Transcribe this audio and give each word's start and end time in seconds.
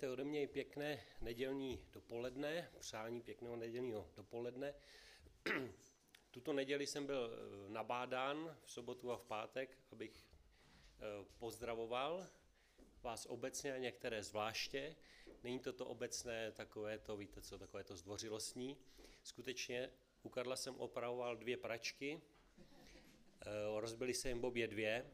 To 0.00 0.06
je 0.06 0.12
ode 0.12 0.24
mě 0.24 0.46
pěkné 0.46 1.00
nedělní 1.20 1.84
dopoledne, 1.92 2.70
přání 2.78 3.20
pěkného 3.20 3.56
nedělního 3.56 4.10
dopoledne. 4.16 4.74
Tuto 6.30 6.52
neděli 6.52 6.86
jsem 6.86 7.06
byl 7.06 7.30
eh, 7.32 7.70
nabádán 7.70 8.56
v 8.64 8.70
sobotu 8.70 9.12
a 9.12 9.16
v 9.16 9.24
pátek, 9.24 9.78
abych 9.92 10.12
eh, 10.16 11.24
pozdravoval 11.38 12.26
vás 13.02 13.26
obecně 13.26 13.74
a 13.74 13.78
některé 13.78 14.22
zvláště. 14.22 14.96
Není 15.42 15.58
to 15.58 15.72
to 15.72 15.86
obecné 15.86 16.52
takové 16.52 16.98
to, 16.98 17.16
víte 17.16 17.42
co, 17.42 17.58
takové 17.58 17.84
to 17.84 17.96
zdvořilostní. 17.96 18.76
Skutečně 19.22 19.90
u 20.22 20.28
Karla 20.28 20.56
jsem 20.56 20.76
opravoval 20.76 21.36
dvě 21.36 21.56
pračky, 21.56 22.20
eh, 23.40 23.80
rozbili 23.80 24.14
se 24.14 24.28
jim 24.28 24.44
obě 24.44 24.68
dvě, 24.68 25.10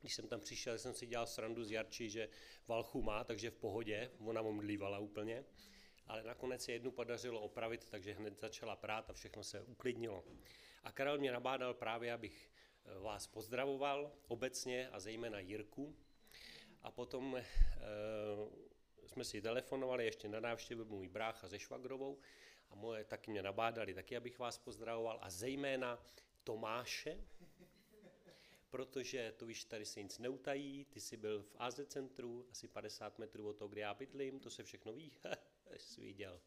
když 0.00 0.14
jsem 0.14 0.28
tam 0.28 0.40
přišel, 0.40 0.78
jsem 0.78 0.94
si 0.94 1.06
dělal 1.06 1.26
srandu 1.26 1.64
z 1.64 1.70
Jarči, 1.70 2.10
že 2.10 2.28
valchu 2.66 3.02
má, 3.02 3.24
takže 3.24 3.50
v 3.50 3.56
pohodě, 3.56 4.10
ona 4.18 4.40
omdlívala 4.40 4.98
úplně. 4.98 5.44
Ale 6.06 6.22
nakonec 6.22 6.64
se 6.64 6.72
jednu 6.72 6.90
podařilo 6.90 7.40
opravit, 7.40 7.90
takže 7.90 8.12
hned 8.12 8.40
začala 8.40 8.76
prát 8.76 9.10
a 9.10 9.12
všechno 9.12 9.44
se 9.44 9.62
uklidnilo. 9.62 10.24
A 10.84 10.92
Karel 10.92 11.18
mě 11.18 11.32
nabádal 11.32 11.74
právě, 11.74 12.12
abych 12.12 12.50
eh, 12.84 12.98
vás 12.98 13.26
pozdravoval 13.26 14.12
obecně 14.28 14.88
a 14.88 15.00
zejména 15.00 15.38
Jirku. 15.38 15.96
A 16.86 16.90
potom 16.90 17.36
e, 17.36 17.44
jsme 19.06 19.24
si 19.24 19.42
telefonovali 19.42 20.04
ještě 20.04 20.28
na 20.28 20.40
návštěvu 20.40 20.84
můj 20.84 21.08
brácha 21.08 21.48
se 21.48 21.58
Švagrovou 21.58 22.18
a 22.70 22.74
moje 22.74 23.04
taky 23.04 23.30
mě 23.30 23.42
nabádali 23.42 23.94
taky, 23.94 24.16
abych 24.16 24.38
vás 24.38 24.58
pozdravoval 24.58 25.18
a 25.22 25.30
zejména 25.30 26.02
Tomáše, 26.44 27.18
protože 28.70 29.34
to 29.36 29.46
víš, 29.46 29.64
tady 29.64 29.84
se 29.84 30.02
nic 30.02 30.18
neutají, 30.18 30.84
ty 30.84 31.00
jsi 31.00 31.16
byl 31.16 31.42
v 31.42 31.56
AZ 31.58 31.80
centru, 31.86 32.46
asi 32.50 32.68
50 32.68 33.18
metrů 33.18 33.48
od 33.48 33.56
toho, 33.56 33.68
kde 33.68 33.80
já 33.80 33.94
bydlím, 33.94 34.40
to 34.40 34.50
se 34.50 34.62
všechno 34.62 34.92
ví, 34.92 35.12
jsi 35.76 36.00
viděl. 36.00 36.40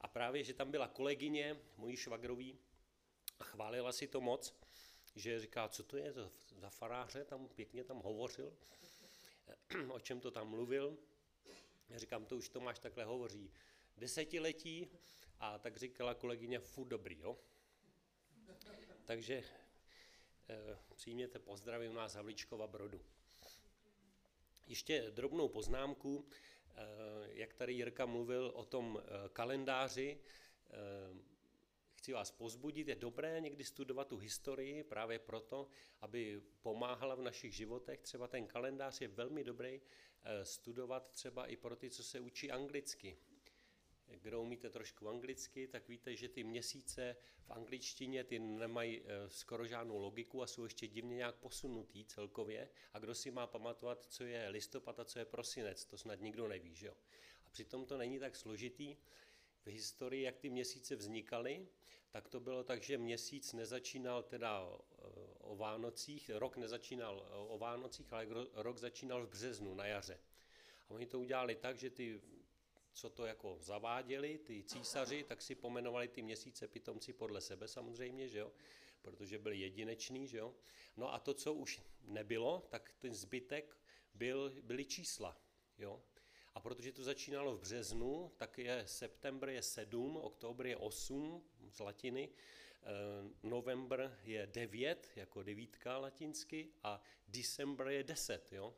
A 0.00 0.08
právě, 0.08 0.44
že 0.44 0.54
tam 0.54 0.70
byla 0.70 0.88
kolegyně, 0.88 1.56
mojí 1.76 1.96
švagrový, 1.96 2.58
a 3.38 3.44
chválila 3.44 3.92
si 3.92 4.06
to 4.06 4.20
moc, 4.20 4.54
že 5.14 5.40
říká, 5.40 5.68
co 5.68 5.82
to 5.82 5.96
je 5.96 6.12
za, 6.12 6.30
za 6.56 6.70
faráře, 6.70 7.24
tam 7.24 7.48
pěkně 7.48 7.84
tam 7.84 7.98
hovořil, 7.98 8.56
o 9.88 10.00
čem 10.00 10.20
to 10.20 10.30
tam 10.30 10.48
mluvil. 10.48 10.98
Já 11.88 11.98
říkám, 11.98 12.26
to 12.26 12.36
už 12.36 12.48
Tomáš 12.48 12.78
takhle 12.78 13.04
hovoří 13.04 13.52
desetiletí 13.96 14.88
a 15.40 15.58
tak 15.58 15.76
říkala 15.76 16.14
kolegyně, 16.14 16.58
furt 16.58 16.88
dobrý, 16.88 17.18
jo. 17.18 17.38
Takže 19.04 19.44
přijměte 20.94 21.38
pozdravy 21.38 21.88
u 21.88 21.92
nás 21.92 22.14
Havličkova 22.14 22.66
Brodu. 22.66 23.00
Ještě 24.66 25.10
drobnou 25.10 25.48
poznámku, 25.48 26.28
eh, 26.28 26.74
jak 27.28 27.54
tady 27.54 27.72
Jirka 27.72 28.06
mluvil 28.06 28.52
o 28.54 28.64
tom 28.64 29.02
eh, 29.02 29.28
kalendáři, 29.28 30.20
chci 31.94 32.12
vás 32.12 32.30
pozbudit, 32.30 32.88
je 32.88 32.94
dobré 32.94 33.40
někdy 33.40 33.64
studovat 33.64 34.08
tu 34.08 34.16
historii 34.16 34.84
právě 34.84 35.18
proto, 35.18 35.68
aby 36.00 36.42
pomáhala 36.62 37.14
v 37.14 37.22
našich 37.22 37.54
životech. 37.54 38.00
Třeba 38.00 38.28
ten 38.28 38.46
kalendář 38.46 39.00
je 39.00 39.08
velmi 39.08 39.44
dobrý 39.44 39.80
studovat 40.42 41.10
třeba 41.10 41.46
i 41.46 41.56
pro 41.56 41.76
ty, 41.76 41.90
co 41.90 42.04
se 42.04 42.20
učí 42.20 42.50
anglicky 42.50 43.18
kdo 44.16 44.42
umíte 44.42 44.70
trošku 44.70 45.08
anglicky, 45.08 45.68
tak 45.68 45.88
víte, 45.88 46.16
že 46.16 46.28
ty 46.28 46.44
měsíce 46.44 47.16
v 47.46 47.50
angličtině 47.50 48.24
ty 48.24 48.38
nemají 48.38 49.02
eh, 49.04 49.30
skoro 49.30 49.66
žádnou 49.66 49.98
logiku 49.98 50.42
a 50.42 50.46
jsou 50.46 50.64
ještě 50.64 50.86
divně 50.86 51.16
nějak 51.16 51.34
posunutý 51.34 52.04
celkově. 52.04 52.68
A 52.92 52.98
kdo 52.98 53.14
si 53.14 53.30
má 53.30 53.46
pamatovat, 53.46 54.04
co 54.04 54.24
je 54.24 54.48
listopad 54.48 55.00
a 55.00 55.04
co 55.04 55.18
je 55.18 55.24
prosinec, 55.24 55.84
to 55.84 55.98
snad 55.98 56.20
nikdo 56.20 56.48
neví, 56.48 56.74
že 56.74 56.86
jo? 56.86 56.94
A 57.46 57.50
přitom 57.50 57.86
to 57.86 57.98
není 57.98 58.18
tak 58.18 58.36
složitý. 58.36 58.96
V 59.64 59.70
historii, 59.70 60.22
jak 60.22 60.38
ty 60.38 60.50
měsíce 60.50 60.96
vznikaly, 60.96 61.68
tak 62.10 62.28
to 62.28 62.40
bylo 62.40 62.64
tak, 62.64 62.82
že 62.82 62.98
měsíc 62.98 63.52
nezačínal 63.52 64.22
teda 64.22 64.68
eh, 64.68 65.04
o 65.38 65.56
Vánocích, 65.56 66.30
rok 66.34 66.56
nezačínal 66.56 67.26
eh, 67.26 67.34
o 67.34 67.58
Vánocích, 67.58 68.12
ale 68.12 68.26
rok 68.54 68.78
začínal 68.78 69.26
v 69.26 69.30
březnu, 69.30 69.74
na 69.74 69.86
jaře. 69.86 70.20
A 70.88 70.90
oni 70.90 71.06
to 71.06 71.20
udělali 71.20 71.54
tak, 71.54 71.78
že 71.78 71.90
ty 71.90 72.20
co 72.92 73.10
to 73.10 73.26
jako 73.26 73.56
zaváděli, 73.60 74.38
ty 74.38 74.62
císaři, 74.62 75.24
tak 75.24 75.42
si 75.42 75.54
pomenovali 75.54 76.08
ty 76.08 76.22
měsíce 76.22 76.68
pitomci 76.68 77.12
podle 77.12 77.40
sebe 77.40 77.68
samozřejmě, 77.68 78.28
že 78.28 78.38
jo? 78.38 78.52
protože 79.02 79.38
byli 79.38 79.58
jedineční. 79.58 80.28
Že 80.28 80.38
jo? 80.38 80.54
No 80.96 81.14
a 81.14 81.18
to, 81.18 81.34
co 81.34 81.54
už 81.54 81.80
nebylo, 82.02 82.66
tak 82.68 82.94
ten 82.98 83.14
zbytek 83.14 83.76
byl, 84.14 84.52
byly 84.62 84.84
čísla. 84.84 85.40
Jo? 85.78 86.02
A 86.54 86.60
protože 86.60 86.92
to 86.92 87.02
začínalo 87.02 87.56
v 87.56 87.60
březnu, 87.60 88.32
tak 88.36 88.58
je 88.58 88.86
september 88.86 89.48
je 89.48 89.62
7, 89.62 90.16
oktober 90.16 90.66
je 90.66 90.76
8 90.76 91.44
z 91.68 91.78
latiny, 91.78 92.28
eh, 92.28 92.86
november 93.42 94.18
je 94.22 94.46
9, 94.46 95.12
jako 95.16 95.42
devítka 95.42 95.98
latinsky, 95.98 96.72
a 96.82 97.02
december 97.28 97.88
je 97.88 98.04
10. 98.04 98.52
Jo? 98.52 98.74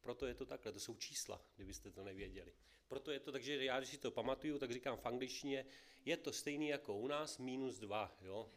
Proto 0.00 0.26
je 0.26 0.34
to 0.34 0.46
takhle, 0.46 0.72
to 0.72 0.80
jsou 0.80 0.96
čísla, 0.96 1.44
kdybyste 1.56 1.90
to 1.90 2.04
nevěděli. 2.04 2.52
Proto 2.90 3.10
je 3.10 3.20
to 3.20 3.32
tak, 3.32 3.42
že 3.42 3.64
já, 3.64 3.78
když 3.78 3.90
si 3.90 3.98
to 3.98 4.10
pamatuju, 4.10 4.58
tak 4.58 4.70
říkám 4.70 4.96
v 4.96 5.06
angličtině, 5.06 5.66
je 6.04 6.16
to 6.16 6.32
stejný 6.32 6.68
jako 6.68 6.96
u 6.96 7.06
nás, 7.06 7.38
minus 7.38 7.78
dva, 7.78 8.16
jo. 8.20 8.50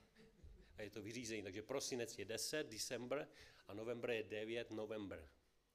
A 0.78 0.82
je 0.82 0.90
to 0.90 1.02
vyřízení, 1.02 1.44
takže 1.44 1.62
prosinec 1.62 2.18
je 2.18 2.26
10, 2.26 2.68
December, 2.68 3.28
a 3.68 3.74
november 3.74 4.10
je 4.10 4.24
9, 4.24 4.72
november. 4.72 5.30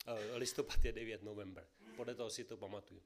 Uh, 0.08 0.36
listopad 0.36 0.84
je 0.84 0.92
9, 0.92 1.22
november. 1.22 1.68
Podle 1.96 2.14
toho 2.14 2.30
si 2.30 2.44
to 2.44 2.56
pamatuju. 2.56 3.02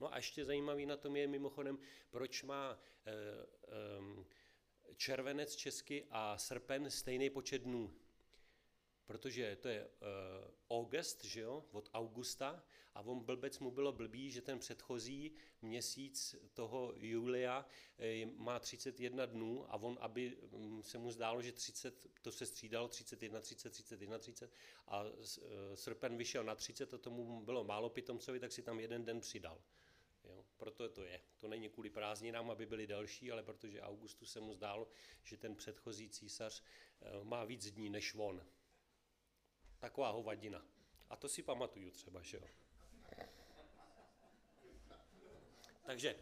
No 0.00 0.14
a 0.14 0.16
ještě 0.16 0.44
zajímavý 0.44 0.86
na 0.86 0.96
tom 0.96 1.16
je 1.16 1.26
mimochodem, 1.26 1.78
proč 2.10 2.42
má 2.42 2.72
uh, 2.72 4.00
um, 4.00 4.26
červenec 4.96 5.56
česky 5.56 6.06
a 6.10 6.38
srpen 6.38 6.90
stejný 6.90 7.30
počet 7.30 7.62
dnů 7.62 7.94
protože 9.06 9.56
to 9.56 9.68
je 9.68 9.84
uh, 9.86 9.90
August, 10.70 11.24
že 11.24 11.40
jo, 11.40 11.64
od 11.72 11.90
Augusta, 11.94 12.64
a 12.94 13.00
on 13.00 13.20
blbec 13.20 13.58
mu 13.58 13.70
bylo 13.70 13.92
blbý, 13.92 14.30
že 14.30 14.42
ten 14.42 14.58
předchozí 14.58 15.32
měsíc 15.62 16.36
toho 16.54 16.92
Julia 16.96 17.66
uh, 18.26 18.32
má 18.36 18.58
31 18.58 19.26
dnů 19.26 19.72
a 19.72 19.76
on, 19.76 19.98
aby 20.00 20.36
um, 20.36 20.82
se 20.82 20.98
mu 20.98 21.10
zdálo, 21.10 21.42
že 21.42 21.52
30, 21.52 22.06
to 22.22 22.32
se 22.32 22.46
střídalo 22.46 22.88
31, 22.88 23.40
30, 23.40 23.70
31, 23.70 24.18
30 24.18 24.52
a 24.86 25.02
uh, 25.02 25.10
srpen 25.74 26.16
vyšel 26.16 26.44
na 26.44 26.54
30 26.54 26.94
a 26.94 26.98
tomu 26.98 27.40
bylo 27.44 27.64
málo 27.64 27.90
pitomcovi, 27.90 28.40
tak 28.40 28.52
si 28.52 28.62
tam 28.62 28.80
jeden 28.80 29.04
den 29.04 29.20
přidal. 29.20 29.60
Jo, 30.24 30.44
proto 30.56 30.88
to 30.88 31.04
je. 31.04 31.20
To 31.38 31.48
není 31.48 31.68
kvůli 31.68 31.90
prázdninám, 31.90 32.50
aby 32.50 32.66
byly 32.66 32.86
další, 32.86 33.32
ale 33.32 33.42
protože 33.42 33.82
Augustu 33.82 34.26
se 34.26 34.40
mu 34.40 34.54
zdálo, 34.54 34.88
že 35.24 35.36
ten 35.36 35.54
předchozí 35.54 36.08
císař 36.08 36.62
má 37.22 37.44
víc 37.44 37.70
dní 37.70 37.90
než 37.90 38.14
on. 38.14 38.46
Taková 39.78 40.10
hovadina. 40.10 40.66
A 41.10 41.16
to 41.16 41.28
si 41.28 41.42
pamatuju 41.42 41.90
třeba, 41.90 42.22
že 42.22 42.36
jo. 42.36 42.48
Takže 45.86 46.16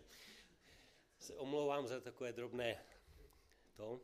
se 1.19 1.35
omlouvám 1.35 1.87
za 1.87 2.01
takové 2.01 2.33
drobné 2.33 2.85
to. 3.75 4.01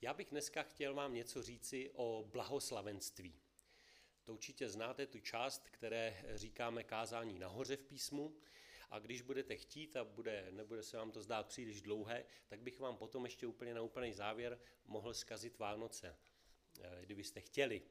Já 0.00 0.14
bych 0.14 0.30
dneska 0.30 0.62
chtěl 0.62 0.94
vám 0.94 1.14
něco 1.14 1.42
říci 1.42 1.90
o 1.94 2.24
blahoslavenství. 2.32 3.40
To 4.24 4.32
určitě 4.32 4.68
znáte 4.68 5.06
tu 5.06 5.20
část, 5.20 5.70
které 5.70 6.24
říkáme 6.34 6.84
kázání 6.84 7.38
nahoře 7.38 7.76
v 7.76 7.82
písmu. 7.82 8.36
A 8.90 8.98
když 8.98 9.22
budete 9.22 9.56
chtít 9.56 9.96
a 9.96 10.04
bude, 10.04 10.48
nebude 10.50 10.82
se 10.82 10.96
vám 10.96 11.10
to 11.10 11.22
zdát 11.22 11.46
příliš 11.46 11.82
dlouhé, 11.82 12.24
tak 12.48 12.60
bych 12.60 12.80
vám 12.80 12.96
potom 12.96 13.24
ještě 13.24 13.46
úplně 13.46 13.74
na 13.74 13.82
úplný 13.82 14.12
závěr 14.12 14.60
mohl 14.86 15.14
zkazit 15.14 15.58
Vánoce, 15.58 16.16
eh, 16.80 16.98
kdybyste 17.02 17.40
chtěli 17.40 17.82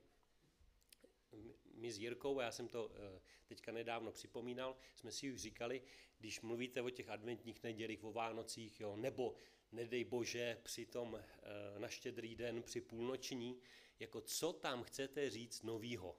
my 1.79 1.91
s 1.91 1.99
Jirkou, 1.99 2.39
a 2.39 2.43
já 2.43 2.51
jsem 2.51 2.67
to 2.67 2.91
eh, 2.93 3.21
teďka 3.45 3.71
nedávno 3.71 4.11
připomínal, 4.11 4.75
jsme 4.95 5.11
si 5.11 5.31
už 5.31 5.41
říkali, 5.41 5.81
když 6.17 6.41
mluvíte 6.41 6.81
o 6.81 6.89
těch 6.89 7.09
adventních 7.09 7.63
nedělích, 7.63 8.03
o 8.03 8.11
Vánocích, 8.11 8.79
jo, 8.79 8.95
nebo 8.95 9.35
nedej 9.71 10.03
bože 10.03 10.57
při 10.63 10.85
tom 10.85 11.15
eh, 11.15 11.79
na 11.79 11.87
štědrý 11.87 12.35
den, 12.35 12.63
při 12.63 12.81
půlnoční, 12.81 13.59
jako 13.99 14.21
co 14.21 14.53
tam 14.53 14.83
chcete 14.83 15.29
říct 15.29 15.63
novýho. 15.63 16.17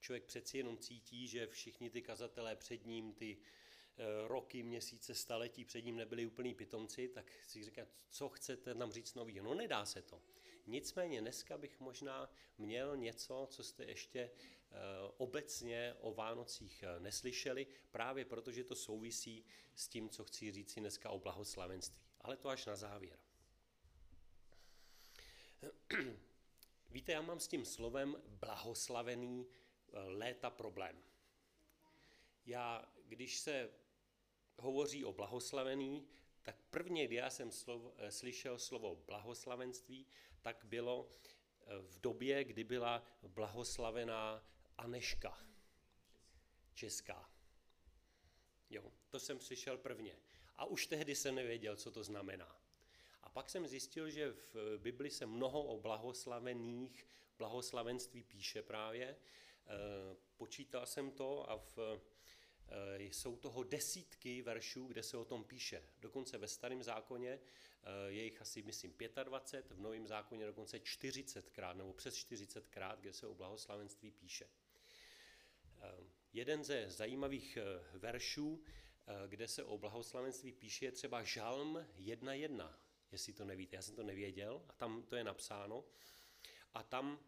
Člověk 0.00 0.24
přeci 0.24 0.58
jenom 0.58 0.78
cítí, 0.78 1.28
že 1.28 1.46
všichni 1.46 1.90
ty 1.90 2.02
kazatelé 2.02 2.56
před 2.56 2.86
ním, 2.86 3.12
ty 3.12 3.38
eh, 3.96 4.28
roky, 4.28 4.62
měsíce, 4.62 5.14
staletí 5.14 5.64
před 5.64 5.84
ním 5.84 5.96
nebyli 5.96 6.26
úplný 6.26 6.54
pitomci, 6.54 7.08
tak 7.08 7.32
si 7.46 7.64
říká, 7.64 7.86
co 8.10 8.28
chcete 8.28 8.74
nám 8.74 8.92
říct 8.92 9.14
novýho. 9.14 9.44
No 9.44 9.54
nedá 9.54 9.84
se 9.84 10.02
to. 10.02 10.22
Nicméně 10.66 11.20
dneska 11.20 11.58
bych 11.58 11.80
možná 11.80 12.30
měl 12.58 12.96
něco, 12.96 13.46
co 13.50 13.64
jste 13.64 13.84
ještě 13.84 14.30
obecně 15.16 15.94
o 16.00 16.14
Vánocích 16.14 16.82
eh, 16.82 17.00
neslyšeli, 17.00 17.66
právě 17.90 18.24
protože 18.24 18.64
to 18.64 18.74
souvisí 18.74 19.44
s 19.74 19.88
tím, 19.88 20.08
co 20.08 20.24
chci 20.24 20.52
říct 20.52 20.70
si 20.70 20.80
dneska 20.80 21.10
o 21.10 21.18
blahoslavenství. 21.18 22.02
Ale 22.20 22.36
to 22.36 22.48
až 22.48 22.66
na 22.66 22.76
závěr. 22.76 23.18
Víte, 26.90 27.12
já 27.12 27.22
mám 27.22 27.40
s 27.40 27.48
tím 27.48 27.64
slovem 27.64 28.16
blahoslavený 28.26 29.46
eh, 29.46 29.98
léta 29.98 30.50
problém. 30.50 31.02
já, 32.46 32.92
když 33.04 33.38
se 33.38 33.70
hovoří 34.58 35.04
o 35.04 35.12
blahoslavený, 35.12 36.08
tak 36.42 36.56
prvně, 36.70 37.06
kdy 37.06 37.16
já 37.16 37.30
jsem 37.30 37.50
slov, 37.50 37.82
eh, 37.96 38.10
slyšel 38.10 38.58
slovo 38.58 39.02
blahoslavenství, 39.06 40.06
tak 40.40 40.64
bylo 40.64 41.08
eh, 41.08 41.78
v 41.78 42.00
době, 42.00 42.44
kdy 42.44 42.64
byla 42.64 43.02
blahoslavená 43.22 44.44
Aneška, 44.82 45.38
česká. 46.74 47.30
Jo, 48.70 48.92
to 49.10 49.20
jsem 49.20 49.40
slyšel 49.40 49.78
prvně. 49.78 50.16
A 50.56 50.64
už 50.64 50.86
tehdy 50.86 51.14
jsem 51.14 51.34
nevěděl, 51.34 51.76
co 51.76 51.90
to 51.90 52.04
znamená. 52.04 52.60
A 53.22 53.28
pak 53.28 53.50
jsem 53.50 53.66
zjistil, 53.66 54.10
že 54.10 54.32
v 54.32 54.78
Bibli 54.78 55.10
se 55.10 55.26
mnoho 55.26 55.62
o 55.62 55.80
blahoslavených, 55.80 57.06
blahoslavenství 57.38 58.22
píše 58.22 58.62
právě. 58.62 59.06
E, 59.06 59.16
počítal 60.36 60.86
jsem 60.86 61.10
to 61.10 61.50
a 61.50 61.56
v, 61.56 61.78
e, 62.68 63.02
jsou 63.02 63.36
toho 63.36 63.62
desítky 63.62 64.42
veršů, 64.42 64.86
kde 64.86 65.02
se 65.02 65.16
o 65.16 65.24
tom 65.24 65.44
píše. 65.44 65.82
Dokonce 66.00 66.38
ve 66.38 66.48
starém 66.48 66.82
zákoně 66.82 67.30
e, 67.30 67.40
je 68.12 68.24
jich 68.24 68.40
asi, 68.40 68.62
myslím, 68.62 68.94
25, 69.24 69.76
v 69.76 69.80
novém 69.80 70.06
zákoně 70.06 70.46
dokonce 70.46 70.78
40krát 70.78 71.76
nebo 71.76 71.92
přes 71.92 72.14
40krát, 72.14 72.96
kde 72.96 73.12
se 73.12 73.26
o 73.26 73.34
blahoslavenství 73.34 74.10
píše. 74.10 74.48
Jeden 76.32 76.64
ze 76.64 76.90
zajímavých 76.90 77.58
veršů, 77.92 78.64
kde 79.26 79.48
se 79.48 79.64
o 79.64 79.78
blahoslavenství 79.78 80.52
píše, 80.52 80.84
je 80.84 80.92
třeba 80.92 81.22
Žalm 81.22 81.86
1.1 81.98 82.74
jestli 83.12 83.32
to 83.32 83.44
nevíte. 83.44 83.76
Já 83.76 83.82
jsem 83.82 83.96
to 83.96 84.02
nevěděl 84.02 84.64
a 84.68 84.72
tam 84.72 85.02
to 85.02 85.16
je 85.16 85.24
napsáno. 85.24 85.84
A 86.74 86.82
tam 86.82 87.24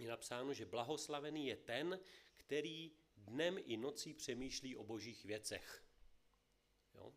je 0.00 0.08
napsáno, 0.08 0.54
že 0.54 0.66
blahoslavený 0.66 1.46
je 1.46 1.56
ten, 1.56 2.00
který 2.36 2.92
dnem 3.16 3.58
i 3.64 3.76
nocí 3.76 4.14
přemýšlí 4.14 4.76
o 4.76 4.84
božích 4.84 5.24
věcech. 5.24 5.84
Jo? 6.94 7.14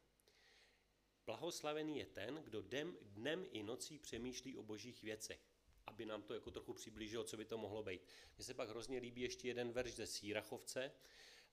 Blahoslavený 1.25 1.97
je 1.97 2.05
ten, 2.05 2.35
kdo 2.35 2.61
dnem, 2.61 2.97
dnem 3.01 3.45
i 3.51 3.63
nocí 3.63 3.99
přemýšlí 3.99 4.57
o 4.57 4.63
božích 4.63 5.03
věcech. 5.03 5.54
Aby 5.95 6.05
nám 6.05 6.21
to 6.21 6.33
jako 6.33 6.51
trochu 6.51 6.73
přiblížilo, 6.73 7.23
co 7.23 7.37
by 7.37 7.45
to 7.45 7.57
mohlo 7.57 7.83
být. 7.83 8.01
Mně 8.37 8.45
se 8.45 8.53
pak 8.53 8.69
hrozně 8.69 8.99
líbí 8.99 9.21
ještě 9.21 9.47
jeden 9.47 9.71
verš 9.71 9.93
ze 9.93 10.07
Sírachovce, 10.07 10.91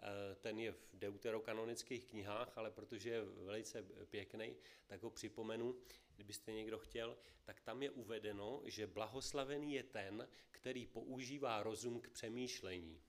Eh, 0.03 0.35
ten 0.35 0.59
je 0.59 0.73
v 0.73 0.89
deuterokanonických 0.93 2.05
knihách, 2.05 2.59
ale 2.59 2.71
protože 2.71 3.11
je 3.11 3.25
velice 3.25 3.83
pěkný, 4.11 4.56
tak 4.87 5.03
ho 5.03 5.11
připomenu, 5.11 5.77
kdybyste 6.15 6.53
někdo 6.53 6.79
chtěl, 6.79 7.19
tak 7.44 7.61
tam 7.61 7.83
je 7.83 7.91
uvedeno, 7.91 8.62
že 8.65 8.87
blahoslavený 8.87 9.75
je 9.75 9.83
ten, 9.83 10.29
který 10.50 10.87
používá 10.87 11.62
rozum 11.62 12.00
k 12.00 12.09
přemýšlení. 12.09 13.03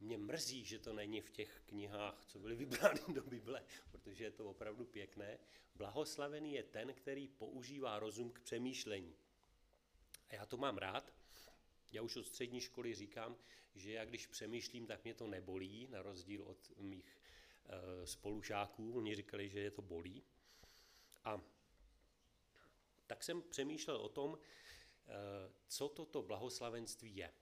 Mě 0.00 0.18
mrzí, 0.18 0.64
že 0.64 0.78
to 0.78 0.92
není 0.92 1.20
v 1.20 1.30
těch 1.30 1.62
knihách, 1.66 2.24
co 2.24 2.38
byly 2.38 2.56
vybrány 2.56 3.00
do 3.08 3.22
Bible, 3.22 3.64
protože 3.90 4.24
je 4.24 4.30
to 4.30 4.50
opravdu 4.50 4.84
pěkné. 4.84 5.38
Blahoslavený 5.74 6.54
je 6.54 6.62
ten, 6.62 6.94
který 6.94 7.28
používá 7.28 7.98
rozum 7.98 8.30
k 8.30 8.40
přemýšlení. 8.40 9.16
A 10.28 10.34
já 10.34 10.46
to 10.46 10.56
mám 10.56 10.78
rád. 10.78 11.12
Já 11.92 12.02
už 12.02 12.16
od 12.16 12.26
střední 12.26 12.60
školy 12.60 12.94
říkám, 12.94 13.36
že 13.74 13.92
já 13.92 14.04
když 14.04 14.26
přemýšlím, 14.26 14.86
tak 14.86 15.04
mě 15.04 15.14
to 15.14 15.26
nebolí, 15.26 15.88
na 15.90 16.02
rozdíl 16.02 16.42
od 16.42 16.72
mých 16.76 17.16
e, 17.66 18.06
spolužáků. 18.06 18.92
Oni 18.96 19.14
říkali, 19.14 19.48
že 19.48 19.60
je 19.60 19.70
to 19.70 19.82
bolí. 19.82 20.24
A 21.24 21.40
tak 23.06 23.24
jsem 23.24 23.42
přemýšlel 23.42 23.96
o 23.96 24.08
tom, 24.08 24.38
e, 24.38 25.12
co 25.68 25.88
toto 25.88 26.22
blahoslavenství 26.22 27.16
je. 27.16 27.32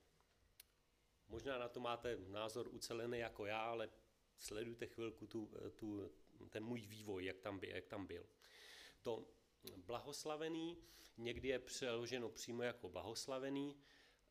Možná 1.28 1.58
na 1.58 1.68
to 1.68 1.80
máte 1.80 2.16
názor 2.28 2.68
ucelený 2.68 3.18
jako 3.18 3.46
já, 3.46 3.58
ale 3.58 3.90
sledujte 4.38 4.86
chvilku 4.86 5.26
tu, 5.26 5.50
eh, 5.66 5.70
tu, 5.70 6.10
ten 6.50 6.64
můj 6.64 6.80
vývoj, 6.80 7.24
jak 7.24 7.38
tam, 7.38 7.58
byl, 7.58 7.70
jak 7.70 7.86
tam 7.86 8.06
byl. 8.06 8.26
To 9.02 9.28
blahoslavený 9.76 10.78
někdy 11.16 11.48
je 11.48 11.58
přeloženo 11.58 12.28
přímo 12.28 12.62
jako 12.62 12.88
blahoslavený, 12.88 13.76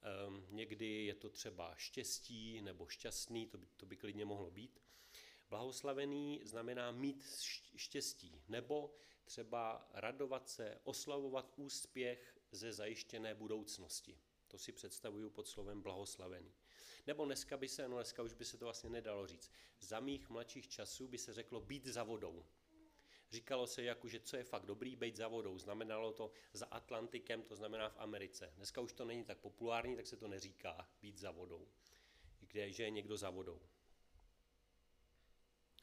Ehm, 0.06 0.46
někdy 0.50 1.06
je 1.06 1.16
to 1.16 1.30
třeba 1.30 1.76
štěstí 1.76 2.62
nebo 2.62 2.88
šťastný, 2.88 3.48
to 3.48 3.58
by, 3.58 3.68
to 3.78 3.86
by 3.86 3.98
klidně 3.98 4.26
mohlo 4.26 4.52
být. 4.52 4.82
Blahoslavený 5.50 6.42
znamená 6.44 6.92
mít 6.92 7.26
štěstí 7.76 8.42
nebo 8.48 8.96
třeba 9.26 9.90
radovat 9.94 10.50
se, 10.50 10.80
oslavovat 10.84 11.54
úspěch 11.56 12.38
ze 12.52 12.74
zajištěné 12.74 13.36
budoucnosti. 13.36 14.20
To 14.48 14.58
si 14.58 14.72
představuju 14.72 15.30
pod 15.30 15.48
slovem 15.48 15.82
blahoslavený. 15.82 16.54
Nebo 17.08 17.26
dneska 17.26 17.58
by 17.58 17.68
se, 17.68 17.88
no 17.88 17.96
dneska 17.96 18.24
už 18.24 18.34
by 18.34 18.46
se 18.46 18.58
to 18.58 18.66
vlastně 18.66 18.90
nedalo 18.90 19.28
říct. 19.28 19.52
Za 19.80 20.00
mých 20.00 20.30
mladších 20.30 20.68
časů 20.68 21.08
by 21.08 21.18
se 21.18 21.34
řeklo 21.34 21.62
být 21.62 21.86
za 21.86 22.04
vodou. 22.04 22.46
Říkalo 23.36 23.68
se 23.68 23.84
jako, 23.84 24.08
že 24.08 24.20
co 24.20 24.38
je 24.38 24.44
fakt 24.44 24.66
dobrý, 24.66 24.96
být 24.96 25.16
za 25.16 25.28
vodou. 25.28 25.58
Znamenalo 25.58 26.14
to 26.14 26.32
za 26.54 26.66
Atlantikem, 26.66 27.44
to 27.44 27.56
znamená 27.56 27.90
v 27.90 27.98
Americe. 27.98 28.54
Dneska 28.56 28.82
už 28.82 28.94
to 28.94 29.06
není 29.06 29.24
tak 29.24 29.38
populární, 29.38 29.96
tak 29.96 30.08
se 30.08 30.18
to 30.18 30.28
neříká 30.28 30.90
být 31.02 31.18
za 31.18 31.32
vodou. 31.32 31.68
Kde, 32.40 32.72
že 32.72 32.84
je 32.84 32.90
někdo 32.90 33.18
za 33.18 33.30
vodou. 33.30 33.62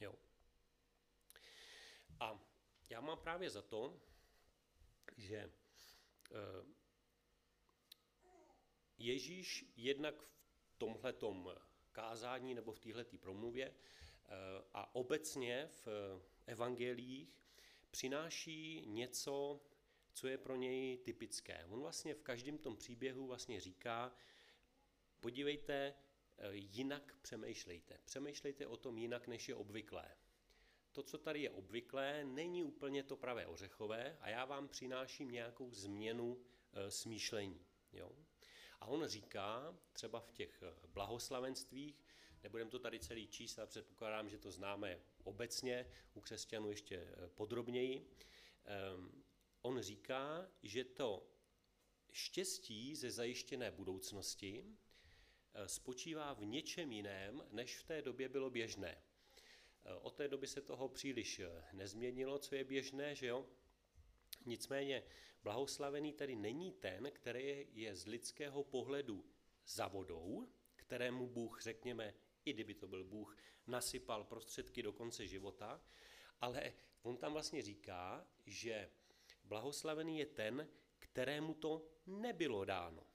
Jo. 0.00 0.14
A 2.20 2.40
já 2.90 3.00
mám 3.00 3.18
právě 3.18 3.50
za 3.50 3.62
to, 3.62 4.00
že 5.16 5.36
eh, 5.36 6.64
Ježíš 8.98 9.64
jednak 9.76 10.22
v 10.22 10.74
tomhletom 10.78 11.54
kázání 11.92 12.54
nebo 12.54 12.72
v 12.72 12.78
této 12.78 13.18
promluvě 13.18 13.66
eh, 13.68 14.30
a 14.72 14.94
obecně 14.94 15.66
v 15.66 15.88
evangelích 16.46 17.41
přináší 17.92 18.84
něco, 18.86 19.60
co 20.12 20.28
je 20.28 20.38
pro 20.38 20.56
něj 20.56 20.98
typické. 20.98 21.64
On 21.68 21.80
vlastně 21.80 22.14
v 22.14 22.22
každém 22.22 22.58
tom 22.58 22.76
příběhu 22.76 23.26
vlastně 23.26 23.60
říká, 23.60 24.12
podívejte, 25.20 25.94
eh, 26.38 26.48
jinak 26.52 27.16
přemýšlejte. 27.22 28.00
Přemýšlejte 28.04 28.66
o 28.66 28.76
tom 28.76 28.98
jinak, 28.98 29.28
než 29.28 29.48
je 29.48 29.54
obvyklé. 29.54 30.16
To, 30.92 31.02
co 31.02 31.18
tady 31.18 31.42
je 31.42 31.50
obvyklé, 31.50 32.24
není 32.24 32.64
úplně 32.64 33.02
to 33.02 33.16
pravé 33.16 33.46
ořechové 33.46 34.18
a 34.20 34.28
já 34.28 34.44
vám 34.44 34.68
přináším 34.68 35.30
nějakou 35.30 35.72
změnu 35.72 36.40
e, 36.72 36.90
smýšlení. 36.90 37.66
Jo? 37.92 38.12
A 38.80 38.86
on 38.86 39.06
říká, 39.06 39.78
třeba 39.92 40.20
v 40.20 40.32
těch 40.32 40.62
eh, 40.62 40.86
blahoslavenstvích, 40.86 42.04
nebudem 42.42 42.70
to 42.70 42.78
tady 42.78 42.98
celý 42.98 43.28
číst, 43.28 43.58
ale 43.58 43.66
předpokládám, 43.66 44.28
že 44.28 44.38
to 44.38 44.50
známe 44.50 45.00
obecně, 45.24 45.90
u 46.14 46.20
křesťanů 46.20 46.70
ještě 46.70 46.96
eh, 46.96 47.28
podrobněji. 47.28 48.10
Ehm, 48.64 49.22
on 49.62 49.80
říká, 49.80 50.48
že 50.62 50.84
to 50.84 51.26
štěstí 52.10 52.96
ze 52.96 53.10
zajištěné 53.10 53.70
budoucnosti 53.70 54.64
eh, 55.54 55.68
spočívá 55.68 56.32
v 56.32 56.44
něčem 56.44 56.92
jiném, 56.92 57.42
než 57.50 57.78
v 57.78 57.84
té 57.84 58.02
době 58.02 58.28
bylo 58.28 58.50
běžné. 58.50 59.02
Eh, 59.84 59.94
od 59.94 60.14
té 60.14 60.28
doby 60.28 60.46
se 60.46 60.60
toho 60.60 60.88
příliš 60.88 61.40
nezměnilo, 61.72 62.38
co 62.38 62.54
je 62.54 62.64
běžné, 62.64 63.14
že 63.14 63.26
jo? 63.26 63.46
Nicméně 64.46 65.02
blahoslavený 65.42 66.12
tedy 66.12 66.36
není 66.36 66.72
ten, 66.72 67.10
který 67.10 67.66
je 67.72 67.96
z 67.96 68.06
lidského 68.06 68.64
pohledu 68.64 69.24
za 69.66 69.88
vodou, 69.88 70.48
kterému 70.76 71.26
Bůh, 71.26 71.62
řekněme, 71.62 72.14
i 72.44 72.52
kdyby 72.52 72.74
to 72.74 72.88
byl 72.88 73.04
Bůh, 73.04 73.36
nasypal 73.66 74.24
prostředky 74.24 74.82
do 74.82 74.92
konce 74.92 75.26
života, 75.26 75.84
ale 76.40 76.72
on 77.02 77.16
tam 77.16 77.32
vlastně 77.32 77.62
říká, 77.62 78.26
že 78.46 78.90
blahoslavený 79.44 80.18
je 80.18 80.26
ten, 80.26 80.68
kterému 80.98 81.54
to 81.54 81.88
nebylo 82.06 82.64
dáno. 82.64 83.06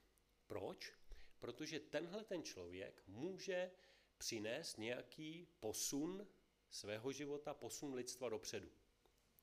Proč? 0.48 0.93
Protože 1.39 1.79
tenhle 1.79 2.24
ten 2.24 2.43
člověk 2.43 3.03
může 3.07 3.72
přinést 4.17 4.77
nějaký 4.77 5.48
posun 5.60 6.27
svého 6.69 7.12
života, 7.12 7.53
posun 7.53 7.93
lidstva 7.93 8.29
dopředu. 8.29 8.72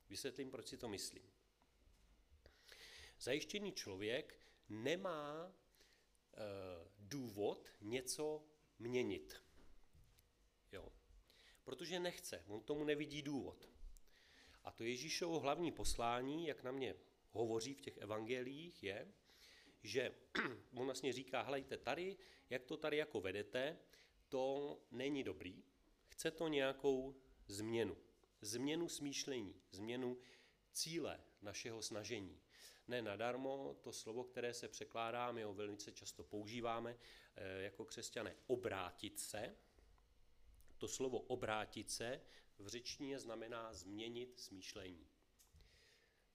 Vysvětlím, 0.09 0.51
proč 0.51 0.69
si 0.69 0.77
to 0.77 0.89
myslím. 0.89 1.33
Zajištěný 3.21 3.73
člověk 3.73 4.41
nemá 4.69 5.47
e, 5.47 6.41
důvod 6.99 7.69
něco 7.81 8.47
měnit 8.79 9.44
protože 11.65 12.01
nechce, 12.01 12.45
on 12.47 12.61
tomu 12.61 12.85
nevidí 12.85 13.23
důvod. 13.23 13.69
A 14.65 14.71
to 14.71 14.85
Ježíšovo 14.85 15.41
hlavní 15.41 15.73
poslání, 15.73 16.47
jak 16.47 16.63
na 16.63 16.73
mě 16.73 16.95
hovoří 17.31 17.75
v 17.75 17.81
těch 17.81 17.99
evangelích, 17.99 18.83
je, 18.83 19.13
že 19.83 20.15
on 20.75 20.85
vlastně 20.85 21.13
říká, 21.13 21.43
hledajte 21.43 21.79
tady, 21.79 22.17
jak 22.51 22.65
to 22.65 22.77
tady 22.77 22.97
jako 22.97 23.21
vedete, 23.21 23.79
to 24.29 24.79
není 24.91 25.25
dobrý, 25.25 25.65
chce 26.07 26.31
to 26.31 26.49
nějakou 26.49 27.15
změnu. 27.47 27.97
Změnu 28.41 28.89
smýšlení, 28.89 29.55
změnu 29.71 30.19
cíle 30.73 31.21
našeho 31.43 31.83
snažení. 31.83 32.41
Ne 32.89 33.03
nadarmo 33.03 33.77
to 33.81 33.93
slovo, 33.93 34.25
které 34.25 34.55
se 34.55 34.69
překládá, 34.69 35.33
my 35.33 35.43
ho 35.43 35.55
velice 35.55 35.93
často 35.93 36.25
používáme 36.25 36.97
eh, 37.37 37.63
jako 37.63 37.85
křesťané, 37.85 38.37
obrátit 38.47 39.21
se, 39.21 39.57
To 40.79 40.89
slovo 40.89 41.19
obrátit 41.19 41.91
se 41.91 42.21
v 42.59 42.69
řečtině 42.69 43.19
znamená 43.19 43.73
změnit 43.73 44.41
smýšlení. 44.41 45.07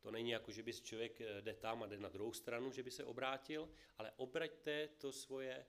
To 0.02 0.12
není 0.12 0.30
jako, 0.30 0.52
že 0.52 0.64
by 0.64 0.74
člověk 0.74 1.22
eh, 1.22 1.42
jde 1.42 1.54
tam 1.54 1.84
a 1.84 1.88
jde 1.88 1.98
na 1.98 2.10
druhou 2.10 2.34
stranu, 2.34 2.72
že 2.72 2.84
by 2.84 2.92
se 2.92 3.04
obrátil, 3.04 3.70
ale 3.98 4.12
obraťte 4.18 4.88
to 4.88 5.12
svoje 5.12 5.56
eh, 5.56 5.66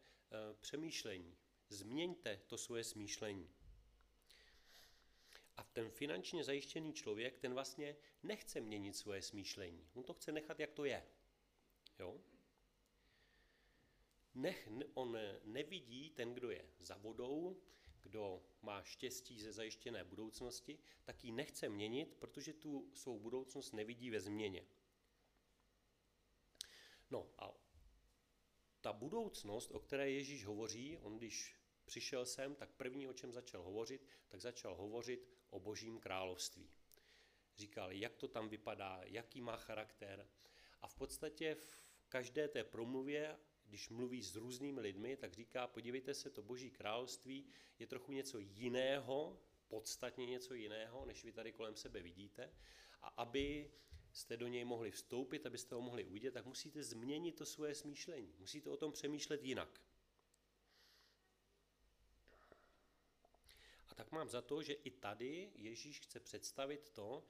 přemýšlení. 0.60 1.36
Změňte 1.68 2.40
to 2.46 2.58
svoje 2.58 2.84
smýšlení. 2.84 3.50
A 5.56 5.62
ten 5.62 5.90
finančně 5.90 6.44
zajištěný 6.44 6.92
člověk, 6.92 7.38
ten 7.38 7.54
vlastně 7.54 7.96
nechce 8.22 8.60
měnit 8.60 8.96
svoje 8.96 9.22
smýšlení. 9.22 9.88
On 9.94 10.04
to 10.04 10.14
chce 10.14 10.32
nechat, 10.32 10.60
jak 10.60 10.72
to 10.72 10.84
je. 10.84 11.06
Jo? 11.98 12.20
Nech, 14.34 14.68
on 14.94 15.18
nevidí 15.44 16.10
ten, 16.10 16.34
kdo 16.34 16.50
je 16.50 16.70
za 16.80 16.96
vodou, 16.96 17.62
kdo 18.02 18.42
má 18.62 18.82
štěstí 18.82 19.40
ze 19.40 19.52
zajištěné 19.52 20.04
budoucnosti, 20.04 20.78
tak 21.04 21.24
ji 21.24 21.32
nechce 21.32 21.68
měnit, 21.68 22.14
protože 22.14 22.52
tu 22.52 22.90
svou 22.94 23.18
budoucnost 23.18 23.72
nevidí 23.72 24.10
ve 24.10 24.20
změně. 24.20 24.66
No 27.10 27.30
a 27.38 27.54
ta 28.80 28.92
budoucnost, 28.92 29.70
o 29.70 29.80
které 29.80 30.10
Ježíš 30.10 30.44
hovoří, 30.44 30.98
on 30.98 31.18
když 31.18 31.56
přišel 31.84 32.26
sem, 32.26 32.54
tak 32.54 32.70
první, 32.70 33.08
o 33.08 33.12
čem 33.12 33.32
začal 33.32 33.62
hovořit, 33.62 34.06
tak 34.28 34.40
začal 34.40 34.74
hovořit 34.74 35.28
o 35.50 35.60
božím 35.60 35.98
království. 35.98 36.70
Říkal, 37.56 37.92
jak 37.92 38.16
to 38.16 38.28
tam 38.28 38.48
vypadá, 38.48 39.00
jaký 39.04 39.40
má 39.40 39.56
charakter. 39.56 40.28
A 40.82 40.88
v 40.88 40.94
podstatě 40.94 41.54
v 41.54 41.84
každé 42.08 42.48
té 42.48 42.64
promluvě 42.64 43.38
když 43.70 43.88
mluví 43.88 44.22
s 44.22 44.36
různými 44.36 44.80
lidmi, 44.80 45.16
tak 45.16 45.32
říká, 45.32 45.66
podívejte 45.66 46.14
se, 46.14 46.30
to 46.30 46.42
boží 46.42 46.70
království 46.70 47.46
je 47.78 47.86
trochu 47.86 48.12
něco 48.12 48.38
jiného, 48.38 49.40
podstatně 49.68 50.26
něco 50.26 50.54
jiného, 50.54 51.04
než 51.04 51.24
vy 51.24 51.32
tady 51.32 51.52
kolem 51.52 51.76
sebe 51.76 52.02
vidíte. 52.02 52.52
A 53.02 53.08
aby 53.08 53.70
jste 54.12 54.36
do 54.36 54.46
něj 54.46 54.64
mohli 54.64 54.90
vstoupit, 54.90 55.46
abyste 55.46 55.74
ho 55.74 55.80
mohli 55.80 56.04
uvidět, 56.04 56.34
tak 56.34 56.46
musíte 56.46 56.82
změnit 56.82 57.32
to 57.32 57.46
svoje 57.46 57.74
smýšlení. 57.74 58.34
Musíte 58.38 58.70
o 58.70 58.76
tom 58.76 58.92
přemýšlet 58.92 59.44
jinak. 59.44 59.80
A 63.88 63.94
tak 63.94 64.12
mám 64.12 64.28
za 64.28 64.42
to, 64.42 64.62
že 64.62 64.72
i 64.72 64.90
tady 64.90 65.52
Ježíš 65.54 66.00
chce 66.00 66.20
představit 66.20 66.90
to, 66.90 67.24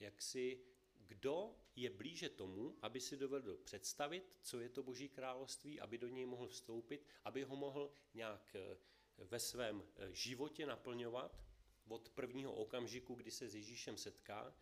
jak 0.00 0.22
si 0.22 0.60
kdo 1.06 1.54
je 1.76 1.90
blíže 1.90 2.28
tomu, 2.28 2.76
aby 2.82 3.00
si 3.00 3.16
dovedl 3.16 3.56
představit, 3.56 4.32
co 4.42 4.60
je 4.60 4.68
to 4.68 4.82
Boží 4.82 5.08
království, 5.08 5.80
aby 5.80 5.98
do 5.98 6.08
něj 6.08 6.26
mohl 6.26 6.48
vstoupit, 6.48 7.06
aby 7.24 7.42
ho 7.42 7.56
mohl 7.56 7.90
nějak 8.14 8.56
eh, 8.56 8.76
ve 9.18 9.40
svém 9.40 9.82
eh, 9.96 10.08
životě 10.12 10.66
naplňovat 10.66 11.40
od 11.88 12.10
prvního 12.10 12.52
okamžiku, 12.52 13.14
kdy 13.14 13.30
se 13.30 13.48
s 13.48 13.54
Ježíšem 13.54 13.96
setká, 13.96 14.54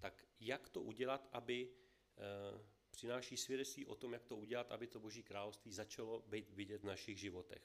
tak 0.00 0.26
jak 0.40 0.68
to 0.68 0.82
udělat, 0.82 1.28
aby 1.32 1.70
eh, 1.70 2.60
přináší 2.90 3.36
svědectví 3.36 3.86
o 3.86 3.94
tom, 3.94 4.12
jak 4.12 4.24
to 4.24 4.36
udělat, 4.36 4.72
aby 4.72 4.86
to 4.86 5.00
Boží 5.00 5.22
království 5.22 5.72
začalo 5.72 6.20
být 6.20 6.50
vidět 6.50 6.80
v 6.80 6.86
našich 6.86 7.18
životech. 7.18 7.62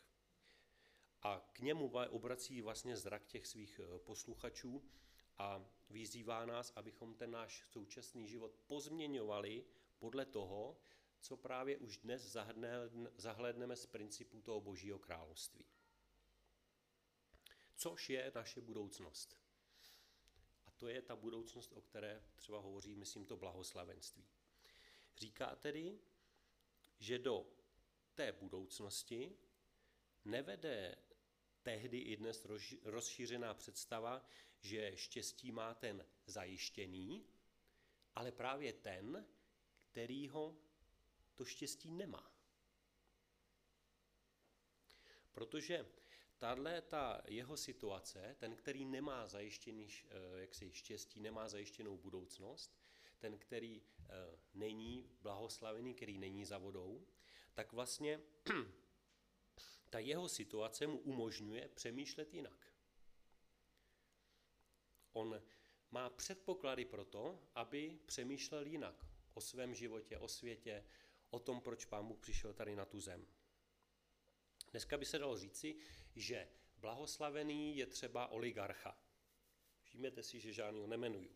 A 1.21 1.49
k 1.53 1.59
němu 1.59 1.91
obrací 2.09 2.61
vlastně 2.61 2.97
zrak 2.97 3.25
těch 3.25 3.47
svých 3.47 3.79
posluchačů 3.97 4.83
a 5.41 5.65
vyzývá 5.89 6.45
nás, 6.45 6.73
abychom 6.75 7.13
ten 7.13 7.31
náš 7.31 7.63
současný 7.67 8.27
život 8.27 8.55
pozměňovali 8.67 9.65
podle 9.99 10.25
toho, 10.25 10.77
co 11.19 11.37
právě 11.37 11.77
už 11.77 11.97
dnes 11.97 12.37
zahledneme 13.17 13.75
z 13.75 13.85
principů 13.85 14.41
toho 14.41 14.61
Božího 14.61 14.99
království. 14.99 15.65
Což 17.75 18.09
je 18.09 18.31
naše 18.35 18.61
budoucnost. 18.61 19.37
A 20.65 20.71
to 20.71 20.87
je 20.87 21.01
ta 21.01 21.15
budoucnost, 21.15 21.73
o 21.73 21.81
které 21.81 22.23
třeba 22.35 22.59
hovoří, 22.59 22.95
myslím, 22.95 23.25
to 23.25 23.37
blahoslavenství. 23.37 24.27
Říká 25.17 25.55
tedy, 25.55 25.99
že 26.99 27.19
do 27.19 27.47
té 28.13 28.31
budoucnosti 28.31 29.37
nevede 30.25 30.95
tehdy 31.63 31.97
i 31.97 32.17
dnes 32.17 32.47
rozšířená 32.83 33.53
představa, 33.53 34.25
že 34.59 34.91
štěstí 34.95 35.51
má 35.51 35.73
ten 35.73 36.05
zajištěný, 36.25 37.25
ale 38.15 38.31
právě 38.31 38.73
ten, 38.73 39.25
který 39.83 40.27
ho 40.27 40.57
to 41.35 41.45
štěstí 41.45 41.91
nemá. 41.91 42.31
Protože 45.31 45.85
tahle 46.37 46.81
ta 46.81 47.21
jeho 47.27 47.57
situace, 47.57 48.35
ten, 48.39 48.55
který 48.55 48.85
nemá 48.85 49.27
zajištěný 49.27 49.87
eh, 49.87 50.41
jaksi 50.41 50.71
štěstí, 50.73 51.19
nemá 51.19 51.47
zajištěnou 51.47 51.97
budoucnost, 51.97 52.79
ten, 53.19 53.37
který 53.37 53.81
eh, 53.81 54.09
není 54.53 55.09
blahoslavený, 55.21 55.93
který 55.93 56.17
není 56.17 56.45
za 56.45 56.57
vodou, 56.57 57.07
tak 57.53 57.73
vlastně 57.73 58.19
ta 59.91 59.99
jeho 59.99 60.29
situace 60.29 60.87
mu 60.87 60.99
umožňuje 60.99 61.67
přemýšlet 61.67 62.33
jinak. 62.33 62.73
On 65.13 65.41
má 65.91 66.09
předpoklady 66.09 66.85
pro 66.85 67.05
to, 67.05 67.39
aby 67.55 67.99
přemýšlel 68.05 68.65
jinak 68.65 69.05
o 69.33 69.41
svém 69.41 69.75
životě, 69.75 70.17
o 70.17 70.27
světě, 70.27 70.85
o 71.29 71.39
tom, 71.39 71.61
proč 71.61 71.85
Pán 71.85 72.07
Bůh 72.07 72.19
přišel 72.19 72.53
tady 72.53 72.75
na 72.75 72.85
tu 72.85 72.99
zem. 72.99 73.27
Dneska 74.71 74.97
by 74.97 75.05
se 75.05 75.19
dalo 75.19 75.37
říci, 75.37 75.75
že 76.15 76.47
blahoslavený 76.77 77.77
je 77.77 77.85
třeba 77.85 78.27
oligarcha. 78.27 78.97
Všimněte 79.81 80.23
si, 80.23 80.39
že 80.39 80.53
žádný 80.53 80.81
ho 80.81 80.87
nemenuju. 80.87 81.35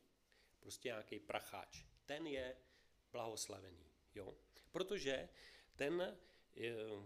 Prostě 0.59 0.87
nějaký 0.87 1.19
pracháč. 1.19 1.85
Ten 2.05 2.27
je 2.27 2.57
blahoslavený. 3.11 3.91
Jo? 4.15 4.37
Protože 4.71 5.29
ten, 5.75 6.17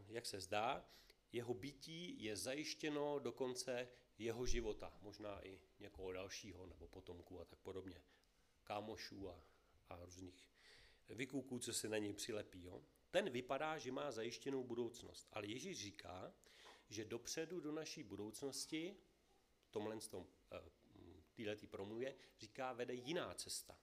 jak 0.07 0.25
se 0.25 0.39
zdá, 0.39 0.89
jeho 1.31 1.53
bytí 1.53 2.23
je 2.23 2.35
zajištěno 2.35 3.19
do 3.19 3.31
konce 3.31 3.87
jeho 4.17 4.45
života, 4.45 4.97
možná 5.01 5.47
i 5.47 5.59
někoho 5.79 6.11
dalšího, 6.11 6.65
nebo 6.65 6.87
potomků 6.87 7.39
a 7.41 7.45
tak 7.45 7.59
podobně, 7.59 8.03
kámošů 8.63 9.29
a, 9.29 9.43
a 9.89 10.05
různých 10.05 10.49
vykůků, 11.09 11.59
co 11.59 11.73
se 11.73 11.89
na 11.89 11.97
něj 11.97 12.13
přilepí. 12.13 12.63
Jo? 12.63 12.83
Ten 13.11 13.29
vypadá, 13.29 13.77
že 13.77 13.91
má 13.91 14.11
zajištěnou 14.11 14.63
budoucnost, 14.63 15.27
ale 15.33 15.47
Ježíš 15.47 15.83
říká, 15.83 16.33
že 16.89 17.05
dopředu 17.05 17.59
do 17.59 17.71
naší 17.71 18.03
budoucnosti, 18.03 18.97
v 19.63 19.71
tomhle 19.71 19.97
tom, 19.99 20.27
eh, 20.51 20.69
týhletý 21.33 21.67
promluvě, 21.67 22.15
říká, 22.39 22.73
vede 22.73 22.93
jiná 22.93 23.33
cesta. 23.33 23.77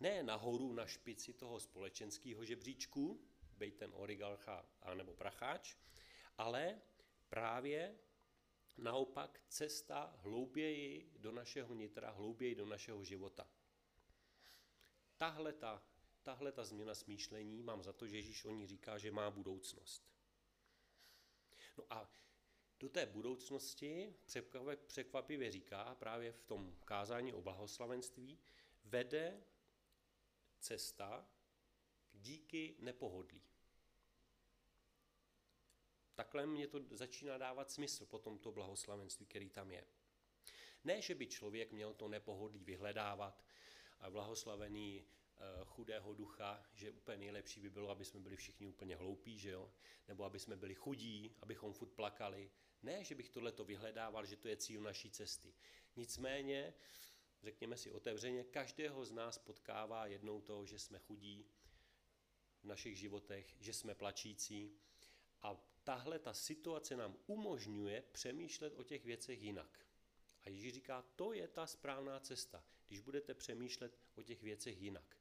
Ne 0.00 0.22
nahoru 0.22 0.72
na 0.72 0.86
špici 0.86 1.32
toho 1.32 1.60
společenského 1.60 2.44
žebříčku, 2.44 3.24
bejt 3.54 3.76
ten 3.76 3.90
origalcha 3.94 4.66
nebo 4.94 5.14
pracháč, 5.14 5.76
ale 6.38 6.80
právě 7.28 7.98
naopak 8.76 9.40
cesta 9.48 10.18
hlouběji 10.22 11.12
do 11.18 11.32
našeho 11.32 11.74
nitra, 11.74 12.10
hlouběji 12.10 12.54
do 12.54 12.66
našeho 12.66 13.04
života. 13.04 13.48
Tahle 15.16 15.52
ta, 15.52 15.82
tahle 16.22 16.52
ta 16.52 16.64
změna 16.64 16.94
smýšlení, 16.94 17.62
mám 17.62 17.82
za 17.82 17.92
to, 17.92 18.06
že 18.06 18.16
Ježíš 18.16 18.44
o 18.44 18.50
ní 18.50 18.66
říká, 18.66 18.98
že 18.98 19.10
má 19.10 19.30
budoucnost. 19.30 20.14
No 21.78 21.84
a 21.90 22.10
do 22.80 22.88
té 22.88 23.06
budoucnosti 23.06 24.14
překvapivě 24.86 25.50
říká 25.50 25.94
právě 25.94 26.32
v 26.32 26.42
tom 26.42 26.76
kázání 26.84 27.32
o 27.32 27.42
blahoslavenství, 27.42 28.38
vede 28.84 29.44
cesta 30.60 31.28
díky 32.24 32.76
nepohodlí. 32.78 33.42
Takhle 36.14 36.46
mě 36.46 36.66
to 36.66 36.80
začíná 36.90 37.38
dávat 37.38 37.70
smysl 37.70 38.06
po 38.06 38.18
tomto 38.18 38.52
blahoslavenství, 38.52 39.26
který 39.26 39.50
tam 39.50 39.70
je. 39.70 39.84
Ne, 40.84 41.02
že 41.02 41.14
by 41.14 41.26
člověk 41.26 41.72
měl 41.72 41.94
to 41.94 42.08
nepohodlí 42.08 42.64
vyhledávat 42.64 43.44
a 44.00 44.10
blahoslavený 44.10 45.04
eh, 45.04 45.64
chudého 45.64 46.14
ducha, 46.14 46.62
že 46.72 46.90
úplně 46.90 47.16
nejlepší 47.16 47.60
by 47.60 47.70
bylo, 47.70 47.90
aby 47.90 48.04
jsme 48.04 48.20
byli 48.20 48.36
všichni 48.36 48.66
úplně 48.66 48.96
hloupí, 48.96 49.38
že 49.38 49.50
jo? 49.50 49.72
nebo 50.08 50.24
aby 50.24 50.38
jsme 50.38 50.56
byli 50.56 50.74
chudí, 50.74 51.36
abychom 51.40 51.72
furt 51.72 51.92
plakali. 51.92 52.50
Ne, 52.82 53.04
že 53.04 53.14
bych 53.14 53.28
tohleto 53.28 53.64
vyhledával, 53.64 54.26
že 54.26 54.36
to 54.36 54.48
je 54.48 54.56
cíl 54.56 54.82
naší 54.82 55.10
cesty. 55.10 55.54
Nicméně, 55.96 56.74
řekněme 57.42 57.76
si 57.76 57.90
otevřeně, 57.90 58.44
každého 58.44 59.04
z 59.04 59.12
nás 59.12 59.38
potkává 59.38 60.06
jednou 60.06 60.40
to, 60.40 60.66
že 60.66 60.78
jsme 60.78 60.98
chudí 60.98 61.46
v 62.64 62.66
našich 62.66 62.98
životech, 62.98 63.54
že 63.60 63.72
jsme 63.72 63.94
plačící 63.94 64.72
a 65.42 65.56
tahle 65.84 66.18
ta 66.18 66.34
situace 66.34 66.96
nám 66.96 67.16
umožňuje 67.26 68.02
přemýšlet 68.12 68.74
o 68.76 68.82
těch 68.82 69.04
věcech 69.04 69.42
jinak. 69.42 69.86
A 70.42 70.48
Ježíš 70.48 70.72
říká, 70.72 71.04
to 71.16 71.32
je 71.32 71.48
ta 71.48 71.66
správná 71.66 72.20
cesta, 72.20 72.64
když 72.86 73.00
budete 73.00 73.34
přemýšlet 73.34 73.98
o 74.14 74.22
těch 74.22 74.42
věcech 74.42 74.80
jinak. 74.80 75.16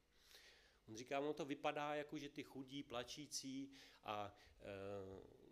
On 0.87 0.95
říká, 0.95 1.19
ono 1.19 1.33
to 1.33 1.45
vypadá 1.45 1.95
jako, 1.95 2.17
že 2.17 2.29
ty 2.29 2.43
chudí, 2.43 2.83
plačící 2.83 3.71
a 4.03 4.35
e, 4.61 5.43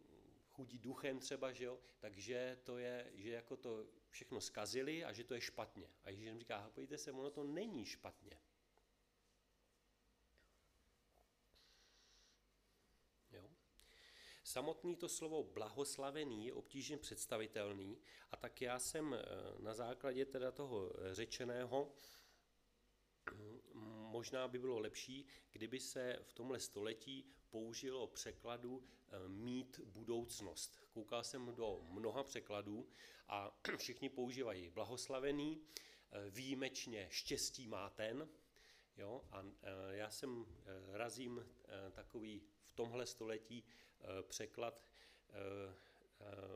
chudí 0.50 0.80
duchem 0.80 1.20
třeba, 1.20 1.52
že 1.52 1.66
jo, 1.66 1.80
takže 2.00 2.58
to 2.64 2.78
je, 2.78 3.12
že 3.14 3.30
jako 3.30 3.58
to 3.58 3.88
všechno 4.10 4.42
skazili 4.42 5.06
a 5.06 5.14
že 5.14 5.24
to 5.24 5.34
je 5.34 5.42
špatně. 5.42 5.90
A 6.04 6.10
Ježíš 6.10 6.38
říká, 6.38 6.72
pojďte 6.74 6.98
se, 6.98 7.12
ono 7.12 7.30
to 7.30 7.44
není 7.44 7.86
špatně. 7.86 8.40
Jo? 13.32 13.50
Samotný 14.52 14.96
to 14.96 15.10
slovo 15.10 15.44
blahoslavený 15.44 16.46
je 16.46 16.54
obtížně 16.54 16.98
představitelný 16.98 17.98
a 18.32 18.38
tak 18.38 18.62
já 18.62 18.80
jsem 18.80 19.14
eh, 19.14 19.26
na 19.60 19.74
základě 19.74 20.26
teda 20.26 20.52
toho 20.52 20.94
řečeného 21.12 21.92
možná 24.12 24.48
by 24.48 24.60
bylo 24.60 24.80
lepší, 24.80 25.26
kdyby 25.52 25.80
se 25.80 26.20
v 26.24 26.34
tomhle 26.34 26.60
století 26.60 27.26
použilo 27.50 28.08
překladu 28.08 28.84
eh, 28.84 29.28
mít 29.28 29.80
budoucnost. 29.80 30.80
Koukal 30.94 31.24
jsem 31.24 31.56
do 31.56 31.82
mnoha 31.90 32.24
překladů 32.24 32.88
a 33.28 33.60
všichni 33.78 34.10
používají 34.10 34.70
blahoslavený, 34.70 35.62
eh, 36.12 36.30
výjimečně 36.30 37.08
štěstí 37.10 37.68
má 37.68 37.90
ten, 37.90 38.30
jo, 38.98 39.22
a 39.32 39.44
eh, 39.44 39.96
já 39.96 40.10
jsem 40.10 40.46
razím 40.92 41.46
takový 41.92 42.44
v 42.64 42.72
tomhle 42.72 43.06
století 43.06 43.64
překlad 44.22 44.84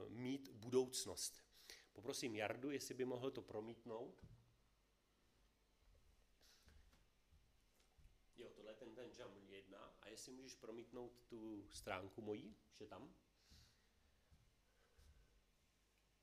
mít 0.08 0.50
budoucnost. 0.50 1.44
Poprosím 1.94 2.36
Jardu, 2.36 2.72
jestli 2.72 2.94
by 2.94 3.06
mohl 3.06 3.32
to 3.32 3.42
promítnout. 3.42 4.26
jestli 10.16 10.32
můžeš 10.32 10.56
promítnout 10.56 11.24
tu 11.28 11.68
stránku 11.72 12.22
mojí, 12.22 12.56
že 12.74 12.88
tam? 12.88 13.14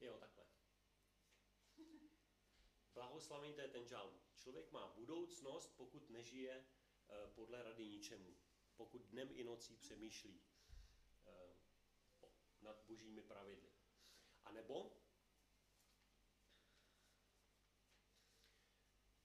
Jo, 0.00 0.16
takhle. 0.18 0.44
Blahoslavený 2.94 3.54
to 3.54 3.60
je 3.60 3.68
ten 3.68 3.86
žalm. 3.86 4.20
Člověk 4.34 4.72
má 4.72 4.88
budoucnost, 4.88 5.74
pokud 5.76 6.10
nežije 6.10 6.64
eh, 7.08 7.26
podle 7.34 7.62
rady 7.62 7.86
ničemu. 7.86 8.36
Pokud 8.76 9.02
dnem 9.02 9.28
i 9.32 9.44
nocí 9.44 9.76
přemýšlí 9.76 10.40
eh, 10.40 10.51
nad 12.62 12.84
božími 12.86 13.22
pravidly. 13.22 13.72
A 14.44 14.52
nebo 14.52 14.96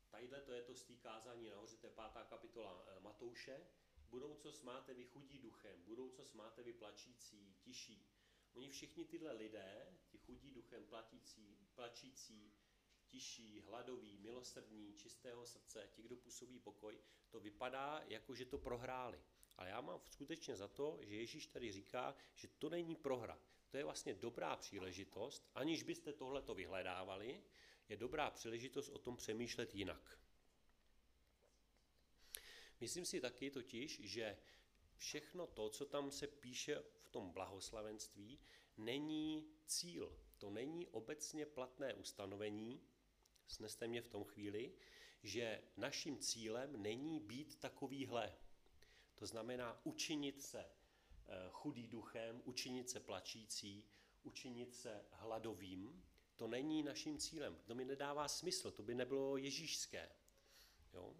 tadyhle 0.09 0.41
to 0.41 0.51
je 0.51 0.63
to 0.63 0.75
stýkázání 0.75 1.49
nahoře, 1.49 1.77
to 1.77 1.87
je 1.87 1.93
pátá 1.93 2.23
kapitola 2.23 2.85
eh, 2.87 2.99
Matouše, 2.99 3.67
Budoucnost 4.09 4.63
máte 4.63 4.93
vy 4.93 5.05
chudí 5.05 5.39
duchem, 5.39 5.83
budoucnost 5.83 6.33
máte 6.33 6.63
vy 6.63 6.73
plačící, 6.73 7.55
tiší. 7.61 8.09
Oni 8.53 8.69
všichni 8.69 9.05
tyhle 9.05 9.31
lidé, 9.31 9.97
ti 10.07 10.17
chudí 10.17 10.51
duchem, 10.51 10.85
platící, 10.85 11.67
plačící, 11.75 12.53
tiší, 13.07 13.59
hladoví, 13.59 14.17
milosrdní, 14.17 14.95
čistého 14.95 15.45
srdce, 15.45 15.89
ti, 15.93 16.01
kdo 16.01 16.17
působí 16.17 16.59
pokoj, 16.59 16.99
to 17.29 17.39
vypadá 17.39 18.03
jako, 18.07 18.35
že 18.35 18.45
to 18.45 18.57
prohráli. 18.57 19.23
Ale 19.57 19.69
já 19.69 19.81
mám 19.81 20.01
skutečně 20.09 20.55
za 20.55 20.67
to, 20.67 20.99
že 21.01 21.15
Ježíš 21.15 21.47
tady 21.47 21.71
říká, 21.71 22.15
že 22.35 22.47
to 22.47 22.69
není 22.69 22.95
prohra. 22.95 23.39
To 23.69 23.77
je 23.77 23.83
vlastně 23.83 24.13
dobrá 24.13 24.55
příležitost, 24.55 25.49
aniž 25.55 25.83
byste 25.83 26.13
tohleto 26.13 26.55
vyhledávali, 26.55 27.43
je 27.89 27.97
dobrá 27.97 28.31
příležitost 28.31 28.89
o 28.89 28.97
tom 28.97 29.17
přemýšlet 29.17 29.75
jinak. 29.75 30.19
Myslím 32.79 33.05
si 33.05 33.21
taky 33.21 33.51
totiž, 33.51 33.99
že 34.03 34.37
všechno 34.95 35.47
to, 35.47 35.69
co 35.69 35.85
tam 35.85 36.11
se 36.11 36.27
píše 36.27 36.83
v 36.99 37.09
tom 37.09 37.31
blahoslavenství, 37.31 38.39
není 38.77 39.47
cíl. 39.65 40.19
To 40.37 40.49
není 40.49 40.87
obecně 40.87 41.45
platné 41.45 41.93
ustanovení, 41.93 42.81
sneste 43.47 43.87
mě 43.87 44.01
v 44.01 44.07
tom 44.07 44.23
chvíli, 44.23 44.73
že 45.23 45.61
naším 45.77 46.17
cílem 46.17 46.81
není 46.81 47.19
být 47.19 47.55
takovýhle. 47.59 48.37
To 49.17 49.25
znamená 49.25 49.81
učinit 49.83 50.41
se 50.41 50.59
eh, 50.59 51.49
chudý 51.49 51.87
duchem, 51.87 52.41
učinit 52.45 52.89
se 52.89 52.99
plačící, 52.99 53.85
učinit 54.23 54.75
se 54.75 55.05
hladovým. 55.11 56.03
To 56.35 56.47
není 56.47 56.83
naším 56.83 57.17
cílem. 57.17 57.57
To 57.65 57.75
mi 57.75 57.85
nedává 57.85 58.27
smysl, 58.27 58.71
to 58.71 58.83
by 58.83 58.95
nebylo 58.95 59.37
ježíšské. 59.37 60.09
Jo? 60.93 61.15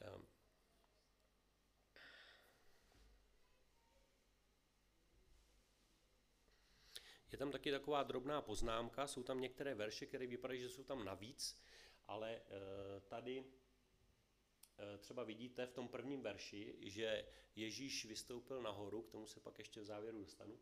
Ehm, 0.00 0.26
Je 7.34 7.38
tam 7.38 7.50
taky 7.50 7.70
taková 7.70 8.02
drobná 8.02 8.42
poznámka, 8.42 9.06
jsou 9.06 9.22
tam 9.22 9.40
některé 9.40 9.74
verše, 9.74 10.06
které 10.06 10.26
vypadají, 10.26 10.60
že 10.60 10.68
jsou 10.68 10.84
tam 10.84 11.04
navíc, 11.04 11.60
ale 12.06 12.30
eh, 12.36 13.00
tady 13.00 13.44
třeba 14.98 15.24
vidíte 15.24 15.66
v 15.66 15.72
tom 15.72 15.88
prvním 15.88 16.22
verši, 16.22 16.74
že 16.80 17.26
Ježíš 17.56 18.04
vystoupil 18.04 18.62
nahoru, 18.62 19.02
k 19.02 19.10
tomu 19.10 19.26
se 19.26 19.40
pak 19.40 19.58
ještě 19.58 19.80
v 19.80 19.84
závěru 19.84 20.20
dostanu, 20.20 20.58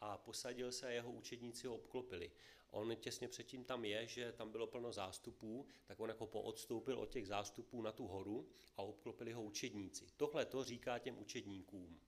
a 0.00 0.18
posadil 0.18 0.72
se 0.72 0.86
a 0.86 0.90
jeho 0.90 1.12
učedníci 1.12 1.66
ho 1.66 1.74
obklopili. 1.74 2.30
On 2.70 2.96
těsně 2.96 3.28
předtím 3.28 3.64
tam 3.64 3.84
je, 3.84 4.06
že 4.06 4.32
tam 4.32 4.50
bylo 4.50 4.66
plno 4.66 4.92
zástupů, 4.92 5.66
tak 5.84 6.00
on 6.00 6.08
jako 6.08 6.26
poodstoupil 6.26 6.98
od 6.98 7.10
těch 7.10 7.26
zástupů 7.26 7.82
na 7.82 7.92
tu 7.92 8.06
horu 8.06 8.48
a 8.76 8.82
obklopili 8.82 9.32
ho 9.32 9.42
učedníci. 9.42 10.06
Tohle 10.16 10.46
to 10.46 10.64
říká 10.64 10.98
těm 10.98 11.18
učedníkům. 11.18 12.00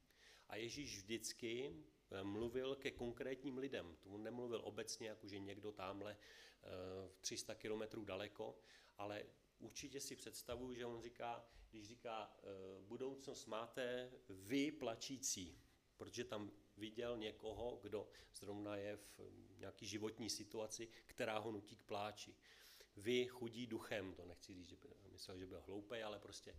A 0.48 0.56
Ježíš 0.56 0.96
vždycky 0.96 1.74
Eh, 2.10 2.24
mluvil 2.24 2.74
ke 2.74 2.90
konkrétním 2.90 3.58
lidem. 3.58 3.96
Tomu 4.00 4.18
nemluvil 4.18 4.60
obecně, 4.64 5.08
jako 5.08 5.28
že 5.28 5.38
někdo 5.38 5.72
tamhle 5.72 6.16
300 7.20 7.52
eh, 7.52 7.56
kilometrů 7.56 8.04
daleko, 8.04 8.58
ale 8.98 9.24
určitě 9.58 10.00
si 10.00 10.16
představuju, 10.16 10.74
že 10.74 10.86
on 10.86 11.02
říká, 11.02 11.46
když 11.70 11.86
říká, 11.86 12.36
eh, 12.38 12.42
budoucnost 12.80 13.46
máte 13.46 14.10
vy 14.28 14.72
plačící, 14.72 15.60
protože 15.96 16.24
tam 16.24 16.50
viděl 16.76 17.16
někoho, 17.16 17.78
kdo 17.82 18.08
zrovna 18.34 18.76
je 18.76 18.96
v 18.96 19.20
nějaký 19.58 19.86
životní 19.86 20.30
situaci, 20.30 20.88
která 21.06 21.38
ho 21.38 21.52
nutí 21.52 21.76
k 21.76 21.82
pláči. 21.82 22.34
Vy 22.96 23.26
chudí 23.26 23.66
duchem, 23.66 24.14
to 24.14 24.24
nechci 24.24 24.54
říct, 24.54 24.68
že 24.68 24.76
by 24.76 24.88
myslel, 25.10 25.38
že 25.38 25.46
byl 25.46 25.60
hloupý, 25.60 26.02
ale 26.02 26.18
prostě 26.18 26.56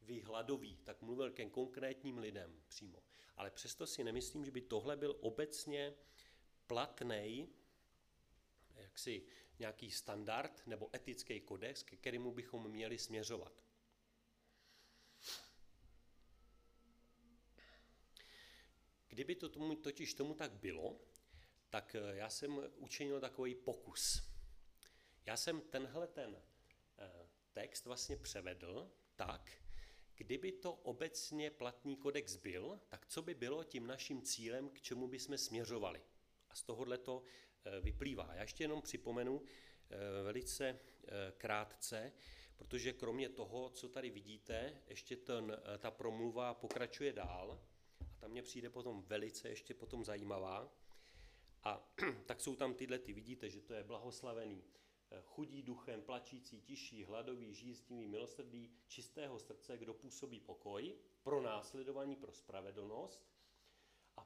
vy 0.00 0.20
hladový, 0.20 0.76
tak 0.76 1.02
mluvil 1.02 1.30
ke 1.30 1.50
konkrétním 1.50 2.18
lidem 2.18 2.62
přímo 2.68 3.02
ale 3.40 3.50
přesto 3.50 3.86
si 3.86 4.04
nemyslím, 4.04 4.44
že 4.44 4.50
by 4.50 4.60
tohle 4.60 4.96
byl 4.96 5.16
obecně 5.20 5.94
platný 6.66 7.48
jaksi 8.76 9.22
nějaký 9.60 9.90
standard 9.90 10.66
nebo 10.66 10.90
etický 10.94 11.40
kodex, 11.40 11.82
ke 11.82 11.96
kterému 11.96 12.32
bychom 12.32 12.70
měli 12.70 12.98
směřovat. 12.98 13.64
Kdyby 19.08 19.34
to 19.34 19.48
tomu, 19.48 19.76
totiž 19.76 20.14
tomu 20.14 20.34
tak 20.34 20.52
bylo, 20.52 21.00
tak 21.70 21.94
eh, 21.94 22.16
já 22.16 22.30
jsem 22.30 22.60
učinil 22.76 23.20
takový 23.20 23.54
pokus. 23.54 24.22
Já 25.26 25.36
jsem 25.36 25.60
tenhle 25.60 26.06
ten 26.06 26.42
eh, 26.98 27.28
text 27.52 27.84
vlastně 27.84 28.16
převedl 28.16 28.92
tak, 29.16 29.60
Kdyby 30.20 30.52
to 30.52 30.72
obecně 30.72 31.50
platný 31.50 31.96
kodex 31.96 32.36
byl, 32.36 32.80
tak 32.88 33.06
co 33.06 33.22
by 33.22 33.34
bylo 33.34 33.64
tím 33.64 33.86
naším 33.86 34.22
cílem, 34.22 34.68
k 34.68 34.80
čemu 34.80 35.08
by 35.08 35.18
jsme 35.18 35.38
směřovali? 35.38 36.02
A 36.48 36.54
z 36.54 36.62
tohohle 36.62 36.98
to 36.98 37.22
vyplývá. 37.80 38.34
Já 38.34 38.42
ještě 38.42 38.64
jenom 38.64 38.82
připomenu 38.82 39.42
eh, 39.42 40.22
velice 40.22 40.68
eh, 40.68 41.32
krátce, 41.38 42.12
protože 42.56 42.92
kromě 42.92 43.28
toho, 43.28 43.70
co 43.70 43.88
tady 43.88 44.10
vidíte, 44.10 44.82
ještě 44.86 45.16
ten, 45.16 45.56
ta 45.78 45.90
promluva 45.90 46.54
pokračuje 46.54 47.12
dál 47.12 47.60
a 48.00 48.14
tam 48.20 48.30
mě 48.30 48.42
přijde 48.42 48.70
potom 48.70 49.02
velice 49.02 49.48
ještě 49.48 49.74
potom 49.74 50.04
zajímavá. 50.04 50.72
A 51.64 51.92
tak 52.26 52.40
jsou 52.40 52.56
tam 52.56 52.74
tyhle, 52.74 52.98
ty 52.98 53.12
vidíte, 53.12 53.50
že 53.50 53.60
to 53.60 53.74
je 53.74 53.84
blahoslavený 53.84 54.64
chudí 55.22 55.62
duchem, 55.62 56.02
plačící, 56.02 56.60
tiší, 56.60 57.04
hladový, 57.04 57.54
žíznivý, 57.54 58.08
milosrdný, 58.08 58.70
čistého 58.86 59.38
srdce, 59.38 59.78
kdo 59.78 59.94
působí 59.94 60.40
pokoj, 60.40 60.94
pro 61.22 61.40
následování, 61.40 62.16
pro 62.16 62.32
spravedlnost. 62.32 63.26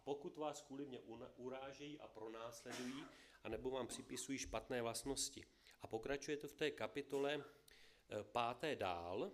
Pokud 0.04 0.36
vás 0.36 0.62
kvůli 0.62 0.86
mě 0.86 1.00
urážejí 1.36 2.00
a 2.00 2.08
pronásledují, 2.08 3.04
anebo 3.44 3.70
vám 3.70 3.86
připisují 3.86 4.38
špatné 4.38 4.82
vlastnosti. 4.82 5.46
A 5.82 5.86
pokračuje 5.86 6.36
to 6.36 6.48
v 6.48 6.52
té 6.52 6.70
kapitole 6.70 7.34
eh, 7.44 8.24
páté 8.24 8.76
dál, 8.76 9.32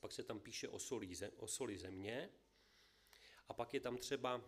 pak 0.00 0.12
se 0.12 0.22
tam 0.22 0.40
píše 0.40 0.68
o 0.68 0.78
soli, 0.78 1.14
zem, 1.14 1.30
o 1.36 1.46
soli 1.46 1.78
země, 1.78 2.30
a 3.48 3.54
pak 3.54 3.74
je 3.74 3.80
tam 3.80 3.98
třeba 3.98 4.42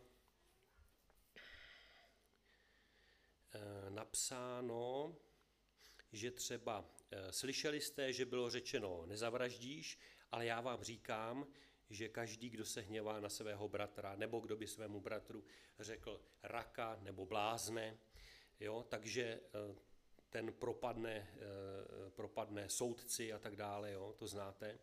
eh, 3.54 3.90
napsáno, 3.90 5.16
že 6.12 6.30
třeba 6.30 6.84
eh, 7.10 7.32
slyšeli 7.32 7.80
jste, 7.80 8.12
že 8.12 8.24
bylo 8.24 8.50
řečeno 8.50 9.06
nezavraždíš, 9.06 9.98
ale 10.30 10.46
já 10.46 10.60
vám 10.60 10.82
říkám, 10.82 11.46
že 11.90 12.08
každý, 12.08 12.50
kdo 12.50 12.64
se 12.64 12.80
hněvá 12.80 13.20
na 13.20 13.28
svého 13.28 13.68
bratra, 13.68 14.16
nebo 14.16 14.40
kdo 14.40 14.56
by 14.56 14.66
svému 14.66 15.00
bratru 15.00 15.44
řekl 15.78 16.20
raka 16.42 16.98
nebo 17.02 17.26
blázne, 17.26 17.98
jo, 18.60 18.86
takže 18.88 19.22
eh, 19.22 19.74
ten 20.30 20.52
propadne, 20.52 21.28
eh, 21.36 22.10
propadne 22.10 22.68
soudci 22.68 23.32
a 23.32 23.38
tak 23.38 23.56
dále, 23.56 23.92
jo, 23.92 24.14
to 24.18 24.26
znáte. 24.26 24.78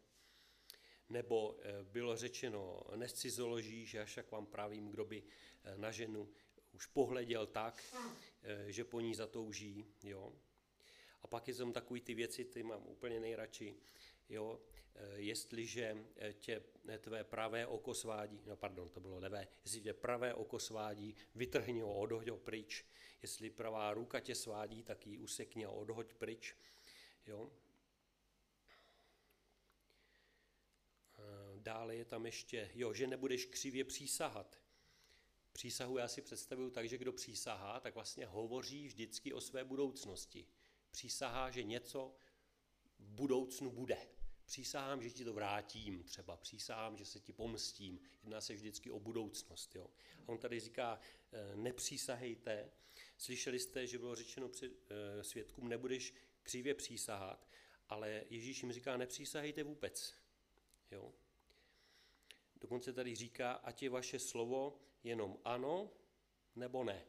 Nebo 1.09 1.57
eh, 1.59 1.83
bylo 1.83 2.17
řečeno, 2.17 2.83
nescizoloží, 2.95 3.85
že 3.85 4.01
až 4.01 4.17
jak 4.17 4.31
vám 4.31 4.45
pravím, 4.45 4.89
kdo 4.89 5.05
by 5.05 5.23
na 5.75 5.91
ženu 5.91 6.29
už 6.71 6.85
pohleděl 6.85 7.47
tak, 7.47 7.83
že 8.67 8.83
po 8.83 9.01
ní 9.01 9.15
zatouží, 9.15 9.85
jo. 10.03 10.33
A 11.21 11.27
pak 11.27 11.47
je 11.47 11.53
tam 11.53 11.73
takový 11.73 12.01
ty 12.01 12.13
věci, 12.13 12.45
ty 12.45 12.63
mám 12.63 12.87
úplně 12.87 13.19
nejradši, 13.19 13.75
jo, 14.29 14.59
jestliže 15.15 16.05
tě 16.39 16.63
tvé 16.99 17.23
pravé 17.23 17.67
oko 17.67 17.93
svádí, 17.93 18.41
no 18.45 18.55
pardon, 18.55 18.89
to 18.89 18.99
bylo 18.99 19.19
levé, 19.19 19.47
jestli 19.63 19.81
tě 19.81 19.93
pravé 19.93 20.33
oko 20.33 20.59
svádí, 20.59 21.15
vytrhni 21.35 21.81
ho, 21.81 21.99
odhoď 21.99 22.27
ho 22.27 22.37
pryč, 22.37 22.85
jestli 23.21 23.49
pravá 23.49 23.93
ruka 23.93 24.19
tě 24.19 24.35
svádí, 24.35 24.83
tak 24.83 25.07
ji 25.07 25.17
usekni 25.17 25.65
a 25.65 25.69
odhoď 25.69 26.13
pryč. 26.13 26.55
Jo? 27.25 27.51
Dále 31.55 31.95
je 31.95 32.05
tam 32.05 32.25
ještě, 32.25 32.71
jo, 32.73 32.93
že 32.93 33.07
nebudeš 33.07 33.45
křivě 33.45 33.83
přísahat. 33.83 34.61
Přísahu 35.51 35.97
já 35.97 36.07
si 36.07 36.21
představuju 36.21 36.69
tak, 36.69 36.89
že 36.89 36.97
kdo 36.97 37.13
přísahá, 37.13 37.79
tak 37.79 37.95
vlastně 37.95 38.25
hovoří 38.25 38.87
vždycky 38.87 39.33
o 39.33 39.41
své 39.41 39.63
budoucnosti. 39.63 40.47
Přísahá, 40.91 41.51
že 41.51 41.63
něco 41.63 42.15
v 42.99 43.09
budoucnu 43.09 43.71
bude. 43.71 43.97
Přísahám, 44.51 45.01
že 45.01 45.09
ti 45.09 45.25
to 45.25 45.33
vrátím, 45.33 46.03
třeba 46.03 46.37
přísahám, 46.37 46.97
že 46.97 47.05
se 47.05 47.19
ti 47.19 47.33
pomstím. 47.33 47.99
Jedná 48.23 48.41
se 48.41 48.53
vždycky 48.53 48.91
o 48.91 48.99
budoucnost. 48.99 49.75
Jo? 49.75 49.87
A 50.17 50.29
on 50.29 50.37
tady 50.37 50.59
říká, 50.59 50.99
eh, 51.31 51.55
nepřísahejte, 51.55 52.71
Slyšeli 53.17 53.59
jste, 53.59 53.87
že 53.87 53.97
bylo 53.97 54.15
řečeno 54.15 54.49
při 54.49 54.71
eh, 54.89 55.23
svědkům, 55.23 55.69
nebudeš 55.69 56.13
křivě 56.43 56.73
přísahat, 56.73 57.47
ale 57.89 58.23
Ježíš 58.29 58.63
jim 58.63 58.71
říká, 58.71 58.97
nepřísahejte 58.97 59.63
vůbec. 59.63 60.15
Jo? 60.91 61.13
Dokonce 62.55 62.93
tady 62.93 63.15
říká, 63.15 63.51
ať 63.51 63.83
je 63.83 63.89
vaše 63.89 64.19
slovo 64.19 64.79
jenom 65.03 65.37
ano 65.43 65.91
nebo 66.55 66.83
ne. 66.83 67.05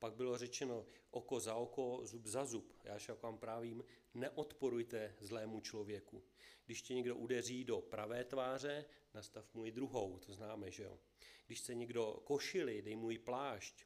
Pak 0.00 0.14
bylo 0.14 0.38
řečeno 0.38 0.86
oko 1.10 1.40
za 1.40 1.54
oko, 1.54 2.00
zub 2.02 2.26
za 2.26 2.44
zub. 2.44 2.72
Já 2.84 2.98
však 2.98 3.22
vám 3.22 3.38
právím, 3.38 3.84
neodporujte 4.14 5.14
zlému 5.20 5.60
člověku. 5.60 6.22
Když 6.66 6.82
tě 6.82 6.94
někdo 6.94 7.16
udeří 7.16 7.64
do 7.64 7.80
pravé 7.80 8.24
tváře, 8.24 8.84
nastav 9.14 9.54
mu 9.54 9.66
i 9.66 9.72
druhou, 9.72 10.18
to 10.18 10.32
známe, 10.32 10.70
že 10.70 10.82
jo. 10.82 10.98
Když 11.46 11.60
se 11.60 11.74
někdo 11.74 12.20
košili, 12.24 12.82
dej 12.82 12.96
mu 12.96 13.10
i 13.10 13.18
plášť 13.18 13.84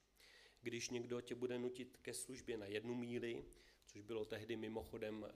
když 0.64 0.90
někdo 0.90 1.20
tě 1.20 1.34
bude 1.34 1.58
nutit 1.58 1.96
ke 2.02 2.14
službě 2.14 2.56
na 2.56 2.66
jednu 2.66 2.94
míli, 2.94 3.44
což 3.86 4.02
bylo 4.02 4.24
tehdy 4.24 4.56
mimochodem 4.56 5.26
eh, 5.28 5.32